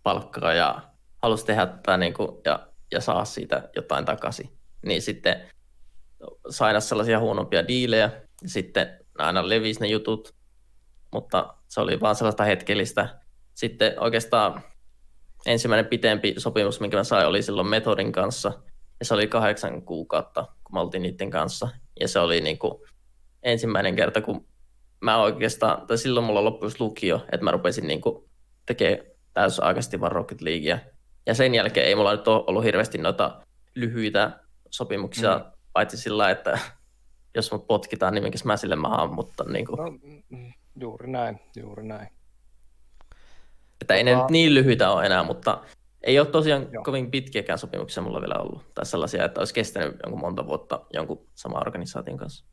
palkkaa 0.07 0.55
ja 0.55 0.83
halusi 1.23 1.47
tehdä 1.47 1.67
tätä 1.67 1.97
niin 1.97 2.15
kuin, 2.15 2.29
ja, 2.45 2.67
ja 2.93 3.01
saa 3.01 3.25
siitä 3.25 3.71
jotain 3.77 4.05
takaisin. 4.05 4.51
Niin 4.85 5.03
sitten 5.03 5.49
saada 6.51 6.81
sellaisia 6.81 7.19
huonompia 7.19 7.69
diilejä, 7.69 8.11
sitten 8.47 8.99
aina 9.19 9.49
levisi 9.49 9.81
ne 9.81 9.87
jutut, 9.87 10.35
mutta 11.13 11.55
se 11.69 11.81
oli 11.81 12.01
vaan 12.01 12.15
sellaista 12.17 12.45
hetkellistä. 12.45 13.21
Sitten 13.55 14.01
oikeastaan 14.01 14.63
ensimmäinen 15.47 15.87
pitempi 15.87 16.35
sopimus, 16.39 16.81
minkä 16.81 16.97
mä 16.97 17.05
sain, 17.05 17.27
oli 17.27 17.43
silloin 17.43 17.69
Metodin 17.69 18.13
kanssa. 18.13 18.53
Ja 19.01 19.07
se 19.07 19.15
oli 19.15 19.27
kahdeksan 19.27 19.83
kuukautta, 19.83 20.47
kun 20.65 20.75
mä 20.75 20.81
oltiin 20.81 21.03
niiden 21.03 21.31
kanssa. 21.31 21.69
Ja 22.01 22.09
se 22.09 22.19
oli 22.19 22.41
niin 22.41 22.59
kuin 22.59 22.83
ensimmäinen 23.43 23.97
kerta, 23.97 24.21
kun 24.21 24.47
mä 25.01 25.23
oikeastaan, 25.23 25.87
tai 25.87 25.99
silloin 25.99 26.27
mulla 26.27 26.45
loppuisi 26.45 26.81
lukio, 26.81 27.25
että 27.33 27.45
mä 27.45 27.51
rupesin 27.51 27.87
niin 27.87 28.01
kuin 28.01 28.31
tekemään 28.67 29.16
täysaikaisesti 29.37 30.01
vaan 30.01 30.13
Rocket 30.13 30.41
Leaguea. 30.41 30.79
Ja 31.27 31.35
sen 31.35 31.55
jälkeen 31.55 31.87
ei 31.87 31.95
mulla 31.95 32.13
nyt 32.13 32.29
ole 32.29 32.45
ollut 32.47 32.65
hirveästi 32.65 32.99
noita 32.99 33.43
lyhyitä 33.75 34.41
sopimuksia, 34.71 35.39
mm. 35.39 35.45
paitsi 35.73 35.97
sillä 35.97 36.31
että 36.31 36.59
jos 37.37 37.53
mut 37.53 37.67
potkitaan, 37.67 38.15
niin 38.15 38.23
minkäs 38.23 38.45
mä 38.45 38.57
sille 38.57 38.77
maahan, 38.77 39.15
mutta 39.15 39.45
niin 39.45 39.67
kuin... 39.67 39.77
no, 39.77 39.91
mm, 40.29 40.53
juuri 40.81 41.11
näin, 41.11 41.41
juuri 41.57 41.87
näin. 41.87 42.09
Että 43.81 43.95
ei 43.95 44.05
tota... 44.05 44.17
ne 44.17 44.25
niin 44.31 44.55
lyhyitä 44.55 44.91
ole 44.91 45.07
enää, 45.07 45.23
mutta 45.23 45.65
ei 46.03 46.19
ole 46.19 46.27
tosiaan 46.27 46.69
Joo. 46.73 46.85
kovin 46.85 47.11
pitkiäkään 47.11 47.59
sopimuksia 47.59 48.03
mulla 48.03 48.21
vielä 48.21 48.35
ollut. 48.35 48.75
Tai 48.75 48.87
sellaisia, 48.87 49.25
että 49.25 49.41
olisi 49.41 49.55
kestänyt 49.55 49.97
jonkun 50.03 50.21
monta 50.21 50.47
vuotta 50.47 50.81
jonkun 50.93 51.27
saman 51.35 51.63
organisaation 51.67 52.19
kanssa. 52.19 52.45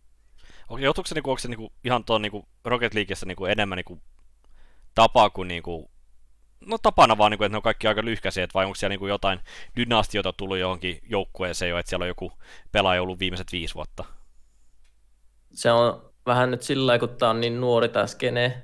Okei, 0.69 0.85
joutuuko 0.85 1.07
se, 1.07 1.15
niinku, 1.15 1.29
onko 1.29 1.39
se 1.39 1.47
niinku, 1.47 1.73
ihan 1.83 2.03
tuon 2.03 2.21
niinku 2.21 2.47
Rocket 2.65 2.93
Leagueissa 2.93 3.25
niinku 3.25 3.45
enemmän 3.45 3.75
niinku, 3.75 4.01
tapa 4.95 5.29
kuin 5.29 5.47
niinku, 5.47 5.92
no 6.65 6.77
tapana 6.77 7.17
vaan, 7.17 7.31
niinku, 7.31 7.43
että 7.43 7.53
ne 7.53 7.57
on 7.57 7.63
kaikki 7.63 7.87
aika 7.87 8.05
lyhkäisiä, 8.05 8.47
vai 8.53 8.65
onko 8.65 8.75
siellä 8.75 8.93
niinku 8.93 9.07
jotain 9.07 9.39
dynastioita 9.75 10.33
tullut 10.33 10.57
johonkin 10.57 10.99
joukkueeseen 11.09 11.69
jo, 11.69 11.77
että 11.77 11.89
siellä 11.89 12.03
on 12.03 12.07
joku 12.07 12.31
pelaaja 12.71 13.01
ollut 13.01 13.19
viimeiset 13.19 13.47
viisi 13.51 13.75
vuotta? 13.75 14.05
Se 15.53 15.71
on 15.71 16.11
vähän 16.25 16.51
nyt 16.51 16.61
sillä 16.61 16.99
kun 16.99 17.09
tämä 17.09 17.29
on 17.29 17.41
niin 17.41 17.61
nuori 17.61 17.89
tämä 17.89 18.07
skene, 18.07 18.61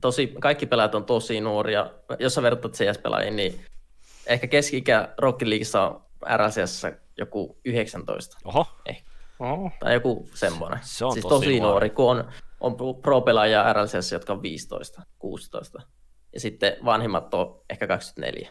tosi, 0.00 0.34
kaikki 0.40 0.66
pelaajat 0.66 0.94
on 0.94 1.04
tosi 1.04 1.40
nuoria. 1.40 1.90
Jos 2.18 2.34
sä 2.34 2.42
vertaat 2.42 2.74
CS-pelaajiin, 2.74 3.36
niin 3.36 3.64
ehkä 4.26 4.46
keski-ikä 4.46 5.14
Rocket 5.18 5.48
Leagueissa 5.48 5.82
on 5.82 6.04
RLCS 6.36 6.86
joku 7.18 7.58
19. 7.64 8.38
Oho. 8.44 8.66
Eh. 8.86 9.04
Oh. 9.38 9.72
Tai 9.80 9.94
joku 9.94 10.28
semmoinen. 10.34 10.78
Se 10.82 11.04
on 11.04 11.12
siis 11.12 11.22
tosi 11.22 11.46
tosi 11.46 11.60
nuori. 11.60 11.60
nuori, 11.60 11.90
kun 11.90 12.10
on, 12.10 12.28
on 12.60 12.76
pro-pelaajia 13.02 13.72
RLCS, 13.72 14.12
jotka 14.12 14.32
on 14.32 14.42
15, 14.42 15.02
16. 15.18 15.82
Ja 16.34 16.40
sitten 16.40 16.76
vanhimmat 16.84 17.34
on 17.34 17.60
ehkä 17.70 17.86
24. 17.86 18.50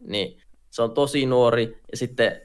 Niin 0.00 0.42
se 0.70 0.82
on 0.82 0.94
tosi 0.94 1.26
nuori 1.26 1.80
ja 1.90 1.96
sitten 1.96 2.40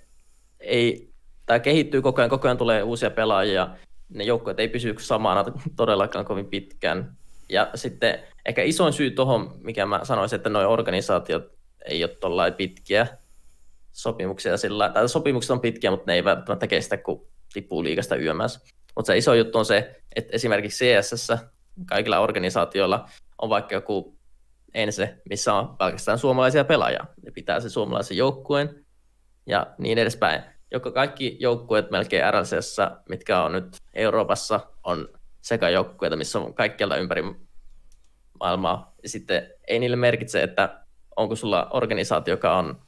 ei, 0.59 1.09
tämä 1.45 1.59
kehittyy 1.59 2.01
koko 2.01 2.21
ajan, 2.21 2.29
koko 2.29 2.47
ajan 2.47 2.57
tulee 2.57 2.83
uusia 2.83 3.11
pelaajia. 3.11 3.67
Ne 4.09 4.23
joukkueet 4.23 4.59
ei 4.59 4.67
pysy 4.67 4.95
samana 4.99 5.45
todellakaan 5.75 6.25
kovin 6.25 6.45
pitkään. 6.45 7.17
Ja 7.49 7.69
sitten 7.75 8.19
ehkä 8.45 8.63
isoin 8.63 8.93
syy 8.93 9.11
tuohon, 9.11 9.55
mikä 9.63 9.85
mä 9.85 9.99
sanoisin, 10.03 10.37
että 10.37 10.49
nuo 10.49 10.61
organisaatiot 10.61 11.55
ei 11.85 12.03
ole 12.03 12.11
tuollain 12.19 12.53
pitkiä 12.53 13.07
sopimuksia 13.91 14.57
sillä 14.57 14.89
tai 14.89 15.09
sopimukset 15.09 15.51
on 15.51 15.59
pitkiä, 15.59 15.91
mutta 15.91 16.03
ne 16.07 16.15
ei 16.15 16.23
välttämättä 16.23 16.67
kestä, 16.67 16.97
kun 16.97 17.27
tippuu 17.53 17.83
liikasta 17.83 18.15
yömässä. 18.15 18.59
Mutta 18.95 19.07
se 19.07 19.17
iso 19.17 19.33
juttu 19.33 19.57
on 19.57 19.65
se, 19.65 20.01
että 20.15 20.35
esimerkiksi 20.35 20.85
CSS 20.85 21.33
kaikilla 21.85 22.19
organisaatioilla 22.19 23.09
on 23.41 23.49
vaikka 23.49 23.75
joku 23.75 24.14
ense, 24.75 25.17
missä 25.29 25.53
on 25.53 25.77
pelkästään 25.77 26.19
suomalaisia 26.19 26.65
pelaajia. 26.65 27.05
Ne 27.25 27.31
pitää 27.31 27.59
se 27.59 27.69
suomalaisen 27.69 28.17
joukkueen 28.17 28.85
ja 29.45 29.67
niin 29.77 29.97
edespäin. 29.97 30.41
Joka 30.71 30.91
kaikki 30.91 31.37
joukkueet 31.39 31.91
melkein 31.91 32.23
RLCS, 32.33 32.77
mitkä 33.09 33.43
on 33.43 33.51
nyt 33.51 33.77
Euroopassa, 33.93 34.59
on 34.83 35.09
sekajoukkueita, 35.41 36.15
missä 36.15 36.39
on 36.39 36.53
kaikkialta 36.53 36.97
ympäri 36.97 37.23
maailmaa. 38.39 38.95
Ja 39.03 39.09
sitten 39.09 39.49
ei 39.67 39.79
niille 39.79 39.95
merkitse, 39.95 40.43
että 40.43 40.79
onko 41.15 41.35
sulla 41.35 41.67
organisaatio, 41.71 42.33
joka 42.33 42.57
on 42.57 42.81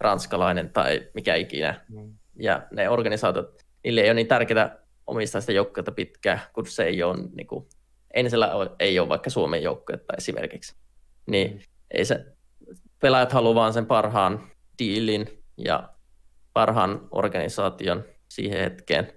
ranskalainen 0.00 0.70
tai 0.70 1.08
mikä 1.14 1.34
ikinä. 1.34 1.80
Mm. 1.88 2.14
Ja 2.36 2.62
ne 2.70 2.88
organisaatiot, 2.88 3.62
niille 3.84 4.00
ei 4.00 4.08
ole 4.08 4.14
niin 4.14 4.26
tärkeää 4.26 4.78
omistaa 5.06 5.40
sitä 5.40 5.52
joukkuetta 5.52 5.92
pitkään, 5.92 6.40
kun 6.52 6.66
se 6.66 6.84
ei 6.84 7.02
ole, 7.02 7.16
niin 7.34 7.46
kuin, 7.46 7.68
Ensellä 8.14 8.50
ei 8.78 8.98
ole 8.98 9.08
vaikka 9.08 9.30
Suomen 9.30 9.62
joukkuetta 9.62 10.14
esimerkiksi. 10.16 10.76
Niin 11.26 11.62
ei 11.90 12.04
se, 12.04 12.26
pelaajat 13.00 13.32
haluaa 13.32 13.54
vaan 13.54 13.72
sen 13.72 13.86
parhaan 13.86 14.50
diilin 14.78 15.44
ja 15.56 15.88
parhaan 16.52 17.08
organisaation 17.10 18.04
siihen 18.28 18.60
hetkeen. 18.60 19.12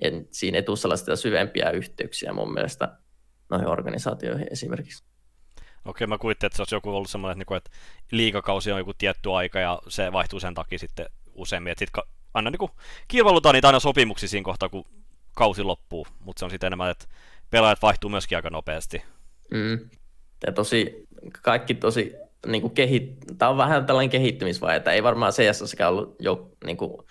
En, 0.00 0.28
siinä 0.30 0.58
ei 0.58 0.62
tule 0.62 0.76
sellaisia 0.76 1.16
syvempiä 1.16 1.70
yhteyksiä 1.70 2.32
mun 2.32 2.54
mielestä 2.54 2.98
noihin 3.50 3.68
organisaatioihin 3.68 4.48
esimerkiksi. 4.50 5.04
Okei, 5.84 6.06
mä 6.06 6.18
kuvittelin, 6.18 6.48
että 6.48 6.56
se 6.56 6.62
olisi 6.62 6.74
joku 6.74 6.90
ollut 6.90 7.10
semmoinen, 7.10 7.32
että, 7.32 7.38
niinku, 7.38 7.54
että 7.54 7.70
liikakausi 8.10 8.72
on 8.72 8.78
joku 8.78 8.94
tietty 8.94 9.32
aika 9.32 9.58
ja 9.58 9.78
se 9.88 10.12
vaihtuu 10.12 10.40
sen 10.40 10.54
takia 10.54 10.78
sitten 10.78 11.06
useammin. 11.34 11.70
Että 11.70 11.84
sitten 11.84 12.02
aina 12.34 12.50
niin 12.50 12.70
kilpailutaan 13.08 13.54
niitä 13.54 13.68
aina 13.68 13.80
sopimuksia 13.80 14.28
siinä 14.28 14.44
kohtaa, 14.44 14.68
kun 14.68 14.84
kausi 15.34 15.62
loppuu, 15.62 16.06
mutta 16.18 16.38
se 16.38 16.44
on 16.44 16.50
sitten 16.50 16.66
enemmän, 16.66 16.90
että 16.90 17.06
pelaajat 17.50 17.82
vaihtuu 17.82 18.10
myöskin 18.10 18.38
aika 18.38 18.50
nopeasti. 18.50 19.02
Mm. 19.50 19.90
Ja 20.46 20.52
tosi, 20.52 21.05
kaikki 21.42 21.74
tosi 21.74 22.14
niin 22.46 22.62
kuin 22.62 22.74
kehit... 22.74 23.16
Tämä 23.38 23.50
on 23.50 23.56
vähän 23.56 23.86
tällainen 23.86 24.10
kehittymisvaihe, 24.10 24.76
että 24.76 24.92
ei 24.92 25.02
varmaan 25.02 25.32
CS 25.32 25.76
ollut 25.88 26.16
jo 26.20 26.50
niin, 26.64 26.76
kuin, 26.76 27.06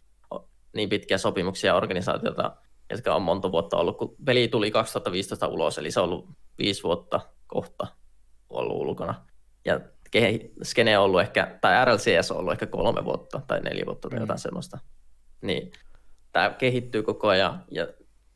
niin 0.76 0.90
pitkiä 0.90 1.18
sopimuksia 1.18 1.76
organisaatiota, 1.76 2.56
jotka 2.90 3.16
on 3.16 3.22
monta 3.22 3.52
vuotta 3.52 3.78
ollut, 3.78 3.98
kun 3.98 4.16
peli 4.26 4.48
tuli 4.48 4.72
2015 4.72 5.48
ulos, 5.48 5.78
eli 5.78 5.92
se 5.92 6.00
on 6.00 6.10
ollut 6.10 6.30
viisi 6.58 6.84
vuotta 6.84 7.22
kohta 7.48 7.88
ollut 8.50 8.78
ulkona. 8.78 9.26
Ja 9.66 9.80
skene 10.64 10.98
on 10.98 11.06
ollut 11.06 11.22
ehkä, 11.22 11.58
tai 11.62 11.86
RLCS 11.86 12.32
on 12.32 12.38
ollut 12.38 12.52
ehkä 12.52 12.66
kolme 12.66 13.06
vuotta 13.06 13.42
tai 13.48 13.60
neljä 13.60 13.86
vuotta 13.86 14.10
tai 14.10 14.20
jotain 14.20 14.40
semmoista. 14.40 14.80
Niin 15.42 15.72
tämä 16.32 16.50
kehittyy 16.50 17.04
koko 17.04 17.28
ajan 17.28 17.64
ja 17.72 17.88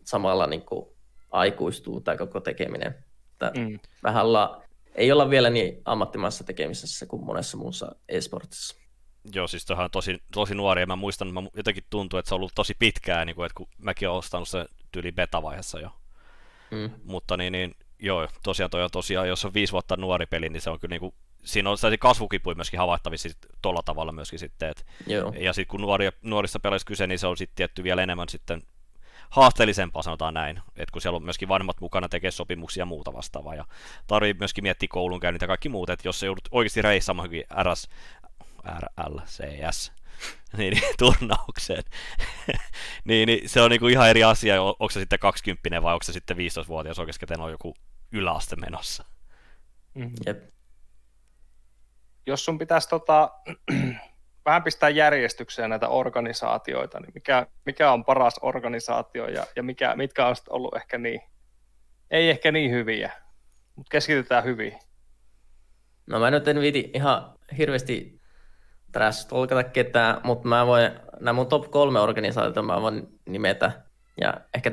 samalla 0.04 0.48
niin 0.48 0.62
kuin 0.62 0.86
aikuistuu 1.32 2.02
tämä 2.02 2.18
koko 2.18 2.40
tekeminen. 2.40 2.96
Että 3.32 3.52
Mm. 3.56 3.80
vähän 4.04 4.26
olla, 4.26 4.64
ei 4.96 5.12
olla 5.12 5.30
vielä 5.30 5.50
niin 5.50 5.82
ammattimaisessa 5.86 6.44
tekemisessä 6.44 7.06
kuin 7.06 7.26
monessa 7.26 7.58
muussa 7.58 7.96
e-sportissa. 8.10 8.76
Joo, 9.34 9.48
siis 9.48 9.66
toihan 9.66 9.84
on 9.84 9.92
tosi, 9.92 10.18
tosi 10.34 10.56
nuori, 10.56 10.82
ja 10.82 10.88
mä 10.88 10.96
muistan, 10.96 11.34
mä 11.34 11.44
jotenkin 11.54 11.84
tuntuu, 11.90 12.20
että 12.20 12.30
se 12.30 12.36
on 12.36 12.40
ollut 12.40 12.56
tosi 12.56 12.74
pitkään, 12.80 13.28
niin 13.28 13.36
kuin, 13.36 13.46
että 13.46 13.56
kun 13.56 13.68
mäkin 13.78 14.10
olen 14.10 14.20
ostanut 14.20 14.48
sen 14.48 14.66
tyyli 14.92 15.12
beta-vaiheessa 15.12 15.80
jo. 15.80 15.90
Mm. 16.72 16.90
Mutta 17.04 17.38
niin, 17.38 17.52
niin 17.52 17.76
joo, 18.00 18.28
tosiaan 18.44 18.70
toi 18.70 18.84
on 18.84 18.92
tosiaan, 18.92 19.28
jos 19.28 19.46
on 19.46 19.54
viisi 19.54 19.74
vuotta 19.74 19.98
nuori 19.98 20.26
peli, 20.26 20.50
niin 20.50 20.62
se 20.62 20.70
on 20.70 20.80
kyllä 20.80 20.94
niin 20.94 21.00
kuin, 21.00 21.14
siinä 21.44 21.70
on 21.70 21.78
sellaisia 21.78 21.98
kasvukipuja 21.98 22.56
myöskin 22.56 22.80
havaittavissa 22.80 23.30
tuolla 23.62 23.82
tavalla 23.84 24.12
myöskin 24.12 24.40
sitten, 24.40 24.70
että 24.70 24.84
Joo. 25.08 25.34
Ja 25.40 25.54
sitten 25.54 25.72
kun 25.72 25.82
nuoria, 25.82 26.12
nuorista 26.22 26.60
pelaajista 26.60 26.88
kyse, 26.88 27.08
niin 27.08 27.20
se 27.20 27.28
on 27.28 27.38
sitten 27.38 27.56
tietty 27.56 27.84
vielä 27.84 28.04
enemmän 28.04 28.30
sitten 28.30 28.62
haasteellisempaa, 29.30 30.02
sanotaan 30.02 30.34
näin. 30.34 30.62
että 30.78 30.92
kun 30.92 31.02
siellä 31.02 31.16
on 31.16 31.24
myöskin 31.24 31.48
vanhemmat 31.48 31.82
mukana 31.82 32.10
tekee 32.10 32.32
sopimuksia 32.32 32.82
ja 32.82 32.86
muuta 32.86 33.14
vastaavaa. 33.14 33.56
Ja 33.56 33.66
tarvii 34.08 34.34
myöskin 34.34 34.64
miettiä 34.64 34.90
koulunkäynnit 34.92 35.42
ja 35.42 35.48
kaikki 35.48 35.70
muut, 35.70 35.90
että 35.90 36.08
jos 36.08 36.20
se 36.20 36.26
joudut 36.26 36.48
oikeasti 36.52 36.82
reissaamaan 36.82 37.30
RS, 37.64 37.90
RLCS, 38.80 39.92
niin, 40.58 40.74
niin, 40.74 40.94
turnaukseen, 40.98 41.84
niin, 43.08 43.28
niin, 43.28 43.50
se 43.50 43.62
on 43.62 43.72
niinku 43.72 43.88
ihan 43.88 44.10
eri 44.10 44.24
asia, 44.24 44.62
onko 44.62 44.90
se 44.90 45.00
sitten 45.00 45.20
20 45.20 45.82
vai 45.82 45.94
onko 45.94 46.04
se 46.04 46.14
sitten 46.14 46.38
15-vuotias 46.38 47.00
oikeasti, 47.00 47.20
keten 47.20 47.42
on 47.42 47.52
joku 47.52 47.74
yläaste 48.12 48.56
menossa. 48.56 49.06
Mm. 49.94 50.12
Jep. 50.26 50.50
Jos 52.26 52.46
sun 52.46 52.58
pitäisi 52.58 52.90
tota, 52.90 53.32
vähän 54.46 54.64
pistää 54.64 54.90
järjestykseen 54.90 55.70
näitä 55.70 55.88
organisaatioita, 55.88 57.00
niin 57.00 57.12
mikä, 57.14 57.48
mikä 57.66 57.92
on 57.92 58.06
paras 58.06 58.40
organisaatio 58.42 59.28
ja, 59.28 59.46
ja 59.56 59.64
mikä, 59.64 59.96
mitkä 59.96 60.28
on 60.28 60.36
ollut 60.50 60.76
ehkä 60.76 60.98
niin, 60.98 61.22
ei 62.12 62.30
ehkä 62.30 62.52
niin 62.52 62.72
hyviä, 62.72 63.12
mutta 63.76 63.90
keskitytään 63.92 64.44
hyvin. 64.44 64.80
No 66.08 66.20
mä 66.20 66.32
nyt 66.32 66.48
en 66.48 66.60
viiti 66.60 66.92
ihan 66.94 67.34
hirveästi 67.58 68.22
trash 68.92 69.28
tolkata 69.28 69.64
ketään, 69.64 70.22
mutta 70.24 70.48
mä 70.48 70.68
voin, 70.68 70.92
nämä 71.20 71.34
mun 71.34 71.48
top 71.48 71.72
kolme 71.72 72.00
organisaatiota 72.00 72.62
mä 72.62 72.82
voin 72.82 73.08
nimetä, 73.26 73.72
ja 74.22 74.34
ehkä 74.54 74.72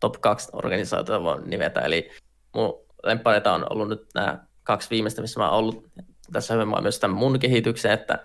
top 0.00 0.14
kaksi 0.20 0.48
organisaatiota 0.52 1.22
voin 1.22 1.50
nimetä, 1.50 1.80
eli 1.80 2.10
mun 2.54 2.74
lempareita 3.04 3.52
on 3.52 3.66
ollut 3.70 3.88
nyt 3.88 4.06
nämä 4.14 4.38
kaksi 4.62 4.90
viimeistä, 4.90 5.20
missä 5.20 5.40
mä 5.40 5.50
oon 5.50 5.58
ollut 5.58 5.88
tässä 6.32 6.54
hyvin 6.54 6.82
myös 6.82 7.00
tämän 7.00 7.16
mun 7.16 7.38
kehityksen, 7.38 7.92
että 7.92 8.24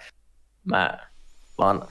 mä 0.64 1.00
vaan 1.58 1.88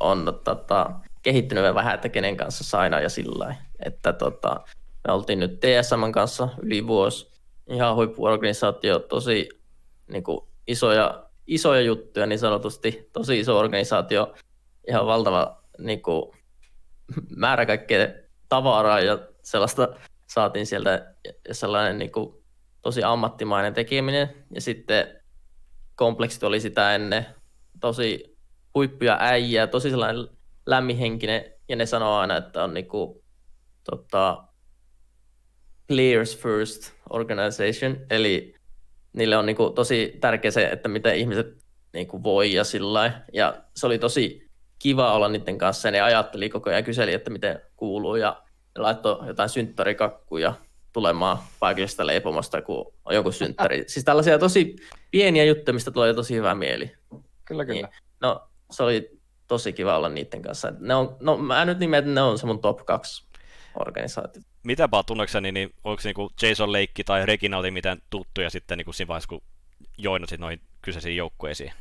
on 0.00 0.40
tota, 0.44 0.90
kehittynyt 1.22 1.74
vähän, 1.74 1.94
että 1.94 2.08
kenen 2.08 2.36
kanssa 2.36 2.64
saina 2.64 3.00
ja 3.00 3.08
sillä 3.08 3.54
että 3.84 4.12
tota, 4.12 4.60
me 5.06 5.12
oltiin 5.12 5.38
nyt 5.38 5.60
TSM 5.60 6.12
kanssa 6.12 6.48
yli 6.62 6.86
vuosi, 6.86 7.30
ihan 7.66 7.94
huippuorganisaatio, 7.94 8.98
tosi 8.98 9.48
niin 10.08 10.22
kuin 10.22 10.40
isoja, 10.66 11.24
isoja 11.46 11.80
juttuja 11.80 12.26
niin 12.26 12.38
sanotusti, 12.38 13.10
tosi 13.12 13.40
iso 13.40 13.58
organisaatio, 13.58 14.34
ihan 14.88 15.06
valtava 15.06 15.62
niin 15.78 16.02
kuin, 16.02 16.32
määrä 17.36 17.66
kaikkea 17.66 18.08
tavaraa 18.48 19.00
ja 19.00 19.18
sellaista 19.42 19.88
saatiin 20.26 20.66
sieltä 20.66 21.14
sellainen 21.52 21.98
niin 21.98 22.12
kuin, 22.12 22.34
tosi 22.82 23.02
ammattimainen 23.02 23.74
tekeminen. 23.74 24.46
Ja 24.54 24.60
sitten 24.60 25.20
kompleksit 25.94 26.42
oli 26.42 26.60
sitä 26.60 26.94
ennen 26.94 27.26
tosi 27.80 28.38
huippuja 28.74 29.16
äijää, 29.20 29.66
tosi 29.66 29.90
sellainen 29.90 30.28
lämminhenkinen 30.66 31.44
ja 31.68 31.76
ne 31.76 31.86
sanoo 31.86 32.18
aina, 32.18 32.36
että 32.36 32.64
on 32.64 32.74
niinku, 32.74 33.24
tota, 33.90 34.44
players 35.86 36.38
first 36.38 36.92
organization, 37.10 37.96
eli 38.10 38.54
niille 39.12 39.36
on 39.36 39.46
niinku 39.46 39.70
tosi 39.70 40.16
tärkeä 40.20 40.50
se, 40.50 40.68
että 40.68 40.88
miten 40.88 41.16
ihmiset 41.16 41.46
niinku 41.92 42.22
voi 42.22 42.52
ja 42.52 42.64
sillä. 42.64 43.22
Ja 43.32 43.62
se 43.76 43.86
oli 43.86 43.98
tosi 43.98 44.48
kiva 44.78 45.12
olla 45.12 45.28
niiden 45.28 45.58
kanssa 45.58 45.88
ja 45.88 45.92
ne 45.92 46.00
ajatteli 46.00 46.48
koko 46.48 46.70
ajan 46.70 46.84
kyseli, 46.84 47.12
että 47.12 47.30
miten 47.30 47.60
kuuluu 47.76 48.16
ja 48.16 48.42
laittoi 48.78 49.26
jotain 49.26 49.48
synttärikakkuja 49.48 50.54
tulemaan 50.92 51.38
paikallista 51.60 52.06
leipomosta, 52.06 52.62
kun 52.62 52.92
on 53.04 53.14
joku 53.14 53.32
synttäri. 53.32 53.84
siis 53.86 54.04
tällaisia 54.04 54.38
tosi 54.38 54.76
pieniä 55.10 55.44
juttuja, 55.44 55.74
mistä 55.74 55.90
tulee 55.90 56.14
tosi 56.14 56.34
hyvä 56.34 56.54
mieli. 56.54 56.92
Kyllä, 57.48 57.64
kyllä. 57.64 57.80
Niin. 57.80 58.02
No, 58.20 58.48
se 58.70 58.82
oli 58.82 59.18
tosi 59.46 59.72
kiva 59.72 59.96
olla 59.96 60.08
niiden 60.08 60.42
kanssa. 60.42 60.72
Ne 60.78 60.94
on, 60.94 61.16
no, 61.20 61.36
mä 61.36 61.64
nyt 61.64 61.78
nimen, 61.78 61.98
että 61.98 62.10
ne 62.10 62.22
on 62.22 62.38
se 62.38 62.46
mun 62.46 62.60
top 62.60 62.86
2 62.86 63.28
organisaatio. 63.80 64.42
Mitäpä 64.62 65.02
tunnekseni, 65.06 65.52
niin 65.52 65.74
onko 65.84 66.00
se 66.00 66.08
niinku 66.08 66.30
Jason 66.42 66.72
Leikki 66.72 67.04
tai 67.04 67.26
Reginaldi 67.26 67.70
miten 67.70 68.02
tuttuja 68.10 68.50
sitten 68.50 68.78
niinku 68.78 68.92
siinä 68.92 69.08
vaiheessa, 69.08 69.28
kun 69.28 69.42
joinasit 69.98 70.40
noihin 70.40 70.60
kyseisiin 70.82 71.16
joukkueisiin? 71.16 71.72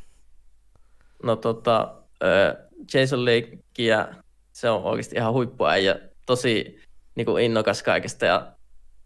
No 1.23 1.35
tota, 1.35 1.95
Jason 2.93 3.25
Leikkiä, 3.25 4.07
se 4.53 4.69
on 4.69 4.83
oikeasti 4.83 5.15
ihan 5.15 5.33
huippuäijä, 5.33 5.99
tosi 6.25 6.81
niin 7.15 7.25
kuin 7.25 7.43
innokas 7.43 7.83
kaikesta 7.83 8.25
ja, 8.25 8.51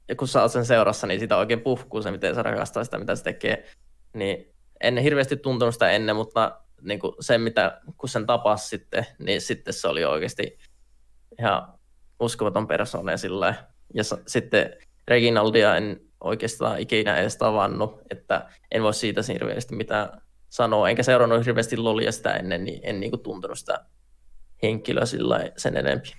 ja 0.08 0.16
kun 0.16 0.28
sä 0.28 0.42
oot 0.42 0.52
sen 0.52 0.66
seurassa, 0.66 1.08
niin 1.08 1.20
sitä 1.20 1.38
oikein 1.38 1.62
puhkuu 1.62 2.02
se, 2.02 2.12
miten 2.12 2.36
se 2.36 2.44
rakastaa 2.44 2.84
sitä, 2.84 3.00
mitä 3.00 3.16
se 3.16 3.24
tekee. 3.24 3.72
Niin 4.14 4.51
en 4.82 4.98
hirveästi 4.98 5.38
tuntenut 5.38 5.76
sitä 5.76 5.92
ennen, 5.92 6.16
mutta 6.16 6.62
niin 6.82 7.00
kuin 7.00 7.14
sen, 7.20 7.42
mitä, 7.42 7.82
kun 7.98 8.10
sen 8.10 8.26
tapasi 8.26 8.68
sitten, 8.68 9.06
niin 9.20 9.42
sitten 9.42 9.74
se 9.74 9.88
oli 9.88 10.06
oikeasti 10.06 10.58
ihan 11.40 11.74
uskomaton 12.20 12.68
persoona 12.68 13.18
sillä. 13.18 13.54
Ja 13.94 14.04
s- 14.04 14.24
sitten 14.28 14.74
Reginaldia 15.08 15.76
en 15.76 16.02
oikeastaan 16.24 16.80
ikinä 16.80 17.18
edes 17.18 17.38
tavannut, 17.38 18.02
että 18.10 18.50
en 18.72 18.84
voi 18.84 18.94
siitä 18.94 19.22
hirveästi 19.28 19.76
mitään 19.76 20.22
sanoa, 20.50 20.90
enkä 20.90 21.04
seurannut 21.04 21.46
hirveästi 21.46 21.78
Lolia 21.78 22.12
sitä 22.12 22.34
ennen, 22.34 22.64
niin 22.64 22.80
en 22.84 23.00
niinku 23.00 23.18
tuntenut 23.18 23.60
sitä 23.60 23.86
henkilöä 24.64 25.06
sillä 25.06 25.52
sen 25.58 25.78
enempi. 25.78 26.12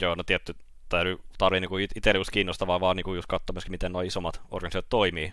Joo, 0.00 0.14
no 0.14 0.22
tietty 0.22 0.54
täytyy 0.88 1.18
tarvii 1.38 1.60
niinku 1.60 1.76
itselle 1.76 2.18
just 2.20 2.30
kiinnostavaa 2.30 2.80
vaan 2.80 2.96
niinku 2.96 3.14
just 3.14 3.28
katsoa 3.28 3.54
myöskin, 3.54 3.70
miten 3.70 3.92
nuo 3.92 4.02
isommat 4.02 4.40
organisaatiot 4.50 4.88
toimii 4.88 5.32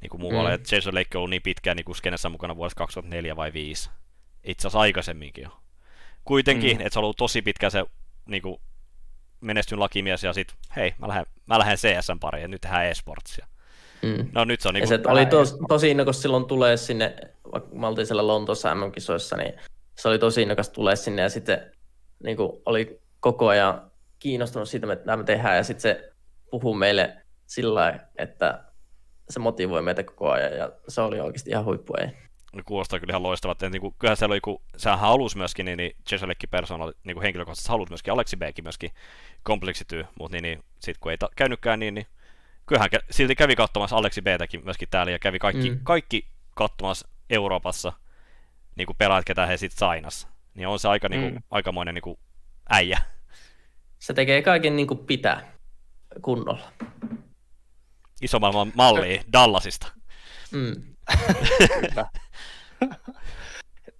niinku 0.00 0.18
muualla. 0.18 0.50
Mm. 0.50 0.56
Mm. 0.56 0.64
Jason 0.72 0.94
Lake 0.94 1.08
on 1.14 1.18
ollut 1.18 1.30
niin 1.30 1.42
pitkään 1.42 1.76
niinku 1.76 1.94
skenessä 1.94 2.28
mukana 2.28 2.56
vuodesta 2.56 2.78
2004 2.78 3.36
vai 3.36 3.52
5. 3.52 3.90
Itse 4.44 4.60
asiassa 4.68 4.78
aikaisemminkin 4.80 5.44
jo. 5.44 5.50
Kuitenkin, 6.24 6.76
Mm. 6.76 6.80
että 6.80 6.92
se 6.92 6.98
on 6.98 7.04
ollut 7.04 7.16
tosi 7.16 7.42
pitkään 7.42 7.70
se 7.70 7.84
niinku 8.26 8.60
menestyn 9.40 9.80
lakimies 9.80 10.24
ja 10.24 10.32
sit 10.32 10.54
hei, 10.76 10.94
mä 10.98 11.08
lähden, 11.08 11.26
mä 11.46 11.58
lähden 11.58 11.76
CSN 11.76 12.18
pariin 12.20 12.42
ja 12.42 12.48
nyt 12.48 12.60
tehdään 12.60 12.86
e-sportsia. 12.86 13.46
Mm. 14.02 14.28
No 14.32 14.44
nyt 14.44 14.60
se 14.60 14.68
on 14.68 14.76
Ja 14.76 14.80
niinku... 14.86 15.04
se 15.04 15.10
oli 15.12 15.26
tos, 15.26 15.56
tosi 15.68 15.90
innokas 15.90 16.22
silloin 16.22 16.44
tulee 16.44 16.76
sinne, 16.76 17.16
vaikka 17.52 17.74
mä 17.74 17.88
oltiin 17.88 18.06
siellä 18.06 18.26
Lontoossa 18.26 18.74
MM-kisoissa, 18.74 19.36
niin 19.36 19.52
se 19.94 20.08
oli 20.08 20.18
tosi 20.18 20.42
innokas 20.42 20.70
tulee 20.70 20.96
sinne 20.96 21.22
ja 21.22 21.28
sitten 21.28 21.72
niin 22.24 22.36
kuin 22.36 22.52
oli 22.66 23.00
koko 23.20 23.48
ajan 23.48 23.90
kiinnostunut 24.18 24.68
siitä, 24.68 24.86
mitä 24.86 25.16
me 25.16 25.24
tehdään 25.24 25.56
ja 25.56 25.64
sitten 25.64 25.82
se 25.82 26.12
puhuu 26.50 26.74
meille 26.74 27.16
sillä 27.46 27.74
lailla, 27.74 28.00
että 28.18 28.64
se 29.30 29.40
motivoi 29.40 29.82
meitä 29.82 30.04
koko 30.04 30.30
ajan 30.30 30.56
ja 30.56 30.72
se 30.88 31.00
oli 31.00 31.20
oikeasti 31.20 31.50
ihan 31.50 31.64
huippu 31.64 31.94
ei. 32.00 32.06
ne 32.52 32.62
kuulostaa 32.66 33.00
kyllä 33.00 33.10
ihan 33.12 33.22
loistavat. 33.22 33.62
Et 33.62 33.72
niinku, 33.72 33.94
kyllähän 33.98 34.16
siellä 34.16 34.32
oli, 34.32 34.40
kun 34.40 34.62
sehän 34.76 34.98
halusi 34.98 35.36
myöskin, 35.36 35.66
niin, 35.66 35.76
niin 35.76 35.96
Jason 36.10 36.28
Leckki 36.28 36.46
persoona 36.46 36.92
niinku 37.04 37.20
henkilökohtaisesti 37.22 37.68
halusi 37.68 37.90
myöskin, 37.92 38.12
Aleksi 38.12 38.36
Bkin 38.36 38.64
myöskin 38.64 38.90
kompleksityy, 39.42 40.04
mutta 40.18 40.34
niin, 40.36 40.42
niin 40.42 40.64
sitten 40.78 41.00
kun 41.00 41.12
ei 41.12 41.18
ta- 41.18 41.28
käynytkään 41.36 41.78
niin, 41.80 41.94
niin 41.94 42.06
kyllähän 42.66 42.90
kä- 42.96 43.04
silti 43.10 43.34
kävi 43.34 43.56
katsomassa 43.56 43.96
Aleksi 43.96 44.22
Btäkin 44.22 44.64
myöskin 44.64 44.88
täällä 44.90 45.12
ja 45.12 45.18
kävi 45.18 45.38
kaikki, 45.38 45.70
Mm. 45.70 45.76
mm. 45.76 45.80
kaikki 45.84 46.26
katsomassa 46.54 47.08
Euroopassa 47.30 47.92
niin 48.76 48.86
kuin 48.86 48.96
pelaajat, 48.96 49.24
ketä 49.24 49.46
he 49.46 49.56
sitten 49.56 49.78
sainas. 49.78 50.28
Niin 50.54 50.68
on 50.68 50.78
se 50.78 50.88
aika, 50.88 51.08
niin 51.08 51.22
kuin, 51.22 51.34
Mm. 51.34 51.42
aikamoinen 51.50 51.94
niin 51.94 52.02
kuin, 52.02 52.18
äijä. 52.70 52.98
Se 53.98 54.14
tekee 54.14 54.42
kaiken 54.42 54.76
niin 54.76 54.88
kuin 54.88 54.98
pitää 54.98 55.52
kunnolla. 56.22 56.72
Iso 58.22 58.38
maailman 58.38 58.72
malli 58.74 59.20
Dallasista. 59.32 59.86
Mm. 60.52 60.82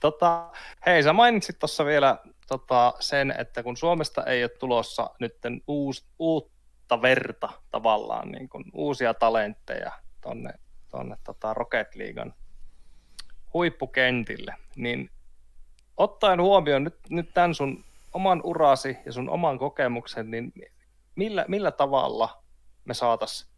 Tota, 0.00 0.50
hei, 0.86 1.02
sä 1.02 1.12
mainitsit 1.12 1.58
tuossa 1.58 1.84
vielä 1.84 2.18
tota, 2.48 2.94
sen, 3.00 3.34
että 3.38 3.62
kun 3.62 3.76
Suomesta 3.76 4.24
ei 4.24 4.42
ole 4.42 4.48
tulossa 4.48 5.10
nyt 5.20 5.36
uus, 5.66 6.06
uutta 6.18 7.02
verta 7.02 7.48
tavallaan, 7.70 8.28
niin 8.28 8.48
kuin 8.48 8.64
uusia 8.72 9.14
talentteja 9.14 9.92
tonne, 10.20 10.50
tonne 10.88 11.16
tota 11.24 11.54
Rocket 11.54 11.94
Leaguean 11.94 12.34
huippukentille, 13.54 14.54
niin 14.76 15.10
ottaen 15.96 16.42
huomioon 16.42 16.84
nyt, 16.84 16.98
nyt 17.10 17.34
tämän 17.34 17.54
sun 17.54 17.84
oman 18.12 18.40
urasi 18.44 18.96
ja 19.06 19.12
sun 19.12 19.30
oman 19.30 19.58
kokemuksen, 19.58 20.30
niin 20.30 20.52
millä, 21.16 21.44
millä 21.48 21.70
tavalla 21.70 22.42
me 22.84 22.94
saataisiin 22.94 23.50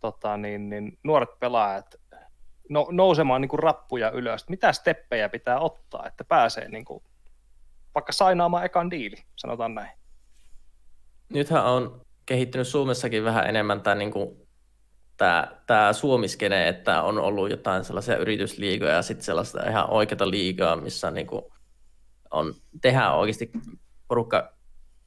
tota, 0.00 0.36
niin, 0.36 0.70
niin, 0.70 0.98
nuoret 1.04 1.38
pelaajat 1.40 1.94
no, 2.68 2.86
nousemaan 2.90 3.40
niin 3.40 3.48
kuin 3.48 3.60
rappuja 3.60 4.10
ylös. 4.10 4.48
Mitä 4.48 4.72
steppejä 4.72 5.28
pitää 5.28 5.60
ottaa, 5.60 6.06
että 6.06 6.24
pääsee 6.24 6.68
niin 6.68 6.84
kuin, 6.84 7.02
vaikka 7.94 8.12
sainaamaan 8.12 8.64
ekan 8.64 8.90
diili, 8.90 9.16
sanotaan 9.36 9.74
näin. 9.74 9.90
Nythän 11.28 11.64
on 11.64 12.00
kehittynyt 12.26 12.68
Suomessakin 12.68 13.24
vähän 13.24 13.46
enemmän 13.46 13.80
tämä, 13.80 13.94
niin 13.94 14.10
kuin, 14.10 14.48
tämä, 15.16 15.48
tämä 15.66 15.92
suomiskene, 15.92 16.68
että 16.68 17.02
on 17.02 17.18
ollut 17.18 17.50
jotain 17.50 17.84
sellaisia 17.84 18.16
yritysliigoja 18.16 18.92
ja 18.92 19.02
sitten 19.02 19.24
sellaista 19.24 19.70
ihan 19.70 19.90
oikeata 19.90 20.30
liigaa, 20.30 20.76
missä 20.76 21.10
niin 21.10 21.26
kuin 21.26 21.42
on, 22.30 22.54
tehdään 22.80 23.16
oikeasti, 23.16 23.50
porukka 24.08 24.52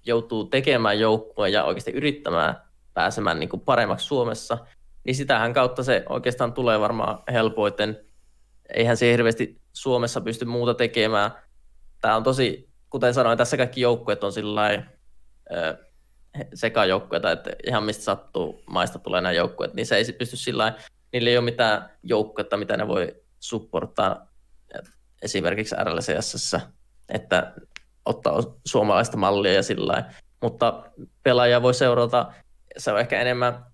joutuu 0.05 0.43
tekemään 0.43 0.99
joukkua 0.99 1.47
ja 1.47 1.63
oikeasti 1.63 1.91
yrittämään 1.91 2.55
pääsemään 2.93 3.39
niin 3.39 3.49
kuin 3.49 3.59
paremmaksi 3.59 4.05
Suomessa, 4.05 4.57
niin 5.03 5.15
sitähän 5.15 5.53
kautta 5.53 5.83
se 5.83 6.03
oikeastaan 6.09 6.53
tulee 6.53 6.79
varmaan 6.79 7.23
helpoiten. 7.31 8.05
Eihän 8.73 8.97
se 8.97 9.11
hirveästi 9.11 9.61
Suomessa 9.73 10.21
pysty 10.21 10.45
muuta 10.45 10.73
tekemään. 10.73 11.31
Tämä 12.01 12.15
on 12.15 12.23
tosi, 12.23 12.69
kuten 12.89 13.13
sanoin, 13.13 13.37
tässä 13.37 13.57
kaikki 13.57 13.81
joukkueet 13.81 14.23
on 14.23 14.33
sillä 14.33 14.83
sekajoukkueita, 16.53 17.31
että 17.31 17.51
ihan 17.67 17.83
mistä 17.83 18.03
sattuu 18.03 18.63
maista 18.65 18.99
tulee 18.99 19.21
nämä 19.21 19.33
joukkueet, 19.33 19.73
niin 19.73 19.85
se 19.85 19.95
ei 19.95 20.13
pysty 20.17 20.35
sillä 20.35 20.73
niillä 21.13 21.29
ei 21.29 21.37
ole 21.37 21.45
mitään 21.45 21.89
joukkuetta, 22.03 22.57
mitä 22.57 22.77
ne 22.77 22.87
voi 22.87 23.15
supporttaa 23.39 24.27
esimerkiksi 25.21 25.75
RLCS, 25.83 26.55
että 27.09 27.53
ottaa 28.05 28.33
suomalaista 28.65 29.17
mallia 29.17 29.53
ja 29.53 29.63
sillä. 29.63 30.13
Mutta 30.41 30.91
pelaaja 31.23 31.61
voi 31.61 31.73
seurata, 31.73 32.33
se 32.77 32.91
on 32.91 32.99
ehkä 32.99 33.21
enemmän, 33.21 33.65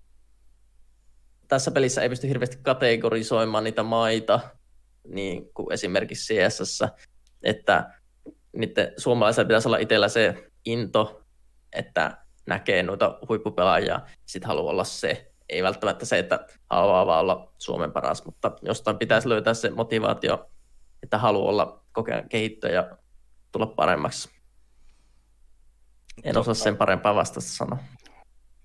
tässä 1.50 1.70
pelissä 1.70 2.02
ei 2.02 2.08
pysty 2.08 2.28
hirveästi 2.28 2.58
kategorisoimaan 2.62 3.64
niitä 3.64 3.82
maita, 3.82 4.40
niin 5.04 5.52
kuin 5.54 5.72
esimerkiksi 5.72 6.34
CSS, 6.34 6.84
että 7.42 7.94
niiden 8.56 8.92
suomalaisilla 8.96 9.46
pitäisi 9.46 9.68
olla 9.68 9.78
itsellä 9.78 10.08
se 10.08 10.50
into, 10.64 11.22
että 11.72 12.18
näkee 12.46 12.82
noita 12.82 13.18
huippupelaajia, 13.28 14.00
sitten 14.26 14.48
haluaa 14.48 14.70
olla 14.70 14.84
se. 14.84 15.32
Ei 15.48 15.62
välttämättä 15.62 16.06
se, 16.06 16.18
että 16.18 16.46
haluaa 16.70 17.06
vaan 17.06 17.20
olla 17.20 17.52
Suomen 17.58 17.92
paras, 17.92 18.24
mutta 18.24 18.52
jostain 18.62 18.98
pitäisi 18.98 19.28
löytää 19.28 19.54
se 19.54 19.70
motivaatio, 19.70 20.50
että 21.02 21.18
haluaa 21.18 21.48
olla 21.50 21.84
kokea 21.92 22.22
kehittyä 22.28 22.70
ja 22.70 22.98
tulla 23.52 23.66
paremmaksi. 23.66 24.30
En 26.24 26.38
osaa 26.38 26.54
sen 26.54 26.76
parempaa 26.76 27.14
vastata 27.14 27.40
sanoa. 27.40 27.78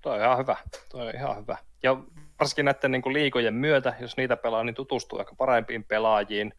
Tuo 0.01 0.13
on 0.13 0.19
ihan 0.19 0.37
hyvä. 0.37 0.57
Tuo 0.91 1.01
on 1.01 1.15
ihan 1.15 1.37
hyvä. 1.37 1.57
Ja 1.83 1.97
varsinkin 2.39 2.65
näiden 2.65 2.91
niin 2.91 3.01
kuin 3.01 3.13
liikojen 3.13 3.53
myötä, 3.53 3.93
jos 3.99 4.17
niitä 4.17 4.37
pelaa, 4.37 4.63
niin 4.63 4.75
tutustuu 4.75 5.19
ehkä 5.19 5.35
parempiin 5.37 5.83
pelaajiin. 5.83 6.53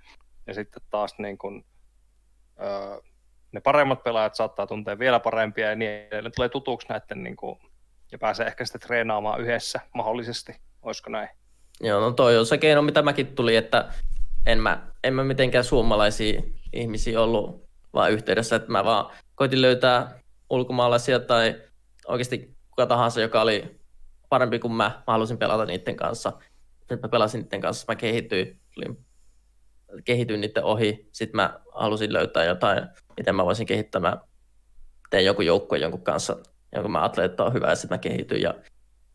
Ja 0.47 0.55
sitten 0.55 0.83
taas 0.91 1.14
niin 1.18 1.39
kuin, 1.39 1.64
öö, 2.61 3.01
ne 3.53 3.61
paremmat 3.61 4.03
pelaajat 4.03 4.35
saattaa 4.35 4.66
tuntea 4.66 4.99
vielä 4.99 5.20
parempia 5.20 5.68
ja 5.68 5.77
niin 5.77 5.91
edelleen. 5.91 6.33
Tulee 6.37 6.49
tutuksi 6.49 6.89
näiden 6.89 7.22
niin 7.22 7.37
kuin, 7.37 7.59
ja 8.12 8.18
pääsee 8.18 8.47
ehkä 8.47 8.64
sitten 8.64 8.81
treenaamaan 8.81 9.41
yhdessä 9.41 9.81
mahdollisesti. 9.95 10.53
Olisiko 10.83 11.11
näin? 11.11 11.29
Joo, 11.81 12.01
no 12.01 12.11
toi 12.11 12.39
on 12.39 12.47
se 12.47 12.59
keino, 12.59 12.83
mitä 12.83 13.03
mäkin 13.03 13.27
tuli, 13.27 13.57
että 13.57 13.93
en 14.47 14.59
mä, 14.59 14.87
en 15.05 15.14
mä 15.14 15.24
mitenkään 15.24 15.64
suomalaisia 15.64 16.43
ihmisiä 16.72 17.20
ollut 17.20 17.66
vaan 17.95 18.12
yhteydessä, 18.12 18.57
että 18.57 18.72
mä 18.72 18.85
vaan 18.85 19.11
koitin 19.35 19.62
löytää 19.62 20.20
ulkomaalaisia 20.51 21.20
tai 21.20 21.62
oikeasti 22.07 22.57
kuka 22.70 22.87
tahansa, 22.87 23.20
joka 23.20 23.41
oli 23.41 23.81
parempi 24.29 24.59
kuin 24.59 24.72
mä, 24.72 24.85
mä 25.07 25.12
halusin 25.12 25.39
pelata 25.39 25.64
niiden 25.64 25.97
kanssa. 25.97 26.33
Sitten 26.79 26.99
mä 27.03 27.09
pelasin 27.09 27.43
niiden 27.43 27.61
kanssa, 27.61 27.85
mä 27.89 27.97
kehityin, 27.97 28.61
kehityin 30.05 30.41
niiden 30.41 30.64
ohi, 30.64 31.09
sitten 31.12 31.37
mä 31.37 31.61
halusin 31.74 32.12
löytää 32.12 32.45
jotain, 32.45 32.89
miten 33.16 33.35
mä 33.35 33.45
voisin 33.45 33.66
kehittää, 33.66 34.01
mä 34.01 34.20
tein 35.11 35.24
joku 35.24 35.43
joukkue 35.43 35.79
jonkun 35.79 36.03
kanssa, 36.03 36.37
jonka 36.74 36.89
mä 36.89 37.11
että 37.24 37.45
on 37.45 37.53
hyvä, 37.53 37.68
ja 37.68 37.77
sitten 37.77 37.95
mä 37.95 37.99
kehityin, 37.99 38.43
ja 38.43 38.55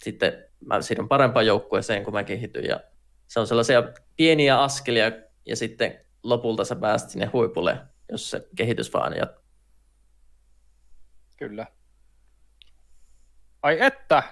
sitten 0.03 0.45
mä 0.65 0.81
siirryn 0.81 1.07
parempaan 1.07 1.45
joukkueeseen, 1.45 2.03
kun 2.03 2.13
mä 2.13 2.23
kehityn, 2.23 2.65
ja 2.65 2.79
se 3.27 3.39
on 3.39 3.47
sellaisia 3.47 3.83
pieniä 4.15 4.61
askelia, 4.61 5.11
ja 5.45 5.55
sitten 5.55 6.05
lopulta 6.23 6.65
sä 6.65 6.75
pääst 6.75 7.09
sinne 7.09 7.25
huipulle, 7.25 7.77
jos 8.11 8.29
se 8.29 8.47
kehitys 8.55 8.93
vaan 8.93 9.17
jatkuu. 9.17 9.41
Kyllä. 11.37 11.67
Ai 13.61 13.77
että, 13.81 14.23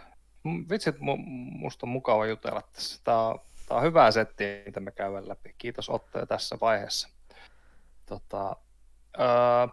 vitsit, 0.69 0.95
mu- 0.95 1.23
musta 1.59 1.85
on 1.85 1.89
mukava 1.89 2.25
jutella 2.25 2.61
tässä. 2.73 3.01
Tämä 3.03 3.27
on, 3.27 3.39
tää 3.67 3.77
on 3.77 3.83
hyvä 3.83 4.11
setti, 4.11 4.43
mitä 4.65 4.79
me 4.79 4.91
käydään 4.91 5.29
läpi. 5.29 5.55
Kiitos 5.57 5.89
Otto 5.89 6.25
tässä 6.25 6.57
vaiheessa. 6.61 7.09
Tota, 8.05 8.55
öö, 9.19 9.67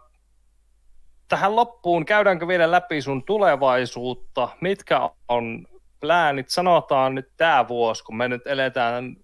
tähän 1.27 1.55
loppuun 1.55 2.05
käydäänkö 2.05 2.47
vielä 2.47 2.71
läpi 2.71 3.01
sun 3.01 3.23
tulevaisuutta? 3.23 4.49
Mitkä 4.61 5.09
on 5.27 5.67
pläänit? 5.99 6.49
Sanotaan 6.49 7.15
nyt 7.15 7.29
tämä 7.37 7.67
vuosi, 7.67 8.03
kun 8.03 8.17
me 8.17 8.27
nyt 8.27 8.47
eletään 8.47 9.15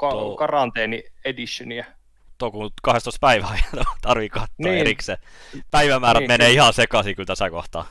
ka- 0.00 0.36
karanteeni 0.38 1.02
editionia. 1.24 1.84
Toukokuun 2.38 2.70
12 2.82 3.18
päivää 3.20 3.58
ja 3.76 3.84
tarvii 4.02 4.28
katsoa 4.28 4.48
Niin. 4.58 4.78
erikseen. 4.78 5.18
Päivämäärät 5.70 6.20
Niin, 6.20 6.30
menee 6.30 6.50
ihan 6.50 6.72
sekaisin 6.72 7.16
kyllä 7.16 7.26
tässä 7.26 7.50
kohtaa. 7.50 7.86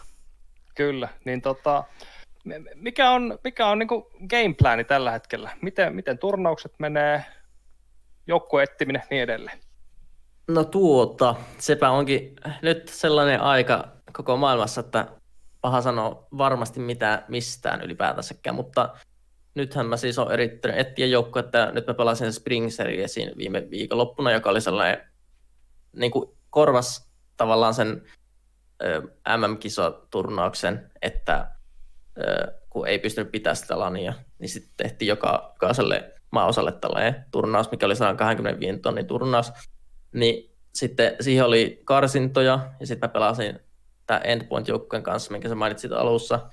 Kyllä, 0.75 1.09
niin 1.25 1.41
tota, 1.41 1.83
mikä 2.75 3.11
on, 3.11 3.39
mikä 3.43 3.67
on 3.67 3.79
niin 3.79 3.89
gameplani 4.29 4.83
tällä 4.83 5.11
hetkellä? 5.11 5.57
Miten, 5.61 5.95
miten 5.95 6.17
turnaukset 6.17 6.73
menee, 6.79 7.25
joukkueettiminen 8.27 9.03
niin 9.09 9.23
edelleen? 9.23 9.59
No 10.47 10.63
tuota, 10.63 11.35
sepä 11.57 11.89
onkin 11.89 12.35
nyt 12.61 12.87
sellainen 12.87 13.41
aika 13.41 13.87
koko 14.13 14.37
maailmassa, 14.37 14.81
että 14.81 15.07
paha 15.61 15.81
sanoa 15.81 16.27
varmasti 16.37 16.79
mitään 16.79 17.25
mistään 17.27 17.81
ylipäätänsäkään, 17.81 18.55
mutta 18.55 18.95
nythän 19.55 19.85
mä 19.85 19.97
siis 19.97 20.19
olen 20.19 20.33
erittäin 20.33 20.75
etsiä 20.75 21.05
joukko, 21.05 21.39
että 21.39 21.71
nyt 21.71 21.87
mä 21.87 21.93
pelasin 21.93 22.33
Spring 22.33 22.69
Seriesin 22.71 23.31
viime 23.37 23.69
viikonloppuna, 23.69 24.31
joka 24.31 24.49
oli 24.49 24.61
sellainen, 24.61 25.07
niin 25.93 26.11
kuin 26.11 26.29
korvas 26.49 27.11
tavallaan 27.37 27.73
sen 27.73 28.01
MM-kisaturnauksen, 29.37 30.91
että 31.01 31.51
kun 32.69 32.87
ei 32.87 32.99
pystynyt 32.99 33.31
pitää 33.31 33.55
sitä 33.55 33.79
lania, 33.79 34.13
niin 34.39 34.49
sitten 34.49 34.73
tehtiin 34.77 35.09
joka, 35.09 35.51
jokaiselle 35.53 36.13
maaosalle 36.31 36.71
tällainen 36.71 37.25
turnaus, 37.31 37.71
mikä 37.71 37.85
oli 37.85 37.95
125 37.95 38.79
tonnin 38.79 39.07
turnaus, 39.07 39.51
niin 40.13 40.55
sitten 40.75 41.15
siihen 41.21 41.45
oli 41.45 41.81
karsintoja, 41.85 42.69
ja 42.79 42.87
sitten 42.87 43.09
mä 43.09 43.13
pelasin 43.13 43.59
tämä 44.07 44.19
Endpoint-joukkueen 44.19 45.03
kanssa, 45.03 45.31
minkä 45.31 45.49
sä 45.49 45.55
mainitsit 45.55 45.91
alussa. 45.91 46.49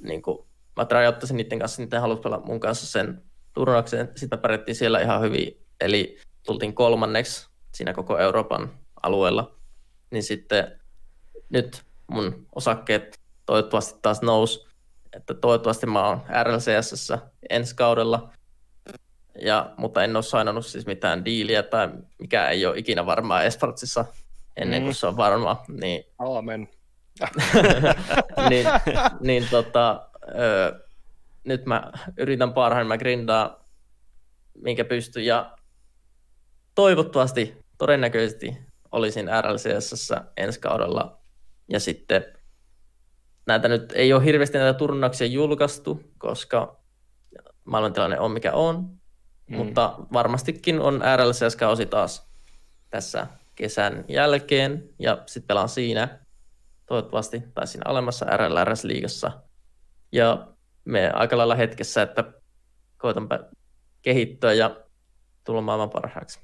Niin 0.00 0.22
kuin 0.22 0.46
mä 0.76 0.84
tryottasin 0.84 1.36
niiden 1.36 1.58
kanssa, 1.58 1.82
niiden 1.82 2.00
halusi 2.00 2.22
pelata 2.22 2.46
mun 2.46 2.60
kanssa 2.60 2.86
sen 2.86 3.22
turnauksen. 3.54 4.08
Sitten 4.16 4.38
me 4.38 4.40
pärjättiin 4.40 4.76
siellä 4.76 5.00
ihan 5.00 5.20
hyvin, 5.20 5.66
eli 5.80 6.18
tultiin 6.46 6.74
kolmanneksi 6.74 7.48
siinä 7.74 7.92
koko 7.92 8.18
Euroopan 8.18 8.78
alueella. 9.02 9.56
Niin 10.10 10.22
sitten 10.22 10.80
nyt 11.48 11.82
mun 12.06 12.46
osakkeet 12.54 13.20
toivottavasti 13.50 13.98
taas 14.02 14.22
nous, 14.22 14.68
että 15.12 15.34
toivottavasti 15.34 15.86
mä 15.86 16.06
oon 16.06 16.22
RLCS 16.42 17.12
ensi 17.50 17.76
kaudella, 17.76 18.32
ja, 19.40 19.74
mutta 19.76 20.04
en 20.04 20.16
ole 20.16 20.22
sainannut 20.22 20.66
siis 20.66 20.86
mitään 20.86 21.24
diiliä 21.24 21.62
tai 21.62 21.88
mikä 22.18 22.48
ei 22.48 22.66
ole 22.66 22.78
ikinä 22.78 23.06
varmaa 23.06 23.42
Esportsissa 23.42 24.04
ennen 24.56 24.82
kuin 24.82 24.90
mm. 24.90 24.94
se 24.94 25.06
on 25.06 25.16
varma. 25.16 25.64
Niin, 25.68 26.04
Aamen. 26.18 26.68
niin, 28.50 28.66
niin 29.20 29.46
tota, 29.50 30.06
ö, 30.28 30.80
nyt 31.44 31.66
mä 31.66 31.92
yritän 32.16 32.52
parhaan, 32.52 32.86
mä 32.86 32.98
grindaa 32.98 33.64
minkä 34.54 34.84
pystyn 34.84 35.26
ja 35.26 35.56
toivottavasti, 36.74 37.56
todennäköisesti 37.78 38.56
olisin 38.92 39.28
RLCS 39.40 40.12
ensi 40.36 40.60
kaudella 40.60 41.18
ja 41.68 41.80
sitten 41.80 42.39
näitä 43.50 43.68
nyt 43.68 43.92
ei 43.94 44.12
ole 44.12 44.24
hirveästi 44.24 44.58
näitä 44.58 44.78
turnauksia 44.78 45.26
julkaistu, 45.26 46.02
koska 46.18 46.80
maailmantilanne 47.64 48.20
on 48.20 48.32
mikä 48.32 48.52
on, 48.52 48.90
mm. 49.46 49.56
mutta 49.56 49.94
varmastikin 50.12 50.80
on 50.80 51.02
RLCS-kausi 51.16 51.86
taas 51.86 52.30
tässä 52.90 53.26
kesän 53.54 54.04
jälkeen, 54.08 54.88
ja 54.98 55.22
sitten 55.26 55.46
pelaan 55.46 55.68
siinä 55.68 56.18
toivottavasti, 56.86 57.42
tai 57.54 57.66
siinä 57.66 57.82
alemmassa 57.86 58.26
RLRS-liigassa. 58.26 59.30
Ja 60.12 60.46
me 60.84 61.10
aika 61.10 61.38
lailla 61.38 61.54
hetkessä, 61.54 62.02
että 62.02 62.24
koitan 62.98 63.28
kehittyä 64.02 64.52
ja 64.52 64.76
tulla 65.44 65.60
maailman 65.60 65.90
parhaaksi. 65.90 66.40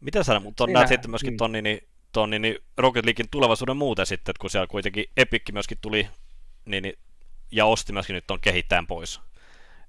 Mitä 0.00 0.22
sä 0.22 0.40
mutta 0.40 0.66
näet 0.66 0.88
sitten 0.88 1.10
myöskin 1.10 1.32
mm. 1.32 1.36
ton, 1.36 1.52
niin, 1.52 1.88
ton 2.16 2.30
niin, 2.30 2.58
Rocket 2.78 3.04
Leaguein 3.04 3.30
tulevaisuuden 3.30 3.76
muuten 3.76 4.06
sitten, 4.06 4.30
että 4.30 4.40
kun 4.40 4.50
siellä 4.50 4.66
kuitenkin 4.66 5.04
Epic 5.16 5.52
myöskin 5.52 5.78
tuli 5.80 6.08
niin, 6.64 6.82
niin, 6.82 6.98
ja 7.52 7.66
osti 7.66 7.92
myöskin 7.92 8.14
nyt 8.14 8.26
ton 8.26 8.40
kehittäjän 8.40 8.86
pois. 8.86 9.20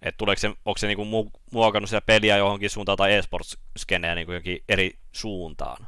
Et 0.01 0.17
tuleeko 0.17 0.39
se, 0.39 0.47
onko 0.47 0.77
se 0.77 0.87
niinku 0.87 1.03
mu- 1.03 1.39
muokannut 1.51 1.89
sitä 1.89 2.01
peliä 2.01 2.37
johonkin 2.37 2.69
suuntaan 2.69 2.97
tai 2.97 3.13
esports-skeneä 3.13 4.15
niinku 4.15 4.31
johonkin 4.31 4.63
eri 4.69 4.99
suuntaan? 5.11 5.87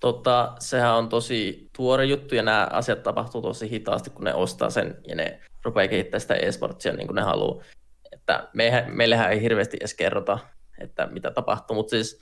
Tota, 0.00 0.54
sehän 0.58 0.94
on 0.94 1.08
tosi 1.08 1.68
tuore 1.76 2.04
juttu 2.04 2.34
ja 2.34 2.42
nämä 2.42 2.68
asiat 2.70 3.02
tapahtuu 3.02 3.42
tosi 3.42 3.70
hitaasti, 3.70 4.10
kun 4.10 4.24
ne 4.24 4.34
ostaa 4.34 4.70
sen 4.70 5.00
ja 5.08 5.16
ne 5.16 5.40
rupeaa 5.64 5.88
kehittämään 5.88 6.20
sitä 6.20 6.34
esportsia 6.34 6.92
niin 6.92 7.06
kuin 7.06 7.14
ne 7.14 7.22
haluaa. 7.22 7.64
Että 8.12 8.48
meihän, 8.54 8.96
meillähän 8.96 9.32
ei 9.32 9.40
hirveästi 9.40 9.76
edes 9.80 9.94
kerrota, 9.94 10.38
että 10.78 11.06
mitä 11.06 11.30
tapahtuu, 11.30 11.76
mutta 11.76 11.90
siis 11.90 12.20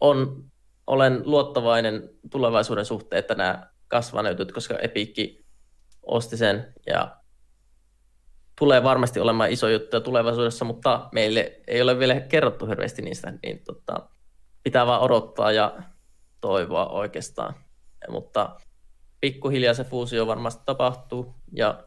on, 0.00 0.44
olen 0.86 1.22
luottavainen 1.24 2.10
tulevaisuuden 2.30 2.84
suhteen, 2.84 3.18
että 3.18 3.34
nämä 3.34 3.66
kasvaa 3.88 4.22
koska 4.54 4.78
Epic 4.78 5.42
osti 6.02 6.36
sen 6.36 6.74
ja 6.86 7.16
tulee 8.58 8.82
varmasti 8.82 9.20
olemaan 9.20 9.50
iso 9.50 9.68
juttu 9.68 10.00
tulevaisuudessa, 10.00 10.64
mutta 10.64 11.08
meille 11.12 11.60
ei 11.66 11.82
ole 11.82 11.98
vielä 11.98 12.20
kerrottu 12.20 12.66
hirveästi 12.66 13.02
niistä, 13.02 13.32
niin 13.42 13.64
tota, 13.64 14.08
pitää 14.62 14.86
vaan 14.86 15.00
odottaa 15.00 15.52
ja 15.52 15.82
toivoa 16.40 16.88
oikeastaan. 16.88 17.54
Mutta 18.08 18.56
pikkuhiljaa 19.20 19.74
se 19.74 19.84
fuusio 19.84 20.26
varmasti 20.26 20.62
tapahtuu 20.66 21.34
ja 21.52 21.84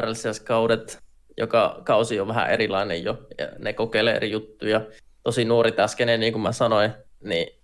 RLCS-kaudet, 0.00 0.98
joka 1.36 1.82
kausi 1.84 2.20
on 2.20 2.28
vähän 2.28 2.50
erilainen 2.50 3.04
jo, 3.04 3.26
ja 3.38 3.48
ne 3.58 3.72
kokeilee 3.72 4.16
eri 4.16 4.30
juttuja. 4.30 4.80
Tosi 5.22 5.44
nuori 5.44 5.72
täskenen, 5.72 6.20
niin 6.20 6.32
kuin 6.32 6.42
mä 6.42 6.52
sanoin, 6.52 6.92
niin 7.28 7.62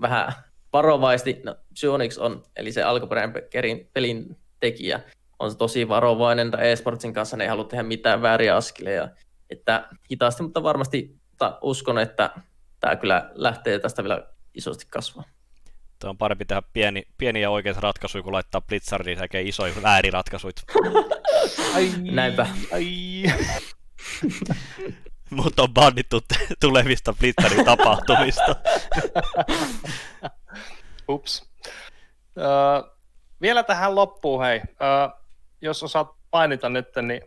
vähän 0.00 0.32
varovaisesti, 0.72 1.40
no 1.44 1.56
Psyonix 1.72 2.18
on, 2.18 2.42
eli 2.56 2.72
se 2.72 2.82
alkuperäinen 2.82 3.88
pelin 3.92 4.36
tekijä, 4.60 5.00
on 5.38 5.50
se 5.50 5.56
tosi 5.56 5.88
varovainen 5.88 6.50
tai 6.50 6.70
eSportsin 6.70 7.14
kanssa, 7.14 7.36
ne 7.36 7.44
ei 7.44 7.50
halua 7.50 7.64
tehdä 7.64 7.82
mitään 7.82 8.22
vääriä 8.22 8.56
askeleja. 8.56 9.08
Että 9.50 9.88
hitaasti, 10.10 10.42
mutta 10.42 10.62
varmasti 10.62 11.18
mutta 11.38 11.58
uskon, 11.62 11.98
että 11.98 12.30
tämä 12.80 12.96
kyllä 12.96 13.30
lähtee 13.34 13.78
tästä 13.78 14.02
vielä 14.02 14.26
isosti 14.54 14.86
kasvaa. 14.90 15.24
Tuo 16.00 16.10
on 16.10 16.18
parempi 16.18 16.44
tehdä 16.44 16.62
pieni, 16.72 17.02
pieniä 17.18 17.50
oikeita 17.50 17.80
ratkaisuja, 17.80 18.22
kuin 18.22 18.32
laittaa 18.32 18.60
Blitzardiin 18.60 19.18
tekee 19.18 19.42
isoja 19.42 19.72
vääriratkaisuja. 19.82 20.52
ai, 21.74 21.90
Näinpä. 22.10 22.46
Ai. 22.72 23.22
Mutta 25.30 25.62
on 25.62 25.74
bannittu 25.74 26.20
tulevista 26.60 27.14
Blitzarin 27.14 27.64
tapahtumista. 27.64 28.56
Ups. 31.08 31.50
Uh, 32.36 32.98
vielä 33.40 33.62
tähän 33.62 33.94
loppuun, 33.94 34.44
hei. 34.44 34.58
Uh, 34.58 35.24
jos 35.60 35.82
osaat 35.82 36.14
mainita 36.32 36.68
nyt, 36.68 36.88
niin 37.02 37.22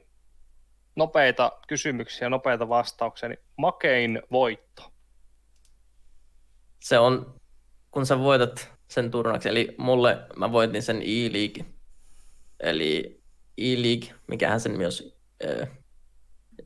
nopeita 0.96 1.52
kysymyksiä, 1.68 2.30
nopeita 2.30 2.70
vastauksia, 2.70 3.30
niin 3.30 3.40
makein 3.58 4.22
voitto. 4.32 4.92
Se 6.80 7.00
on, 7.00 7.36
kun 7.92 8.06
sä 8.06 8.20
voitat 8.20 8.72
sen 8.88 9.12
turnauksen, 9.12 9.50
eli 9.50 9.76
mulle 9.78 10.18
mä 10.36 10.52
voitin 10.52 10.84
sen 10.84 11.02
E-League, 11.02 11.66
eli 12.60 13.22
E-League, 13.58 14.16
mikähän 14.28 14.60
sen 14.60 14.78
myös, 14.78 15.18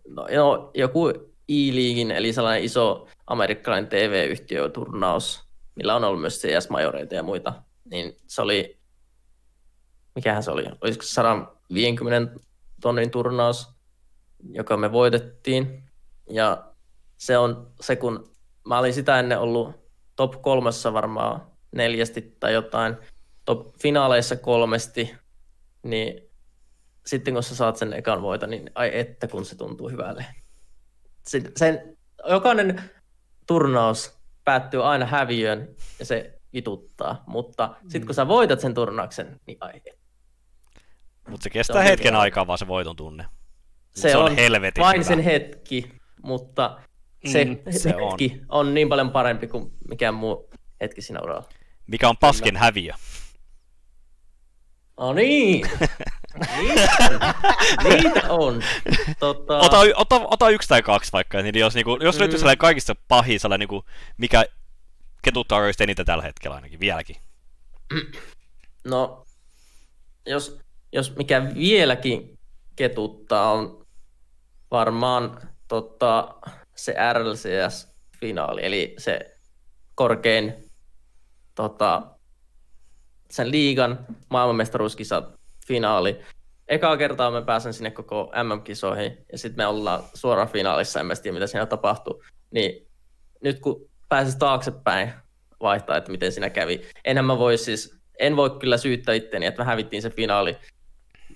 no, 0.07 0.27
no 0.35 0.71
joku 0.73 1.07
E-Leaguein, 1.49 2.11
eli 2.11 2.33
sellainen 2.33 2.63
iso 2.63 3.07
amerikkalainen 3.27 3.89
TV-yhtiöturnaus, 3.89 5.43
millä 5.75 5.95
on 5.95 6.03
ollut 6.03 6.21
myös 6.21 6.41
CS-majoreita 6.41 7.15
ja 7.15 7.23
muita, 7.23 7.53
niin 7.85 8.17
se 8.27 8.41
oli, 8.41 8.79
mikähän 10.15 10.43
se 10.43 10.51
oli, 10.51 10.65
olisiko 10.81 11.05
150 11.05 12.39
tonnin 12.81 13.11
turnaus, 13.11 13.67
joka 14.49 14.77
me 14.77 14.91
voitettiin. 14.91 15.83
Ja 16.29 16.63
se 17.17 17.37
on 17.37 17.71
se, 17.81 17.95
kun 17.95 18.29
mä 18.67 18.79
olin 18.79 18.93
sitä 18.93 19.19
ennen 19.19 19.39
ollut 19.39 19.75
top 20.15 20.41
kolmessa 20.41 20.93
varmaan 20.93 21.41
neljästi 21.71 22.21
tai 22.39 22.53
jotain, 22.53 22.95
top 23.45 23.75
finaaleissa 23.81 24.35
kolmesti, 24.35 25.15
niin 25.83 26.24
sitten 27.07 27.33
kun 27.33 27.43
sä 27.43 27.55
saat 27.55 27.75
sen 27.75 27.93
ekan 27.93 28.21
voita, 28.21 28.47
niin 28.47 28.71
ai 28.75 28.91
että 28.93 29.27
kun 29.27 29.45
se 29.45 29.55
tuntuu 29.55 29.89
hyvälle. 29.89 30.25
Sen, 31.23 31.51
sen, 31.57 31.97
jokainen 32.29 32.81
turnaus 33.47 34.19
päättyy 34.43 34.83
aina 34.83 35.05
häviöön 35.05 35.75
ja 35.99 36.05
se 36.05 36.39
vituttaa, 36.53 37.23
mutta 37.27 37.75
sitten 37.81 38.05
kun 38.05 38.15
sä 38.15 38.27
voitat 38.27 38.59
sen 38.59 38.73
turnauksen, 38.73 39.39
niin 39.47 39.57
ai 39.61 39.81
mutta 41.29 41.43
se 41.43 41.49
kestää 41.49 41.83
se 41.83 41.89
hetken 41.89 42.15
aikaa 42.15 42.47
vaan 42.47 42.57
se 42.57 42.67
voiton 42.67 42.95
tunne. 42.95 43.25
Se, 43.95 44.09
se 44.09 44.17
on, 44.17 44.25
on 44.25 44.35
helvetin 44.35 44.81
vain 44.81 44.95
hyvä. 44.95 45.03
sen 45.03 45.19
hetki, 45.19 45.91
mutta 46.23 46.79
se, 47.25 47.45
mm, 47.45 47.57
se 47.69 47.89
hetki 47.89 48.41
on. 48.49 48.67
on 48.67 48.73
niin 48.73 48.89
paljon 48.89 49.11
parempi 49.11 49.47
kuin 49.47 49.71
mikään 49.89 50.13
muu 50.13 50.49
hetki 50.81 51.01
siinä 51.01 51.21
uralla. 51.21 51.49
Mikä 51.87 52.09
on 52.09 52.17
pasken 52.17 52.57
häviö? 52.57 52.93
No 54.99 55.13
niin. 55.13 55.69
niitä, 56.57 57.33
niitä 57.83 58.21
on. 58.29 58.63
Tota... 59.19 59.57
Ota, 59.59 59.79
ota, 59.95 60.15
ota 60.15 60.49
yksi 60.49 60.67
tai 60.67 60.81
kaksi 60.81 61.11
vaikka, 61.11 61.41
niin 61.41 61.59
jos, 61.59 61.75
niinku, 61.75 61.97
jos 62.01 62.15
mm. 62.15 62.19
löytyy 62.19 62.39
sellainen 62.39 62.57
kaikista 62.57 62.95
pahin, 63.07 63.39
sellainen, 63.39 63.67
niinku, 63.69 63.85
mikä 64.17 64.45
ketuttaa 65.21 65.59
oikeasti 65.59 65.83
eniten 65.83 66.05
tällä 66.05 66.23
hetkellä 66.23 66.55
ainakin, 66.55 66.79
vieläkin. 66.79 67.15
No, 68.83 69.25
jos 70.25 70.59
jos 70.95 71.15
mikä 71.15 71.53
vieläkin 71.55 72.39
ketuttaa, 72.75 73.51
on 73.51 73.85
varmaan 74.71 75.41
tota, 75.67 76.35
se 76.75 76.95
RLCS-finaali, 77.13 78.65
eli 78.65 78.95
se 78.97 79.37
korkein 79.95 80.71
tota, 81.55 82.01
sen 83.31 83.51
liigan 83.51 84.05
maailmanmestaruuskisa 84.29 85.31
finaali. 85.67 86.19
Ekaa 86.67 86.97
kertaa 86.97 87.31
mä 87.31 87.41
pääsen 87.41 87.73
sinne 87.73 87.91
koko 87.91 88.31
MM-kisoihin 88.43 89.25
ja 89.31 89.37
sitten 89.37 89.63
me 89.63 89.67
ollaan 89.67 90.03
suoraan 90.13 90.47
finaalissa, 90.47 90.99
en 90.99 91.05
mä 91.05 91.15
tiedä 91.15 91.33
mitä 91.33 91.47
siinä 91.47 91.65
tapahtuu. 91.65 92.23
Niin 92.51 92.87
nyt 93.43 93.59
kun 93.59 93.89
pääsis 94.09 94.35
taaksepäin 94.35 95.13
vaihtaa, 95.61 95.97
että 95.97 96.11
miten 96.11 96.31
siinä 96.31 96.49
kävi. 96.49 96.81
Enhän 97.05 97.25
mä 97.25 97.37
voi 97.37 97.57
siis, 97.57 97.99
en 98.19 98.35
voi 98.35 98.49
kyllä 98.49 98.77
syyttää 98.77 99.15
itteni, 99.15 99.45
että 99.45 99.61
me 99.61 99.65
hävittiin 99.65 100.01
se 100.01 100.09
finaali. 100.09 100.57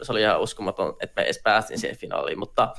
Se 0.01 0.11
oli 0.11 0.21
ihan 0.21 0.41
uskomaton, 0.41 0.95
että 0.99 1.21
me 1.21 1.25
edes 1.25 1.41
päästiin 1.43 1.79
siihen 1.79 1.97
finaaliin, 1.97 2.39
mutta 2.39 2.73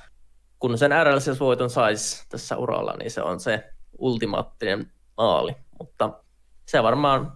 kun 0.58 0.78
sen 0.78 0.90
RLCS-voiton 0.90 1.70
saisi 1.70 2.28
tässä 2.28 2.56
uralla, 2.56 2.96
niin 2.98 3.10
se 3.10 3.22
on 3.22 3.40
se 3.40 3.64
ultimaattinen 3.98 4.92
maali. 5.16 5.56
Mutta 5.78 6.22
se 6.66 6.82
varmaan 6.82 7.32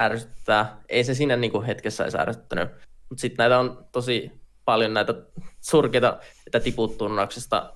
ärsyttää. 0.00 0.80
Ei 0.88 1.04
se 1.04 1.14
siinä 1.14 1.36
niinku 1.36 1.62
hetkessä 1.62 2.04
edes 2.04 2.14
ärsyttänyt. 2.14 2.68
Mutta 3.14 3.20
sitten 3.20 3.44
näitä 3.44 3.58
on 3.58 3.86
tosi 3.92 4.30
paljon 4.64 4.94
näitä 4.94 5.14
surkeita, 5.60 6.18
että 6.46 6.60
tiput 6.60 6.98
turnauksesta 6.98 7.72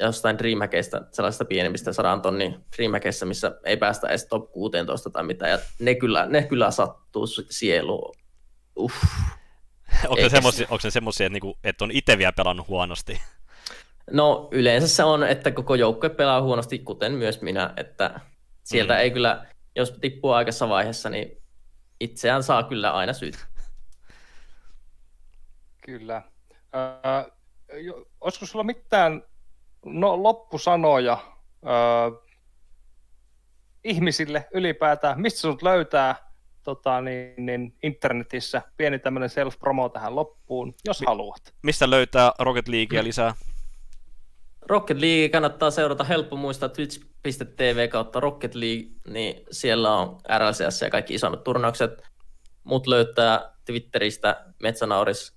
jostain 0.00 0.38
Dreamhackeista, 0.38 1.02
sellaisista 1.12 1.44
pienemmistä 1.44 1.92
sadan 1.92 2.22
tonnin 2.22 2.64
Dreamhackeissa, 2.76 3.26
missä 3.26 3.58
ei 3.64 3.76
päästä 3.76 4.08
edes 4.08 4.26
top 4.26 4.52
16 4.52 5.10
tai 5.10 5.24
mitään, 5.24 5.50
ja 5.50 5.58
ne 5.78 5.94
kyllä, 5.94 6.26
ne 6.26 6.42
kyllä 6.42 6.70
sattuu 6.70 7.26
sieluun. 7.26 8.16
Uff. 8.78 8.96
onko, 10.08 10.22
ne 10.22 10.28
semmosia, 10.28 10.66
onko 10.70 10.80
ne 10.84 10.90
semmoisia, 10.90 11.26
että, 11.26 11.32
niinku, 11.32 11.58
että 11.64 11.84
on 11.84 11.90
itse 11.90 12.18
vielä 12.18 12.32
pelannut 12.32 12.68
huonosti? 12.68 13.20
No 14.10 14.48
yleensä 14.52 14.88
se 14.88 15.04
on, 15.04 15.24
että 15.24 15.50
koko 15.50 15.74
joukkue 15.74 16.10
pelaa 16.10 16.42
huonosti, 16.42 16.78
kuten 16.78 17.12
myös 17.12 17.42
minä, 17.42 17.74
että 17.76 18.20
sieltä 18.64 18.94
mm. 18.94 19.00
ei 19.00 19.10
kyllä, 19.10 19.46
jos 19.76 19.90
tippuu 20.00 20.30
aikaisessa 20.30 20.68
vaiheessa, 20.68 21.10
niin 21.10 21.42
itseään 22.00 22.42
saa 22.42 22.62
kyllä 22.62 22.90
aina 22.90 23.12
syytä. 23.12 23.53
Kyllä. 25.84 26.22
Öö, 26.74 28.02
olisiko 28.20 28.46
sulla 28.46 28.64
mitään 28.64 29.22
no, 29.84 30.22
loppusanoja 30.22 31.18
öö, 31.66 32.24
ihmisille 33.84 34.48
ylipäätään? 34.54 35.20
Mistä 35.20 35.40
sinut 35.40 35.62
löytää 35.62 36.16
tota, 36.62 37.00
niin, 37.00 37.46
niin, 37.46 37.76
internetissä? 37.82 38.62
Pieni 38.76 38.98
tämmöinen 38.98 39.30
self-promo 39.30 39.88
tähän 39.88 40.14
loppuun, 40.14 40.74
jos 40.84 41.00
Mi- 41.00 41.06
haluat. 41.06 41.54
Mistä 41.62 41.90
löytää 41.90 42.32
Rocket 42.38 42.68
Leaguea 42.68 43.02
mm. 43.02 43.06
lisää? 43.06 43.34
Rocket 44.68 45.00
League 45.00 45.28
kannattaa 45.28 45.70
seurata, 45.70 46.04
helppo 46.04 46.36
muistaa 46.36 46.68
twitch.tv 46.68 47.88
kautta 47.88 48.20
Rocket 48.20 48.54
League, 48.54 48.90
niin 49.08 49.46
siellä 49.50 49.96
on 49.96 50.20
RLCS 50.38 50.82
ja 50.82 50.90
kaikki 50.90 51.14
isommat 51.14 51.44
turnaukset. 51.44 52.02
Mut 52.64 52.86
löytää 52.86 53.54
Twitteristä 53.64 54.44
Metsänauris, 54.62 55.36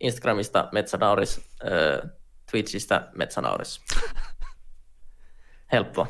Instagramista 0.00 0.68
Metsänauris, 0.72 1.40
äh, 1.64 2.10
Twitchistä 2.50 3.08
Metsänauris. 3.14 3.80
Helppoa. 5.72 6.06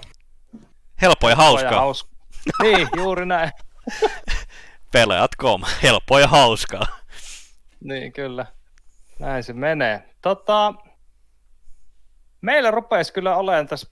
Helppo 1.03 1.29
ja 1.29 1.37
hauska. 1.37 1.67
Ja 1.67 1.81
haus... 1.81 2.09
niin, 2.63 2.89
juuri 2.97 3.27
näin. 3.27 3.51
Pelaajat.com, 4.93 5.63
helppo 5.83 6.19
ja 6.19 6.29
hauskaa. 6.29 6.87
Niin, 7.81 8.13
kyllä. 8.13 8.47
Näin 9.19 9.43
se 9.43 9.53
menee. 9.53 10.15
Tota, 10.23 10.75
meillä 12.41 12.71
rupeaisi 12.71 13.13
kyllä 13.13 13.37
olemaan 13.37 13.67
tässä, 13.67 13.91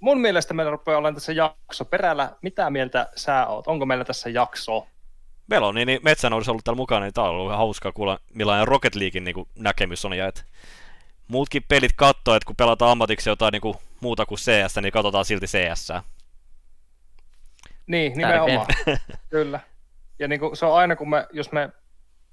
mun 0.00 0.20
mielestä 0.20 0.54
meillä 0.54 0.70
rupeaa 0.70 0.98
olemaan 0.98 1.14
tässä 1.14 1.32
jakso 1.32 1.84
perällä. 1.84 2.36
Mitä 2.42 2.70
mieltä 2.70 3.08
sä 3.16 3.46
oot? 3.46 3.66
Onko 3.66 3.86
meillä 3.86 4.04
tässä 4.04 4.30
jakso? 4.30 4.86
Meillä 5.50 5.66
on 5.66 5.74
niin, 5.74 5.86
niin 5.86 6.00
Metsän 6.02 6.32
olisi 6.32 6.50
ollut 6.50 6.64
täällä 6.64 6.76
mukana, 6.76 7.04
niin 7.04 7.14
tämä 7.14 7.28
on 7.28 7.34
ollut 7.34 7.56
hauskaa 7.56 7.92
kuulla, 7.92 8.18
millainen 8.34 8.68
Rocket 8.68 8.94
Leaguein 8.94 9.24
niin 9.24 9.48
näkemys 9.58 10.04
on. 10.04 10.12
Ja 10.12 10.26
et 10.26 10.44
muutkin 11.28 11.62
pelit 11.68 11.92
katsoo, 11.96 12.34
että 12.34 12.46
kun 12.46 12.56
pelataan 12.56 12.90
ammatiksi 12.90 13.30
jotain 13.30 13.52
niin 13.52 13.60
kuin 13.60 13.76
muuta 14.00 14.26
kuin 14.26 14.38
CS, 14.38 14.76
niin 14.82 14.92
katsotaan 14.92 15.24
silti 15.24 15.46
CS. 15.46 15.92
Niin, 17.86 18.12
nimenomaan. 18.16 18.66
Kyllä. 19.30 19.60
Ja 20.18 20.28
niin 20.28 20.40
kuin 20.40 20.56
se 20.56 20.66
on 20.66 20.78
aina, 20.78 20.96
kun 20.96 21.10
me, 21.10 21.26
jos 21.32 21.52
me 21.52 21.70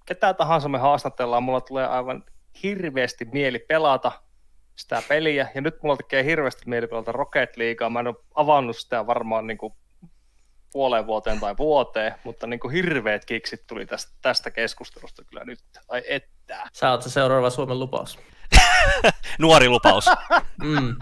ketä 0.05 0.33
tahansa 0.33 0.69
me 0.69 0.77
haastatellaan, 0.77 1.43
mulla 1.43 1.61
tulee 1.61 1.87
aivan 1.87 2.23
hirveästi 2.63 3.25
mieli 3.25 3.59
pelata 3.59 4.11
sitä 4.75 5.03
peliä, 5.07 5.47
ja 5.55 5.61
nyt 5.61 5.83
mulla 5.83 5.97
tekee 5.97 6.23
hirveästi 6.23 6.63
mieli 6.65 6.87
pelata 6.87 7.11
Rocket 7.11 7.57
Leaguea, 7.57 7.89
mä 7.89 7.99
en 7.99 8.07
ole 8.07 8.15
avannut 8.35 8.77
sitä 8.77 9.07
varmaan 9.07 9.47
niin 9.47 9.57
kuin 9.57 9.73
puoleen 10.73 11.07
vuoteen 11.07 11.39
tai 11.39 11.57
vuoteen, 11.57 12.15
mutta 12.23 12.47
niin 12.47 12.59
kuin 12.59 12.73
hirveät 12.73 13.25
kiksit 13.25 13.67
tuli 13.67 13.85
tästä, 13.85 14.11
tästä 14.21 14.51
keskustelusta 14.51 15.23
kyllä 15.23 15.45
nyt. 15.45 15.59
Ai 15.87 16.03
että. 16.07 16.69
Sä 16.73 16.91
oot 16.91 17.01
se 17.01 17.09
seuraava 17.09 17.49
Suomen 17.49 17.79
lupaus. 17.79 18.19
Nuori 19.39 19.69
lupaus. 19.69 20.05
mm. 20.63 20.95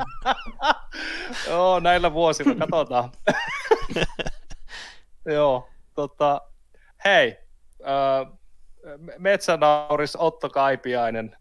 Joo, 1.48 1.80
näillä 1.80 2.14
vuosilla, 2.14 2.56
katsotaan. 2.56 3.12
Joo, 5.36 5.70
tota, 5.94 6.42
hei, 7.06 7.38
äh, 7.88 8.34
Metsänauris 9.18 10.16
Otto 10.16 10.50
Kaipiainen, 10.50 11.38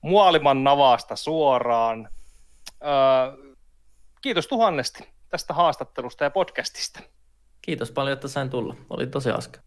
Muoliman 0.00 0.64
navasta 0.64 1.16
suoraan. 1.16 2.08
Äh, 2.68 3.56
kiitos 4.20 4.46
tuhannesti 4.46 5.08
tästä 5.28 5.54
haastattelusta 5.54 6.24
ja 6.24 6.30
podcastista. 6.30 7.00
Kiitos 7.66 7.92
paljon, 7.92 8.12
että 8.12 8.28
sain 8.28 8.50
tulla. 8.50 8.76
Oli 8.90 9.06
tosi 9.06 9.30
hauska. 9.30 9.60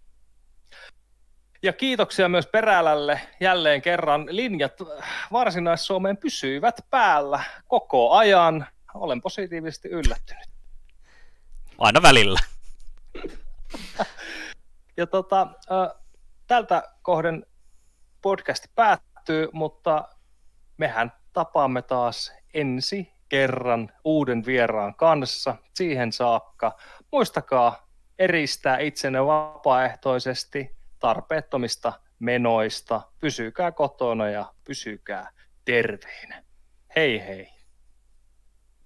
Ja 1.64 1.74
kiitoksia 1.74 2.30
myös 2.30 2.48
Perälälle 2.48 3.22
jälleen 3.40 3.82
kerran. 3.82 4.26
Linjat 4.30 4.74
Varsinais-Suomeen 5.32 6.18
pysyivät 6.18 6.86
päällä 6.90 7.44
koko 7.68 8.12
ajan. 8.12 8.68
Olen 8.94 9.22
positiivisesti 9.22 9.88
yllättynyt. 9.90 10.50
Aina 11.78 12.02
välillä. 12.02 12.40
ja 14.98 15.08
tota, 15.08 15.48
tältä 16.48 16.84
kohden 17.02 17.46
podcast 18.22 18.66
päättyy, 18.76 19.48
mutta 19.54 20.08
mehän 20.78 21.12
tapaamme 21.34 21.82
taas 21.82 22.34
ensi 22.54 23.14
kerran 23.30 23.92
uuden 24.04 24.46
vieraan 24.46 24.96
kanssa. 24.96 25.56
Siihen 25.74 26.12
saakka 26.12 26.78
muistakaa 27.12 27.89
eristää 28.20 28.80
itsenne 28.80 29.26
vapaaehtoisesti 29.26 30.76
tarpeettomista 31.00 31.94
menoista. 32.20 33.02
Pysykää 33.20 33.72
kotona 33.72 34.30
ja 34.30 34.54
pysykää 34.64 35.32
terveinä. 35.66 36.44
Hei 36.96 37.20
hei! 37.20 37.59